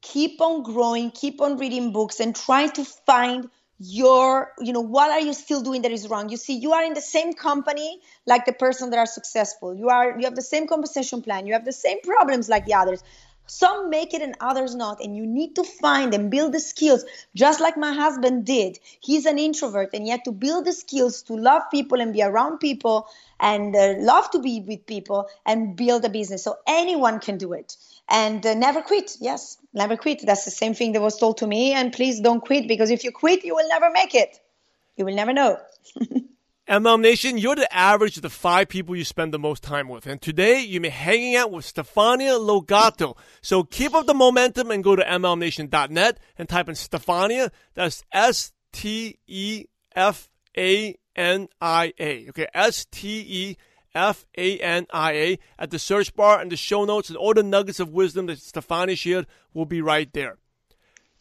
keep 0.03 0.41
on 0.41 0.63
growing, 0.63 1.11
keep 1.11 1.41
on 1.41 1.59
reading 1.59 1.93
books, 1.93 2.21
and 2.21 2.35
try 2.35 2.67
to 2.69 2.85
find 2.85 3.49
your 3.83 4.53
you 4.61 4.75
know 4.75 4.81
what 4.81 5.11
are 5.11 5.21
you 5.21 5.33
still 5.33 5.63
doing 5.63 5.83
that 5.83 5.91
is 5.91 6.07
wrong? 6.09 6.29
You 6.29 6.37
see 6.37 6.55
you 6.55 6.73
are 6.73 6.85
in 6.85 6.93
the 6.93 7.01
same 7.01 7.33
company 7.33 8.01
like 8.27 8.45
the 8.45 8.53
person 8.53 8.91
that 8.91 8.99
are 8.99 9.07
successful. 9.07 9.75
You 9.75 9.89
are 9.89 10.19
you 10.19 10.27
have 10.27 10.37
the 10.37 10.43
same 10.43 10.67
compensation 10.67 11.23
plan. 11.23 11.47
You 11.47 11.55
have 11.55 11.65
the 11.65 11.73
same 11.73 11.99
problems 12.03 12.49
like 12.49 12.67
the 12.67 12.75
others 12.75 13.03
some 13.51 13.91
make 13.91 14.15
it 14.15 14.23
and 14.23 14.35
others 14.41 14.75
not 14.75 15.03
and 15.03 15.17
you 15.17 15.27
need 15.27 15.55
to 15.57 15.65
find 15.65 16.15
and 16.15 16.31
build 16.31 16.53
the 16.53 16.61
skills 16.61 17.05
just 17.35 17.61
like 17.61 17.77
my 17.77 17.93
husband 17.93 18.45
did 18.45 18.79
he's 19.01 19.27
an 19.27 19.39
introvert 19.39 19.91
and 19.93 20.07
yet 20.07 20.25
to 20.25 20.33
build 20.33 20.65
the 20.65 20.73
skills 20.73 21.23
to 21.23 21.35
love 21.35 21.63
people 21.71 22.01
and 22.01 22.13
be 22.13 22.23
around 22.23 22.59
people 22.59 23.07
and 23.41 23.75
uh, 23.75 23.95
love 23.99 24.31
to 24.31 24.39
be 24.39 24.61
with 24.61 24.87
people 24.87 25.29
and 25.47 25.77
build 25.77 26.05
a 26.05 26.09
business. 26.09 26.45
So 26.45 26.57
anyone 26.67 27.19
can 27.21 27.39
do 27.39 27.55
it. 27.55 27.77
And 28.09 28.45
uh, 28.45 28.55
never 28.55 28.83
quit. 28.83 29.17
Yes, 29.21 29.57
never 29.73 29.97
quit. 29.97 30.21
That's 30.25 30.45
the 30.45 30.51
same 30.51 30.75
thing 30.75 30.93
that 30.93 31.03
was 31.03 31.17
told 31.17 31.39
to 31.39 31.47
me. 31.47 31.73
And 31.73 31.93
please 31.93 32.21
don't 32.21 32.41
quit 32.45 32.69
because 32.69 32.91
if 32.91 33.05
you 33.05 33.13
quit, 33.13 33.45
you 33.45 33.55
will 33.55 33.69
never 33.69 33.91
make 33.91 34.15
it. 34.15 34.39
You 34.97 35.05
will 35.07 35.15
never 35.15 35.33
know. 35.33 35.59
MLM 36.71 37.01
Nation, 37.01 37.37
you're 37.37 37.57
the 37.57 37.75
average 37.75 38.17
of 38.17 38.23
the 38.23 38.31
five 38.31 38.69
people 38.69 38.95
you 38.95 39.05
spend 39.05 39.35
the 39.35 39.41
most 39.41 39.61
time 39.61 39.89
with. 39.89 40.07
And 40.07 40.23
today, 40.23 40.61
you 40.61 40.81
may 40.81 40.87
be 40.87 40.93
hanging 40.93 41.35
out 41.35 41.51
with 41.51 41.65
Stefania 41.65 42.39
Lo 42.39 42.61
Gatto. 42.61 43.17
So 43.43 43.65
keep 43.65 43.93
up 43.93 44.07
the 44.07 44.15
momentum 44.15 44.71
and 44.71 44.85
go 44.85 44.95
to 44.95 45.03
MLMNation.net 45.03 46.21
and 46.39 46.49
type 46.49 46.69
in 46.69 46.77
Stefania. 46.77 47.51
That's 47.75 48.05
S 48.13 48.53
T 48.73 49.19
E 49.27 49.65
F 49.97 50.29
A 50.57 50.95
N 51.17 51.49
I 51.61 51.93
A. 51.99 52.29
Okay, 52.29 52.47
S 52.55 52.87
T 52.89 53.25
E 53.27 53.57
F 53.93 54.25
A 54.39 54.59
N 54.59 54.87
I 54.93 55.13
A 55.13 55.39
at 55.59 55.71
the 55.71 55.79
search 55.81 56.15
bar 56.15 56.41
and 56.41 56.53
the 56.53 56.57
show 56.57 56.85
notes 56.85 57.09
and 57.09 57.17
all 57.17 57.35
the 57.35 57.43
nuggets 57.43 57.81
of 57.81 57.91
wisdom 57.91 58.27
that 58.27 58.39
Stefania 58.39 58.97
shared 58.97 59.27
will 59.53 59.67
be 59.67 59.83
right 59.83 60.13
there. 60.13 60.39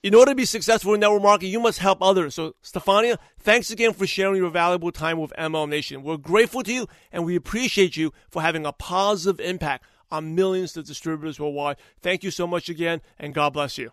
In 0.02 0.16
order 0.16 0.32
to 0.32 0.36
be 0.36 0.46
successful 0.46 0.94
in 0.94 1.02
network 1.02 1.22
marketing, 1.22 1.52
you 1.52 1.60
must 1.60 1.80
help 1.80 2.02
others. 2.02 2.36
So, 2.36 2.56
Stefania, 2.64 3.18
thanks 3.38 3.70
again 3.70 3.92
for 3.92 4.08
sharing 4.08 4.38
your 4.38 4.50
valuable 4.50 4.94
time 4.94 5.20
with 5.20 5.34
MLM 5.38 5.68
Nation. 5.68 6.04
We're 6.04 6.16
grateful 6.16 6.64
to 6.64 6.72
you 6.72 6.88
and 7.12 7.26
we 7.26 7.36
appreciate 7.36 7.98
you 7.98 8.14
for 8.30 8.42
having 8.42 8.66
a 8.66 8.72
positive 8.72 9.42
impact 9.42 9.84
on 10.10 10.36
millions 10.36 10.78
of 10.78 10.86
distributors 10.86 11.38
worldwide. 11.38 11.76
Thank 12.02 12.24
you 12.24 12.32
so 12.32 12.48
much 12.48 12.70
again 12.70 13.02
and 13.18 13.34
God 13.34 13.52
bless 13.52 13.78
you. 13.78 13.92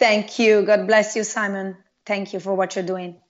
Thank 0.00 0.40
you. 0.40 0.62
God 0.62 0.88
bless 0.88 1.14
you, 1.14 1.22
Simon. 1.22 1.76
Thank 2.04 2.32
you 2.32 2.40
for 2.40 2.54
what 2.54 2.74
you're 2.74 2.84
doing. 2.84 3.20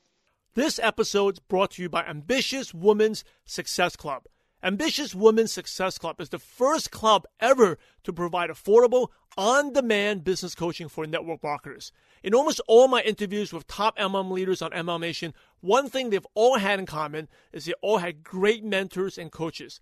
This 0.54 0.80
episode 0.82 1.34
is 1.34 1.40
brought 1.40 1.72
to 1.72 1.82
you 1.82 1.90
by 1.90 2.04
Ambitious 2.04 2.72
Women's 2.72 3.22
Success 3.44 3.96
Club. 3.96 4.24
Ambitious 4.62 5.14
Women's 5.14 5.52
Success 5.52 5.98
Club 5.98 6.20
is 6.20 6.30
the 6.30 6.38
first 6.38 6.90
club 6.90 7.26
ever 7.38 7.78
to 8.02 8.12
provide 8.12 8.50
affordable, 8.50 9.08
on 9.36 9.72
demand 9.72 10.24
business 10.24 10.56
coaching 10.56 10.88
for 10.88 11.06
network 11.06 11.44
marketers. 11.44 11.92
In 12.24 12.34
almost 12.34 12.60
all 12.66 12.88
my 12.88 13.00
interviews 13.02 13.52
with 13.52 13.68
top 13.68 13.96
MLM 13.96 14.32
leaders 14.32 14.60
on 14.60 14.72
MLM 14.72 15.00
Nation, 15.00 15.32
one 15.60 15.88
thing 15.88 16.10
they've 16.10 16.26
all 16.34 16.58
had 16.58 16.80
in 16.80 16.86
common 16.86 17.28
is 17.52 17.64
they 17.64 17.72
all 17.80 17.98
had 17.98 18.24
great 18.24 18.64
mentors 18.64 19.16
and 19.16 19.30
coaches. 19.30 19.80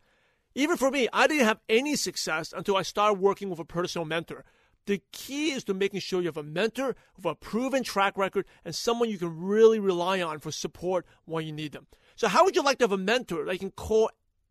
Even 0.55 0.77
for 0.77 0.91
me, 0.91 1.09
I 1.11 1.27
didn't 1.27 1.47
have 1.47 1.61
any 1.71 1.97
success 1.97 2.53
until 2.55 2.77
I 2.77 2.83
started 2.83 3.19
working 3.19 3.49
with 3.49 3.59
a 3.59 3.65
personal 3.65 4.05
mentor. 4.05 4.45
The 4.85 5.01
key 5.11 5.53
is 5.53 5.65
to 5.65 5.75
making 5.75 6.01
sure 6.01 6.21
you 6.21 6.29
have 6.29 6.37
a 6.37 6.43
mentor 6.43 6.95
with 7.17 7.25
a 7.25 7.35
proven 7.35 7.83
track 7.83 8.19
record 8.19 8.45
and 8.63 8.75
someone 8.75 9.09
you 9.09 9.19
can 9.19 9.41
really 9.41 9.79
rely 9.79 10.21
on 10.21 10.39
for 10.39 10.53
support 10.53 11.07
when 11.25 11.47
you 11.47 11.53
need 11.53 11.73
them. 11.73 11.87
So, 12.15 12.29
how 12.29 12.45
would 12.45 12.57
you 12.57 12.63
like 12.63 12.79
to 12.79 12.85
have 12.85 12.93
a 12.93 12.99
mentor 12.99 13.47
that 13.47 13.55
you 13.55 13.59
can 13.59 13.71
call 13.71 14.11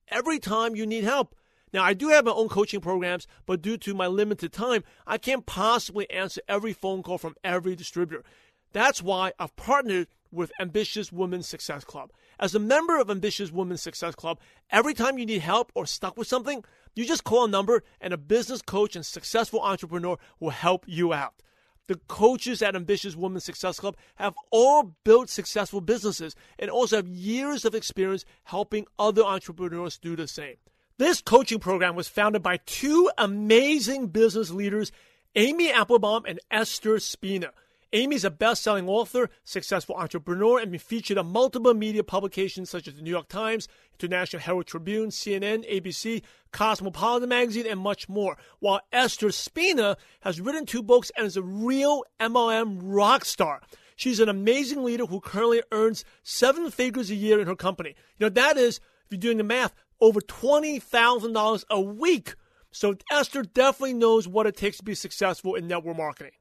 every 0.10 0.40
time 0.40 0.76
you 0.76 0.86
need 0.86 1.04
help. 1.04 1.36
Now, 1.74 1.84
I 1.84 1.94
do 1.94 2.10
have 2.10 2.26
my 2.26 2.32
own 2.32 2.48
coaching 2.48 2.80
programs, 2.80 3.28
but 3.46 3.62
due 3.62 3.78
to 3.80 3.94
my 3.94 4.08
limited 4.08 4.54
time, 4.54 4.84
I 5.06 5.18
can't 5.18 5.46
possibly 5.46 6.10
answer 6.10 6.42
every 6.48 6.74
phone 6.74 7.04
call 7.04 7.18
from 7.18 7.36
every 7.44 7.76
distributor. 7.76 8.24
That's 8.72 9.02
why 9.02 9.34
I've 9.40 9.56
partnered 9.56 10.08
with 10.32 10.52
Ambitious 10.60 11.12
Women 11.12 11.44
Success 11.44 11.84
Club. 11.84 12.12
As 12.40 12.54
a 12.54 12.60
member 12.60 13.00
of 13.00 13.10
Ambitious 13.10 13.52
Women 13.52 13.78
Success 13.78 14.16
Club, 14.16 14.40
every 14.70 14.94
time 14.94 15.18
you 15.18 15.26
need 15.26 15.42
help 15.42 15.72
or 15.76 15.86
stuck 15.86 16.18
with 16.18 16.28
something, 16.28 16.64
you 16.94 17.06
just 17.06 17.24
call 17.24 17.46
a 17.46 17.50
number 17.50 17.84
and 18.02 18.14
a 18.14 18.18
business 18.18 18.62
coach 18.62 18.96
and 18.96 19.06
successful 19.06 19.62
entrepreneur 19.62 20.18
will 20.40 20.50
help 20.52 20.86
you 20.88 21.14
out. 21.14 21.42
The 21.88 22.00
coaches 22.08 22.62
at 22.62 22.76
Ambitious 22.76 23.16
Women 23.16 23.40
Success 23.40 23.80
Club 23.80 23.96
have 24.16 24.34
all 24.50 24.96
built 25.04 25.30
successful 25.30 25.82
businesses 25.82 26.36
and 26.58 26.72
also 26.72 26.96
have 26.98 27.08
years 27.08 27.64
of 27.64 27.76
experience 27.76 28.26
helping 28.44 28.88
other 28.98 29.24
entrepreneurs 29.24 29.98
do 29.98 30.16
the 30.16 30.28
same. 30.28 30.56
This 30.98 31.22
coaching 31.22 31.60
program 31.60 31.96
was 31.96 32.08
founded 32.08 32.42
by 32.42 32.58
two 32.66 33.12
amazing 33.18 34.08
business 34.08 34.50
leaders, 34.50 34.92
Amy 35.36 35.72
Applebaum 35.72 36.24
and 36.26 36.40
Esther 36.50 37.00
Spina. 37.00 37.52
Amy's 37.96 38.26
a 38.26 38.30
best 38.30 38.62
selling 38.62 38.90
author, 38.90 39.30
successful 39.46 39.96
entrepreneur, 39.96 40.60
and 40.60 40.70
been 40.70 40.82
featured 40.82 41.18
on 41.18 41.28
multiple 41.28 41.74
media 41.74 42.04
publications 42.04 42.70
such 42.70 42.90
as 42.90 42.96
the 42.96 43.02
New 43.02 43.10
York 43.10 43.30
Times, 43.30 43.70
International 43.94 44.42
Herald 44.42 44.68
Tribune, 44.68 45.12
CNN, 45.12 45.66
ABC, 45.72 46.22
Cosmopolitan 46.52 47.30
Magazine, 47.30 47.66
and 47.66 47.80
much 47.80 48.10
more. 48.10 48.36
While 48.60 48.82
Esther 48.92 49.32
Spina 49.32 49.96
has 50.20 50.42
written 50.42 50.66
two 50.66 50.84
books 50.84 51.10
and 51.16 51.26
is 51.26 51.38
a 51.38 51.42
real 51.42 52.04
MLM 52.20 52.80
rock 52.82 53.24
star. 53.24 53.62
She's 53.96 54.20
an 54.20 54.28
amazing 54.28 54.84
leader 54.84 55.06
who 55.06 55.22
currently 55.22 55.64
earns 55.72 56.04
seven 56.22 56.72
figures 56.72 57.10
a 57.10 57.16
year 57.16 57.40
in 57.40 57.48
her 57.48 57.56
company. 57.56 57.96
You 58.18 58.26
know, 58.26 58.30
that 58.30 58.58
is, 58.58 58.82
if 59.06 59.12
you're 59.12 59.20
doing 59.20 59.38
the 59.38 59.46
math, 59.46 59.74
over 60.02 60.20
$20,000 60.20 61.64
a 61.70 61.80
week. 61.80 62.36
So 62.72 62.96
Esther 63.10 63.44
definitely 63.44 63.94
knows 63.94 64.28
what 64.28 64.48
it 64.48 64.58
takes 64.58 64.80
to 64.80 64.84
be 64.84 64.96
successful 64.96 65.56
in 65.56 65.70
network 65.70 65.96
marketing. 65.96 66.34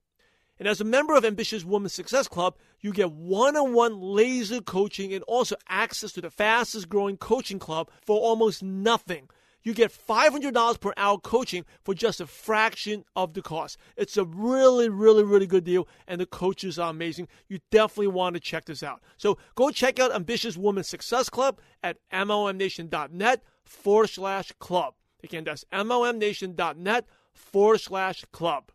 And 0.59 0.68
as 0.68 0.80
a 0.80 0.84
member 0.84 1.14
of 1.14 1.24
Ambitious 1.24 1.64
Women 1.64 1.88
Success 1.88 2.28
Club, 2.28 2.57
you 2.80 2.92
get 2.92 3.12
one 3.12 3.57
on 3.57 3.72
one 3.72 4.00
laser 4.00 4.61
coaching 4.61 5.12
and 5.12 5.24
also 5.24 5.57
access 5.68 6.12
to 6.12 6.20
the 6.20 6.30
fastest 6.30 6.88
growing 6.88 7.16
coaching 7.16 7.59
club 7.59 7.90
for 8.02 8.18
almost 8.18 8.62
nothing. 8.62 9.28
You 9.64 9.72
get 9.72 9.90
$500 9.90 10.78
per 10.80 10.92
hour 10.96 11.18
coaching 11.18 11.64
for 11.82 11.94
just 11.94 12.20
a 12.20 12.26
fraction 12.26 13.05
of 13.16 13.32
the 13.32 13.40
cost. 13.40 13.78
It's 13.96 14.18
a 14.18 14.24
really, 14.24 14.90
really, 14.90 15.24
really 15.24 15.46
good 15.46 15.64
deal, 15.64 15.88
and 16.07 16.20
the 16.20 16.26
coaches 16.26 16.78
are 16.78 16.90
amazing. 16.90 17.28
You 17.48 17.61
definitely 17.70 18.09
want 18.09 18.34
to 18.34 18.40
check 18.40 18.66
this 18.66 18.82
out. 18.82 19.00
So 19.16 19.38
go 19.55 19.70
check 19.70 19.98
out 19.98 20.14
Ambitious 20.14 20.59
Women 20.59 20.84
Success 20.84 21.30
Club 21.30 21.61
at 21.82 21.96
MLMNation.net 22.12 23.42
forward 23.64 24.11
slash 24.11 24.52
club. 24.59 24.94
Again, 25.22 25.44
that's 25.44 25.64
MLMNation.net 25.72 27.07
forward 27.32 27.80
slash 27.80 28.24
club. 28.32 28.70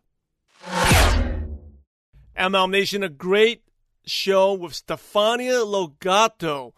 MLM 2.36 2.70
Nation, 2.70 3.02
a 3.02 3.08
great 3.08 3.62
show 4.06 4.52
with 4.54 4.72
Stefania 4.72 5.66
Lo 5.66 5.94
Gatto. 6.00 6.74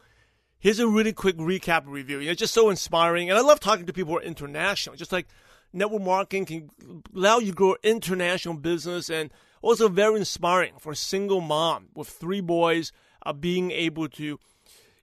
Here's 0.58 0.78
a 0.78 0.88
really 0.88 1.12
quick 1.12 1.36
recap 1.36 1.82
review. 1.86 2.18
You 2.18 2.26
know, 2.26 2.32
it's 2.32 2.38
just 2.38 2.54
so 2.54 2.70
inspiring. 2.70 3.30
And 3.30 3.38
I 3.38 3.42
love 3.42 3.60
talking 3.60 3.86
to 3.86 3.92
people 3.92 4.12
who 4.12 4.18
are 4.18 4.22
international. 4.22 4.96
Just 4.96 5.12
like 5.12 5.26
network 5.72 6.02
marketing 6.02 6.46
can 6.46 6.70
allow 7.14 7.38
you 7.38 7.48
to 7.48 7.56
grow 7.56 7.76
international 7.82 8.54
business 8.54 9.10
and 9.10 9.30
also 9.60 9.88
very 9.88 10.16
inspiring 10.16 10.74
for 10.78 10.92
a 10.92 10.96
single 10.96 11.40
mom 11.40 11.88
with 11.94 12.08
three 12.08 12.40
boys 12.40 12.92
uh, 13.24 13.32
being 13.32 13.70
able 13.70 14.08
to 14.08 14.38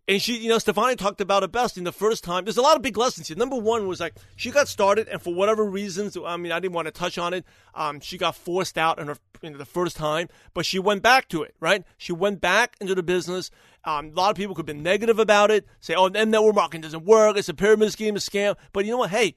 and 0.10 0.20
she, 0.20 0.38
you 0.38 0.50
know, 0.50 0.58
Stefani 0.58 0.96
talked 0.96 1.22
about 1.22 1.44
it 1.44 1.52
best 1.52 1.78
in 1.78 1.84
the 1.84 1.92
first 1.92 2.24
time. 2.24 2.44
There's 2.44 2.58
a 2.58 2.64
lot 2.64 2.76
of 2.76 2.82
big 2.82 2.98
lessons 2.98 3.28
here. 3.28 3.38
Number 3.38 3.56
one 3.56 3.88
was 3.88 4.00
like 4.00 4.16
she 4.36 4.50
got 4.50 4.68
started, 4.68 5.08
and 5.08 5.22
for 5.22 5.36
whatever 5.36 5.64
reasons, 5.64 6.18
I 6.18 6.36
mean, 6.36 6.52
I 6.52 6.60
didn't 6.60 6.74
want 6.74 6.88
to 6.88 6.92
touch 6.92 7.20
on 7.20 7.36
it. 7.36 7.46
Um, 7.76 8.00
she 8.00 8.18
got 8.18 8.36
forced 8.36 8.76
out 8.76 8.98
in 8.98 9.06
her 9.06 9.18
in 9.44 9.56
the 9.56 9.66
first 9.66 9.96
time, 9.96 10.28
but 10.56 10.66
she 10.66 10.80
went 10.80 11.04
back 11.04 11.30
to 11.30 11.44
it. 11.44 11.54
Right? 11.60 11.84
She 11.96 12.12
went 12.12 12.42
back 12.42 12.76
into 12.82 12.96
the 12.96 13.04
business. 13.04 13.52
Um, 13.84 14.08
a 14.08 14.14
lot 14.14 14.32
of 14.32 14.36
people 14.36 14.56
could 14.56 14.66
be 14.66 14.74
negative 14.74 15.20
about 15.20 15.52
it, 15.52 15.68
say, 15.80 15.94
"Oh, 15.94 16.10
then 16.10 16.32
network 16.32 16.56
marketing 16.56 16.82
doesn't 16.82 17.06
work. 17.06 17.38
It's 17.38 17.48
a 17.48 17.54
pyramid 17.54 17.92
scheme, 17.92 18.16
a 18.16 18.20
scam." 18.20 18.56
But 18.74 18.86
you 18.86 18.92
know 18.92 18.98
what? 18.98 19.12
Hey, 19.12 19.36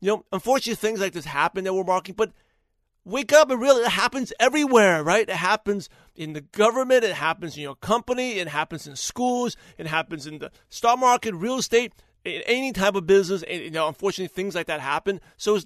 you 0.00 0.08
know, 0.08 0.26
unfortunately, 0.32 0.74
things 0.74 1.00
like 1.00 1.14
this 1.14 1.24
happen. 1.24 1.64
Network 1.64 1.86
marketing, 1.86 2.16
but 2.18 2.32
wake 3.04 3.32
up 3.32 3.50
and 3.50 3.60
really 3.60 3.82
it 3.82 3.90
happens 3.90 4.32
everywhere 4.38 5.02
right? 5.02 5.28
It 5.28 5.36
happens 5.36 5.88
in 6.14 6.32
the 6.32 6.40
government 6.40 7.04
it 7.04 7.14
happens 7.14 7.56
in 7.56 7.62
your 7.62 7.76
company 7.76 8.38
it 8.38 8.48
happens 8.48 8.86
in 8.86 8.96
schools 8.96 9.56
it 9.78 9.86
happens 9.86 10.26
in 10.26 10.38
the 10.38 10.50
stock 10.68 10.98
market 10.98 11.34
real 11.34 11.58
estate 11.58 11.92
in 12.24 12.42
any 12.44 12.72
type 12.72 12.94
of 12.94 13.06
business 13.06 13.42
you 13.48 13.70
know 13.70 13.88
unfortunately 13.88 14.28
things 14.28 14.54
like 14.54 14.66
that 14.66 14.80
happen. 14.80 15.20
So 15.36 15.58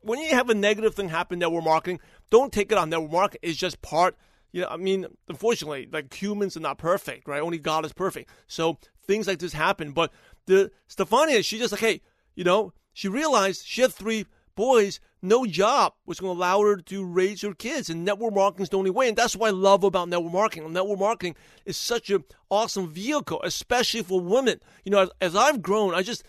when 0.00 0.20
you 0.20 0.30
have 0.30 0.48
a 0.48 0.54
negative 0.54 0.94
thing 0.94 1.08
happen 1.08 1.38
network 1.38 1.64
marketing 1.64 2.00
don't 2.30 2.52
take 2.52 2.72
it 2.72 2.78
on. 2.78 2.90
Network 2.90 3.12
marketing 3.12 3.40
it's 3.42 3.58
just 3.58 3.82
part 3.82 4.16
you 4.52 4.62
know 4.62 4.68
i 4.68 4.76
mean 4.76 5.06
unfortunately 5.28 5.88
like 5.90 6.12
humans 6.14 6.56
are 6.56 6.60
not 6.60 6.78
perfect 6.78 7.28
right? 7.28 7.42
Only 7.42 7.58
god 7.58 7.84
is 7.84 7.92
perfect. 7.92 8.30
So 8.46 8.78
things 9.06 9.26
like 9.26 9.40
this 9.40 9.52
happen. 9.52 9.92
But 9.92 10.12
the 10.46 10.70
stefania 10.88 11.44
she 11.44 11.58
just 11.58 11.72
like 11.72 11.80
hey 11.82 12.00
you 12.34 12.44
know 12.44 12.72
she 12.94 13.08
realized 13.08 13.66
she 13.66 13.82
had 13.82 13.92
three 13.92 14.26
boys 14.54 15.00
no 15.22 15.46
job 15.46 15.94
was 16.04 16.18
going 16.18 16.34
to 16.34 16.38
allow 16.38 16.60
her 16.60 16.76
to 16.76 17.04
raise 17.04 17.42
her 17.42 17.54
kids. 17.54 17.88
And 17.88 18.04
network 18.04 18.34
marketing 18.34 18.64
is 18.64 18.68
the 18.70 18.78
only 18.78 18.90
way. 18.90 19.08
And 19.08 19.16
that's 19.16 19.36
what 19.36 19.48
I 19.48 19.50
love 19.50 19.84
about 19.84 20.08
network 20.08 20.32
marketing. 20.32 20.72
Network 20.72 20.98
marketing 20.98 21.36
is 21.64 21.76
such 21.76 22.10
an 22.10 22.24
awesome 22.50 22.92
vehicle, 22.92 23.40
especially 23.44 24.02
for 24.02 24.20
women. 24.20 24.60
You 24.84 24.90
know, 24.90 24.98
as, 24.98 25.10
as 25.20 25.36
I've 25.36 25.62
grown, 25.62 25.94
I 25.94 26.02
just 26.02 26.24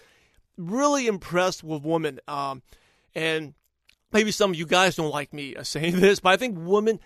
really 0.58 1.08
impressed 1.08 1.64
with 1.64 1.84
women. 1.84 2.20
Um, 2.28 2.62
and 3.16 3.56
maybe 4.12 4.32
some 4.32 4.52
of 4.52 4.58
you 4.58 4.68
guys 4.68 4.96
don't 4.96 5.12
like 5.12 5.34
me 5.34 5.56
saying 5.64 6.00
this, 6.00 6.20
but 6.20 6.30
I 6.30 6.38
think 6.38 6.58
women 6.60 7.00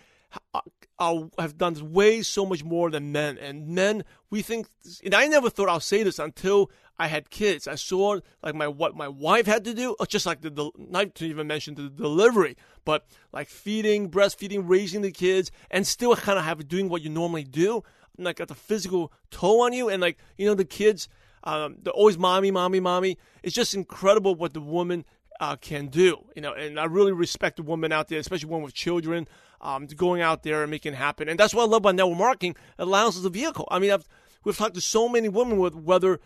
Uh, 0.54 0.62
uh, 1.00 1.14
have 1.14 1.30
I've 1.38 1.58
done 1.58 1.94
way 1.94 2.22
so 2.22 2.46
much 2.46 2.64
more 2.64 2.90
than 2.90 3.12
men. 3.12 3.38
And 3.38 3.68
men, 3.68 4.04
we 4.30 4.42
think, 4.42 4.68
and 5.04 5.14
I 5.14 5.28
never 5.28 5.50
thought 5.50 5.70
I'll 5.70 5.80
say 5.80 6.04
this 6.04 6.20
until 6.20 6.72
I 7.00 7.08
had 7.08 7.30
kids. 7.30 7.68
I 7.68 7.76
saw 7.76 8.20
like 8.42 8.56
my 8.56 8.68
what 8.68 8.96
my 8.96 9.08
wife 9.08 9.46
had 9.46 9.64
to 9.66 9.74
do, 9.74 9.96
uh, 10.00 10.06
just 10.06 10.26
like 10.26 10.42
the, 10.42 10.50
the 10.50 10.72
not 10.78 11.14
to 11.16 11.26
even 11.26 11.48
mention 11.48 11.76
the 11.76 11.90
delivery, 11.90 12.58
but 12.86 13.06
like 13.32 13.50
feeding, 13.50 14.10
breastfeeding, 14.10 14.64
raising 14.66 15.02
the 15.02 15.12
kids, 15.12 15.52
and 15.70 15.86
still 15.86 16.16
kind 16.16 16.40
of 16.40 16.46
have 16.46 16.68
doing 16.68 16.90
what 16.90 17.04
you 17.04 17.10
normally 17.10 17.44
do, 17.44 17.84
like 18.18 18.38
got 18.38 18.48
the 18.48 18.56
physical 18.56 19.12
toll 19.30 19.62
on 19.62 19.74
you, 19.74 19.90
and 19.90 20.02
like 20.02 20.18
you 20.38 20.48
know 20.48 20.56
the 20.56 20.66
kids, 20.66 21.08
um, 21.44 21.78
they're 21.84 21.94
always 21.94 22.18
mommy, 22.18 22.50
mommy, 22.50 22.80
mommy. 22.80 23.18
It's 23.44 23.56
just 23.56 23.76
incredible 23.76 24.34
what 24.34 24.54
the 24.54 24.62
woman 24.62 25.06
uh, 25.40 25.56
can 25.56 25.88
do, 25.88 26.26
you 26.36 26.42
know, 26.42 26.54
and 26.54 26.80
I 26.80 26.86
really 26.86 27.12
respect 27.12 27.58
the 27.58 27.64
woman 27.64 27.92
out 27.92 28.08
there, 28.08 28.20
especially 28.20 28.50
one 28.50 28.62
with 28.62 28.74
children, 28.74 29.28
um, 29.62 29.86
going 29.88 30.22
out 30.22 30.44
there 30.44 30.62
and 30.62 30.72
making 30.72 30.94
it 30.94 30.98
happen, 30.98 31.30
and 31.30 31.40
that's 31.40 31.54
what 31.54 31.64
I 31.64 31.66
love 31.66 31.82
about 31.82 31.96
network 31.96 32.18
marketing. 32.18 32.56
It 32.78 32.84
allows 32.84 33.18
us 33.18 33.26
a 33.26 33.30
vehicle. 33.30 33.68
I 33.72 33.80
mean, 33.80 33.92
I've 33.92 34.08
we've 34.44 34.58
talked 34.58 34.76
to 34.76 34.82
so 34.82 35.10
many 35.10 35.30
women 35.30 35.58
with 35.58 35.76
whether 35.76 36.20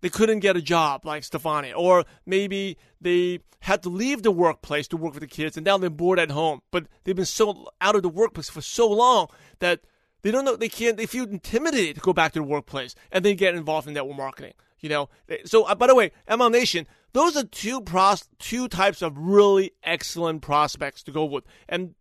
they 0.00 0.08
couldn't 0.08 0.40
get 0.40 0.56
a 0.56 0.62
job 0.62 1.04
like 1.04 1.22
Stefania, 1.22 1.76
or 1.76 2.04
maybe 2.24 2.76
they 3.00 3.40
had 3.60 3.82
to 3.82 3.88
leave 3.88 4.22
the 4.22 4.30
workplace 4.30 4.88
to 4.88 4.96
work 4.96 5.14
with 5.14 5.22
the 5.22 5.26
kids, 5.26 5.56
and 5.56 5.66
now 5.66 5.78
they're 5.78 5.90
bored 5.90 6.18
at 6.18 6.30
home. 6.30 6.62
But 6.70 6.86
they've 7.04 7.16
been 7.16 7.24
so 7.24 7.68
out 7.80 7.96
of 7.96 8.02
the 8.02 8.08
workplace 8.08 8.48
for 8.48 8.60
so 8.60 8.88
long 8.88 9.28
that 9.58 9.80
they 10.22 10.30
don't 10.30 10.44
know 10.44 10.56
they 10.56 10.68
can't. 10.68 10.96
They 10.96 11.06
feel 11.06 11.24
intimidated 11.24 11.96
to 11.96 12.00
go 12.00 12.12
back 12.12 12.32
to 12.32 12.38
the 12.40 12.44
workplace, 12.44 12.94
and 13.10 13.24
they 13.24 13.34
get 13.34 13.54
involved 13.54 13.88
in 13.88 13.94
network 13.94 14.16
marketing. 14.16 14.54
You 14.80 14.88
know, 14.88 15.08
so 15.44 15.64
uh, 15.64 15.74
by 15.74 15.88
the 15.88 15.94
way, 15.94 16.12
MLM 16.28 16.52
Nation, 16.52 16.86
those 17.12 17.36
are 17.36 17.44
two 17.44 17.80
pros, 17.80 18.28
two 18.38 18.68
types 18.68 19.02
of 19.02 19.16
really 19.16 19.72
excellent 19.82 20.42
prospects 20.42 21.02
to 21.04 21.10
go 21.10 21.24
with. 21.24 21.44
And 21.68 21.94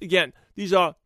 again, 0.00 0.32
these 0.56 0.72
are 0.72 0.96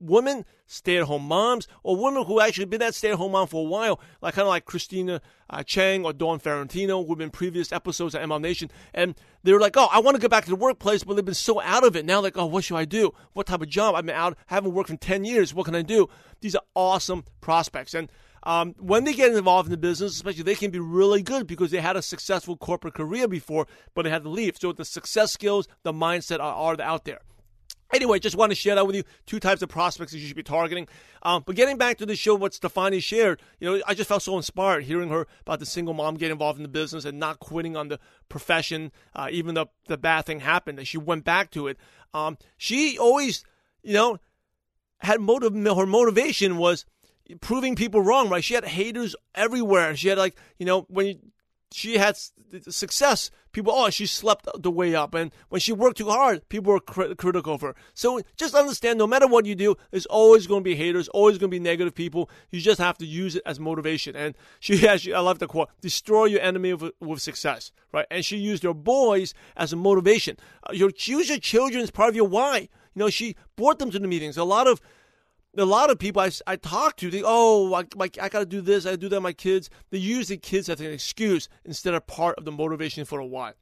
women, 0.00 0.44
stay-at-home 0.66 1.22
moms, 1.22 1.68
or 1.82 1.96
women 1.96 2.24
who 2.24 2.40
actually 2.40 2.66
been 2.66 2.80
that 2.80 2.94
stay-at-home 2.94 3.32
mom 3.32 3.46
for 3.46 3.64
a 3.64 3.68
while, 3.68 4.00
like 4.20 4.34
kind 4.34 4.46
of 4.46 4.50
like 4.50 4.64
Christina 4.64 5.20
uh, 5.50 5.62
Chang 5.62 6.04
or 6.04 6.12
Dawn 6.12 6.40
Ferrantino, 6.40 7.06
who've 7.06 7.18
been 7.18 7.30
previous 7.30 7.72
episodes 7.72 8.14
of 8.14 8.22
MLM 8.22 8.42
Nation, 8.42 8.70
and 8.92 9.14
they're 9.42 9.60
like, 9.60 9.76
oh, 9.76 9.88
I 9.90 10.00
want 10.00 10.16
to 10.16 10.20
go 10.20 10.28
back 10.28 10.44
to 10.44 10.50
the 10.50 10.56
workplace, 10.56 11.04
but 11.04 11.14
they've 11.14 11.24
been 11.24 11.34
so 11.34 11.60
out 11.60 11.86
of 11.86 11.96
it 11.96 12.04
now. 12.04 12.20
Like, 12.20 12.36
oh, 12.36 12.46
what 12.46 12.64
should 12.64 12.76
I 12.76 12.84
do? 12.84 13.12
What 13.32 13.46
type 13.46 13.62
of 13.62 13.68
job? 13.68 13.94
I've 13.94 14.06
been 14.06 14.14
out, 14.14 14.36
haven't 14.46 14.74
worked 14.74 14.90
in 14.90 14.98
ten 14.98 15.24
years. 15.24 15.54
What 15.54 15.64
can 15.64 15.74
I 15.74 15.82
do? 15.82 16.08
These 16.40 16.54
are 16.54 16.62
awesome 16.74 17.24
prospects, 17.40 17.94
and 17.94 18.10
um, 18.42 18.74
when 18.78 19.04
they 19.04 19.14
get 19.14 19.32
involved 19.32 19.66
in 19.66 19.70
the 19.70 19.76
business, 19.76 20.12
especially, 20.12 20.42
they 20.42 20.54
can 20.54 20.70
be 20.70 20.78
really 20.78 21.22
good 21.22 21.46
because 21.46 21.70
they 21.70 21.80
had 21.80 21.96
a 21.96 22.02
successful 22.02 22.56
corporate 22.56 22.94
career 22.94 23.28
before, 23.28 23.66
but 23.94 24.02
they 24.02 24.10
had 24.10 24.22
to 24.22 24.28
leave. 24.28 24.56
So 24.58 24.72
the 24.72 24.84
success 24.84 25.32
skills, 25.32 25.68
the 25.82 25.92
mindset 25.92 26.40
are, 26.40 26.54
are 26.54 26.80
out 26.80 27.04
there. 27.04 27.20
Anyway, 27.92 28.18
just 28.18 28.36
want 28.36 28.50
to 28.50 28.56
share 28.56 28.74
that 28.74 28.86
with 28.86 28.96
you. 28.96 29.02
Two 29.24 29.40
types 29.40 29.62
of 29.62 29.70
prospects 29.70 30.12
that 30.12 30.18
you 30.18 30.26
should 30.26 30.36
be 30.36 30.42
targeting. 30.42 30.86
Um, 31.22 31.42
but 31.46 31.56
getting 31.56 31.78
back 31.78 31.96
to 31.98 32.06
the 32.06 32.16
show, 32.16 32.34
what 32.34 32.52
Stefani 32.52 33.00
shared, 33.00 33.40
you 33.60 33.70
know, 33.70 33.82
I 33.86 33.94
just 33.94 34.08
felt 34.08 34.22
so 34.22 34.36
inspired 34.36 34.84
hearing 34.84 35.08
her 35.08 35.26
about 35.40 35.58
the 35.58 35.66
single 35.66 35.94
mom 35.94 36.16
getting 36.16 36.32
involved 36.32 36.58
in 36.58 36.64
the 36.64 36.68
business 36.68 37.06
and 37.06 37.18
not 37.18 37.40
quitting 37.40 37.76
on 37.76 37.88
the 37.88 37.98
profession, 38.28 38.92
uh, 39.14 39.28
even 39.30 39.54
though 39.54 39.70
the 39.86 39.96
bad 39.96 40.26
thing 40.26 40.40
happened, 40.40 40.76
that 40.78 40.86
she 40.86 40.98
went 40.98 41.24
back 41.24 41.50
to 41.52 41.66
it. 41.66 41.78
Um, 42.12 42.36
she 42.58 42.98
always, 42.98 43.42
you 43.82 43.94
know, 43.94 44.18
had 45.00 45.20
motive. 45.20 45.54
Her 45.54 45.86
motivation 45.86 46.58
was 46.58 46.84
proving 47.40 47.76
people 47.76 48.00
wrong, 48.00 48.28
right? 48.28 48.44
She 48.44 48.54
had 48.54 48.64
haters 48.64 49.14
everywhere. 49.34 49.96
She 49.96 50.08
had 50.08 50.18
like, 50.18 50.36
you 50.58 50.66
know, 50.66 50.82
when 50.88 51.06
you, 51.06 51.18
she 51.70 51.98
had 51.98 52.18
success, 52.68 53.30
people, 53.52 53.72
oh, 53.74 53.90
she 53.90 54.06
slept 54.06 54.48
the 54.56 54.70
way 54.70 54.94
up. 54.94 55.14
And 55.14 55.30
when 55.48 55.60
she 55.60 55.72
worked 55.72 55.98
too 55.98 56.08
hard, 56.08 56.48
people 56.48 56.72
were 56.72 56.80
critical 56.80 57.54
of 57.54 57.60
her. 57.60 57.74
So 57.94 58.20
just 58.36 58.54
understand, 58.54 58.98
no 58.98 59.06
matter 59.06 59.26
what 59.26 59.46
you 59.46 59.54
do, 59.54 59.76
there's 59.90 60.06
always 60.06 60.46
going 60.46 60.62
to 60.62 60.64
be 60.64 60.74
haters, 60.74 61.08
always 61.08 61.38
going 61.38 61.50
to 61.50 61.54
be 61.54 61.60
negative 61.60 61.94
people. 61.94 62.30
You 62.50 62.60
just 62.60 62.80
have 62.80 62.98
to 62.98 63.06
use 63.06 63.36
it 63.36 63.42
as 63.44 63.60
motivation. 63.60 64.16
And 64.16 64.34
she 64.60 64.76
has, 64.86 65.06
I 65.06 65.20
love 65.20 65.38
the 65.38 65.46
quote, 65.46 65.68
destroy 65.80 66.26
your 66.26 66.40
enemy 66.40 66.72
with, 66.74 66.92
with 67.00 67.20
success, 67.20 67.72
right? 67.92 68.06
And 68.10 68.24
she 68.24 68.38
used 68.38 68.62
her 68.62 68.74
boys 68.74 69.34
as 69.56 69.72
a 69.72 69.76
motivation. 69.76 70.36
Uh, 70.68 70.72
your, 70.72 70.90
use 70.96 71.28
your 71.28 71.38
children 71.38 71.82
as 71.82 71.90
part 71.90 72.08
of 72.08 72.16
your 72.16 72.28
why. 72.28 72.68
You 72.94 73.04
know, 73.04 73.10
she 73.10 73.36
brought 73.56 73.78
them 73.78 73.90
to 73.90 73.98
the 73.98 74.08
meetings. 74.08 74.36
A 74.36 74.44
lot 74.44 74.66
of 74.66 74.80
a 75.60 75.64
lot 75.64 75.90
of 75.90 75.98
people 75.98 76.22
I, 76.22 76.30
I 76.46 76.56
talk 76.56 76.96
to, 76.96 77.10
they 77.10 77.22
oh, 77.24 77.74
I, 77.74 77.84
my, 77.96 78.10
I 78.20 78.28
got 78.28 78.40
to 78.40 78.46
do 78.46 78.60
this, 78.60 78.86
I 78.86 78.96
do 78.96 79.08
that 79.08 79.20
my 79.20 79.32
kids. 79.32 79.70
They 79.90 79.98
use 79.98 80.28
the 80.28 80.36
kids 80.36 80.68
as 80.68 80.80
an 80.80 80.92
excuse 80.92 81.48
instead 81.64 81.94
of 81.94 82.06
part 82.06 82.36
of 82.38 82.44
the 82.44 82.52
motivation 82.52 83.04
for 83.04 83.18
a 83.18 83.26
why. 83.26 83.52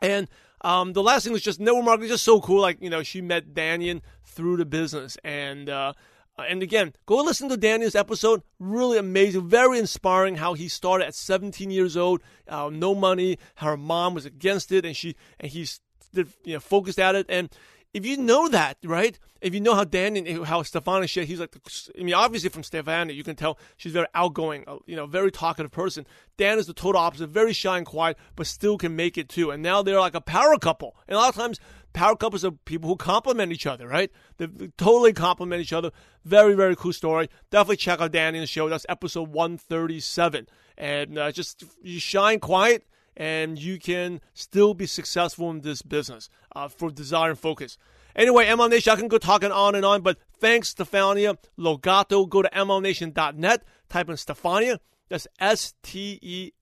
And 0.00 0.28
um, 0.62 0.92
the 0.92 1.02
last 1.02 1.24
thing 1.24 1.32
was 1.32 1.42
just 1.42 1.60
network 1.60 1.84
marketing, 1.84 2.08
just 2.08 2.24
so 2.24 2.40
cool. 2.40 2.60
Like 2.60 2.78
you 2.80 2.90
know, 2.90 3.02
she 3.02 3.20
met 3.20 3.54
Daniel 3.54 4.00
through 4.24 4.56
the 4.58 4.64
business, 4.66 5.16
and 5.24 5.68
uh, 5.68 5.92
and 6.38 6.62
again, 6.62 6.92
go 7.06 7.16
listen 7.16 7.48
to 7.48 7.56
Daniel's 7.56 7.94
episode. 7.94 8.42
Really 8.58 8.98
amazing, 8.98 9.48
very 9.48 9.78
inspiring. 9.78 10.36
How 10.36 10.54
he 10.54 10.68
started 10.68 11.06
at 11.06 11.14
17 11.14 11.70
years 11.70 11.96
old, 11.96 12.22
uh, 12.48 12.70
no 12.72 12.94
money. 12.94 13.38
Her 13.56 13.76
mom 13.76 14.14
was 14.14 14.26
against 14.26 14.72
it, 14.72 14.84
and 14.84 14.96
she 14.96 15.16
and 15.38 15.50
he's 15.50 15.80
you 16.12 16.26
know 16.54 16.60
focused 16.60 16.98
at 16.98 17.14
it, 17.14 17.26
and 17.28 17.50
if 17.92 18.06
you 18.06 18.16
know 18.16 18.48
that, 18.48 18.78
right? 18.84 19.18
If 19.40 19.54
you 19.54 19.60
know 19.60 19.74
how 19.74 19.84
Dan 19.84 20.16
and 20.16 20.44
how 20.44 20.62
Stefania 20.62 21.08
shit, 21.08 21.26
he's 21.26 21.40
like, 21.40 21.56
I 21.98 22.02
mean, 22.02 22.14
obviously 22.14 22.50
from 22.50 22.62
Stefania, 22.62 23.14
you 23.14 23.24
can 23.24 23.36
tell 23.36 23.58
she's 23.76 23.92
very 23.92 24.06
outgoing, 24.14 24.64
uh, 24.66 24.76
you 24.86 24.94
know, 24.94 25.06
very 25.06 25.32
talkative 25.32 25.72
person. 25.72 26.06
Dan 26.36 26.58
is 26.58 26.66
the 26.66 26.74
total 26.74 27.00
opposite, 27.00 27.28
very 27.28 27.52
shy 27.52 27.78
and 27.78 27.86
quiet, 27.86 28.16
but 28.36 28.46
still 28.46 28.78
can 28.78 28.94
make 28.94 29.18
it 29.18 29.28
too. 29.28 29.50
And 29.50 29.62
now 29.62 29.82
they're 29.82 30.00
like 30.00 30.14
a 30.14 30.20
power 30.20 30.56
couple. 30.58 30.94
And 31.08 31.16
a 31.16 31.18
lot 31.18 31.30
of 31.30 31.34
times, 31.34 31.58
power 31.92 32.14
couples 32.14 32.44
are 32.44 32.52
people 32.52 32.88
who 32.88 32.96
complement 32.96 33.50
each 33.50 33.66
other, 33.66 33.88
right? 33.88 34.10
They 34.36 34.46
totally 34.76 35.12
complement 35.12 35.62
each 35.62 35.72
other. 35.72 35.90
Very, 36.24 36.54
very 36.54 36.76
cool 36.76 36.92
story. 36.92 37.28
Definitely 37.50 37.78
check 37.78 38.00
out 38.00 38.12
Danny 38.12 38.38
in 38.38 38.42
the 38.42 38.46
show. 38.46 38.68
That's 38.68 38.86
episode 38.88 39.30
137. 39.30 40.48
And 40.78 41.18
uh, 41.18 41.32
just 41.32 41.64
you 41.82 41.98
shine 41.98 42.40
quiet 42.40 42.86
and 43.20 43.58
you 43.58 43.78
can 43.78 44.18
still 44.32 44.72
be 44.72 44.86
successful 44.86 45.50
in 45.50 45.60
this 45.60 45.82
business 45.82 46.30
uh, 46.56 46.68
for 46.68 46.90
desire 46.90 47.28
and 47.28 47.38
focus. 47.38 47.76
Anyway, 48.16 48.46
MLM 48.46 48.70
Nation, 48.70 48.94
I 48.94 48.96
can 48.96 49.08
go 49.08 49.18
talking 49.18 49.52
on 49.52 49.74
and 49.74 49.84
on, 49.84 50.00
but 50.00 50.16
thanks, 50.38 50.72
Stefania 50.72 51.36
Lo 51.58 51.76
Gatto. 51.76 52.24
Go 52.24 52.40
to 52.40 52.48
MLMNation.net, 52.48 53.62
type 53.90 54.08
in 54.08 54.16
Stefania. 54.16 54.78
That's 55.10 55.26
S 55.38 55.74
T 55.82 56.18
E 56.22 56.52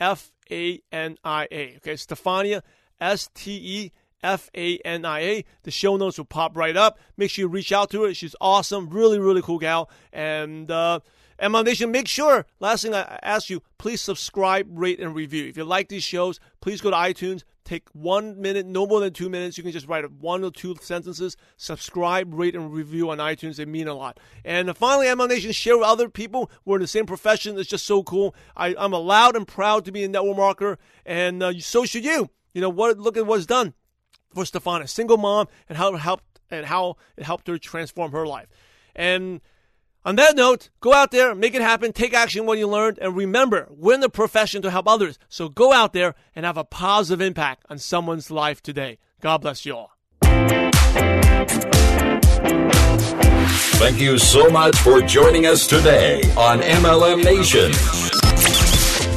F 0.00 0.32
A 0.50 0.82
N 0.90 1.16
I 1.22 1.46
A. 1.52 1.76
Okay, 1.76 1.94
Stefania, 1.94 2.62
S 3.00 3.30
T 3.32 3.52
E 3.52 3.92
F 4.20 4.50
A 4.56 4.78
N 4.78 5.04
I 5.04 5.20
A. 5.20 5.44
The 5.62 5.70
show 5.70 5.96
notes 5.96 6.18
will 6.18 6.24
pop 6.24 6.56
right 6.56 6.76
up. 6.76 6.98
Make 7.16 7.30
sure 7.30 7.44
you 7.44 7.48
reach 7.48 7.70
out 7.70 7.88
to 7.90 8.02
her. 8.02 8.14
She's 8.14 8.34
awesome, 8.40 8.90
really, 8.90 9.20
really 9.20 9.42
cool 9.42 9.60
gal. 9.60 9.88
And, 10.12 10.72
uh, 10.72 11.00
MLM 11.40 11.64
Nation, 11.64 11.90
make 11.90 12.06
sure, 12.06 12.44
last 12.58 12.82
thing 12.82 12.94
I 12.94 13.18
ask 13.22 13.48
you, 13.48 13.62
please 13.78 14.02
subscribe, 14.02 14.66
rate, 14.70 15.00
and 15.00 15.14
review. 15.14 15.46
If 15.46 15.56
you 15.56 15.64
like 15.64 15.88
these 15.88 16.02
shows, 16.02 16.38
please 16.60 16.82
go 16.82 16.90
to 16.90 16.96
iTunes, 16.96 17.44
take 17.64 17.88
one 17.92 18.42
minute, 18.42 18.66
no 18.66 18.86
more 18.86 19.00
than 19.00 19.14
two 19.14 19.30
minutes. 19.30 19.56
You 19.56 19.62
can 19.62 19.72
just 19.72 19.88
write 19.88 20.10
one 20.12 20.44
or 20.44 20.50
two 20.50 20.76
sentences, 20.82 21.38
subscribe, 21.56 22.34
rate, 22.34 22.54
and 22.54 22.70
review 22.70 23.08
on 23.08 23.18
iTunes. 23.18 23.56
They 23.56 23.64
mean 23.64 23.88
a 23.88 23.94
lot. 23.94 24.20
And 24.44 24.76
finally, 24.76 25.06
MLM 25.06 25.30
Nation, 25.30 25.52
share 25.52 25.78
with 25.78 25.86
other 25.86 26.10
people 26.10 26.50
We're 26.66 26.76
in 26.76 26.82
the 26.82 26.88
same 26.88 27.06
profession. 27.06 27.58
It's 27.58 27.70
just 27.70 27.86
so 27.86 28.02
cool. 28.02 28.34
I, 28.54 28.74
am 28.76 28.92
allowed 28.92 29.34
and 29.34 29.48
proud 29.48 29.86
to 29.86 29.92
be 29.92 30.04
a 30.04 30.08
network 30.08 30.36
marketer, 30.36 30.76
and 31.06 31.42
uh, 31.42 31.58
so 31.58 31.86
should 31.86 32.04
you. 32.04 32.28
You 32.52 32.60
know 32.60 32.68
what? 32.68 32.98
Look 32.98 33.16
at 33.16 33.26
what's 33.26 33.46
done 33.46 33.72
for 34.34 34.44
Stefania, 34.44 34.88
single 34.88 35.16
mom, 35.16 35.46
and 35.68 35.78
how 35.78 35.94
it 35.94 35.98
helped 35.98 36.40
and 36.50 36.66
how 36.66 36.96
it 37.16 37.24
helped 37.24 37.46
her 37.46 37.56
transform 37.56 38.12
her 38.12 38.26
life. 38.26 38.48
And 38.94 39.40
on 40.04 40.16
that 40.16 40.34
note, 40.34 40.70
go 40.80 40.94
out 40.94 41.10
there, 41.10 41.34
make 41.34 41.54
it 41.54 41.60
happen, 41.62 41.92
take 41.92 42.14
action 42.14 42.46
what 42.46 42.58
you 42.58 42.66
learned, 42.66 42.98
and 43.00 43.14
remember, 43.14 43.68
we're 43.70 43.94
in 43.94 44.00
the 44.00 44.08
profession 44.08 44.62
to 44.62 44.70
help 44.70 44.88
others. 44.88 45.18
So 45.28 45.48
go 45.48 45.72
out 45.72 45.92
there 45.92 46.14
and 46.34 46.46
have 46.46 46.56
a 46.56 46.64
positive 46.64 47.20
impact 47.20 47.66
on 47.68 47.78
someone's 47.78 48.30
life 48.30 48.62
today. 48.62 48.98
God 49.20 49.42
bless 49.42 49.66
you 49.66 49.76
all. 49.76 49.92
Thank 53.80 54.00
you 54.00 54.18
so 54.18 54.48
much 54.48 54.76
for 54.78 55.00
joining 55.02 55.46
us 55.46 55.66
today 55.66 56.22
on 56.36 56.60
MLM 56.60 57.24
Nation. 57.24 58.19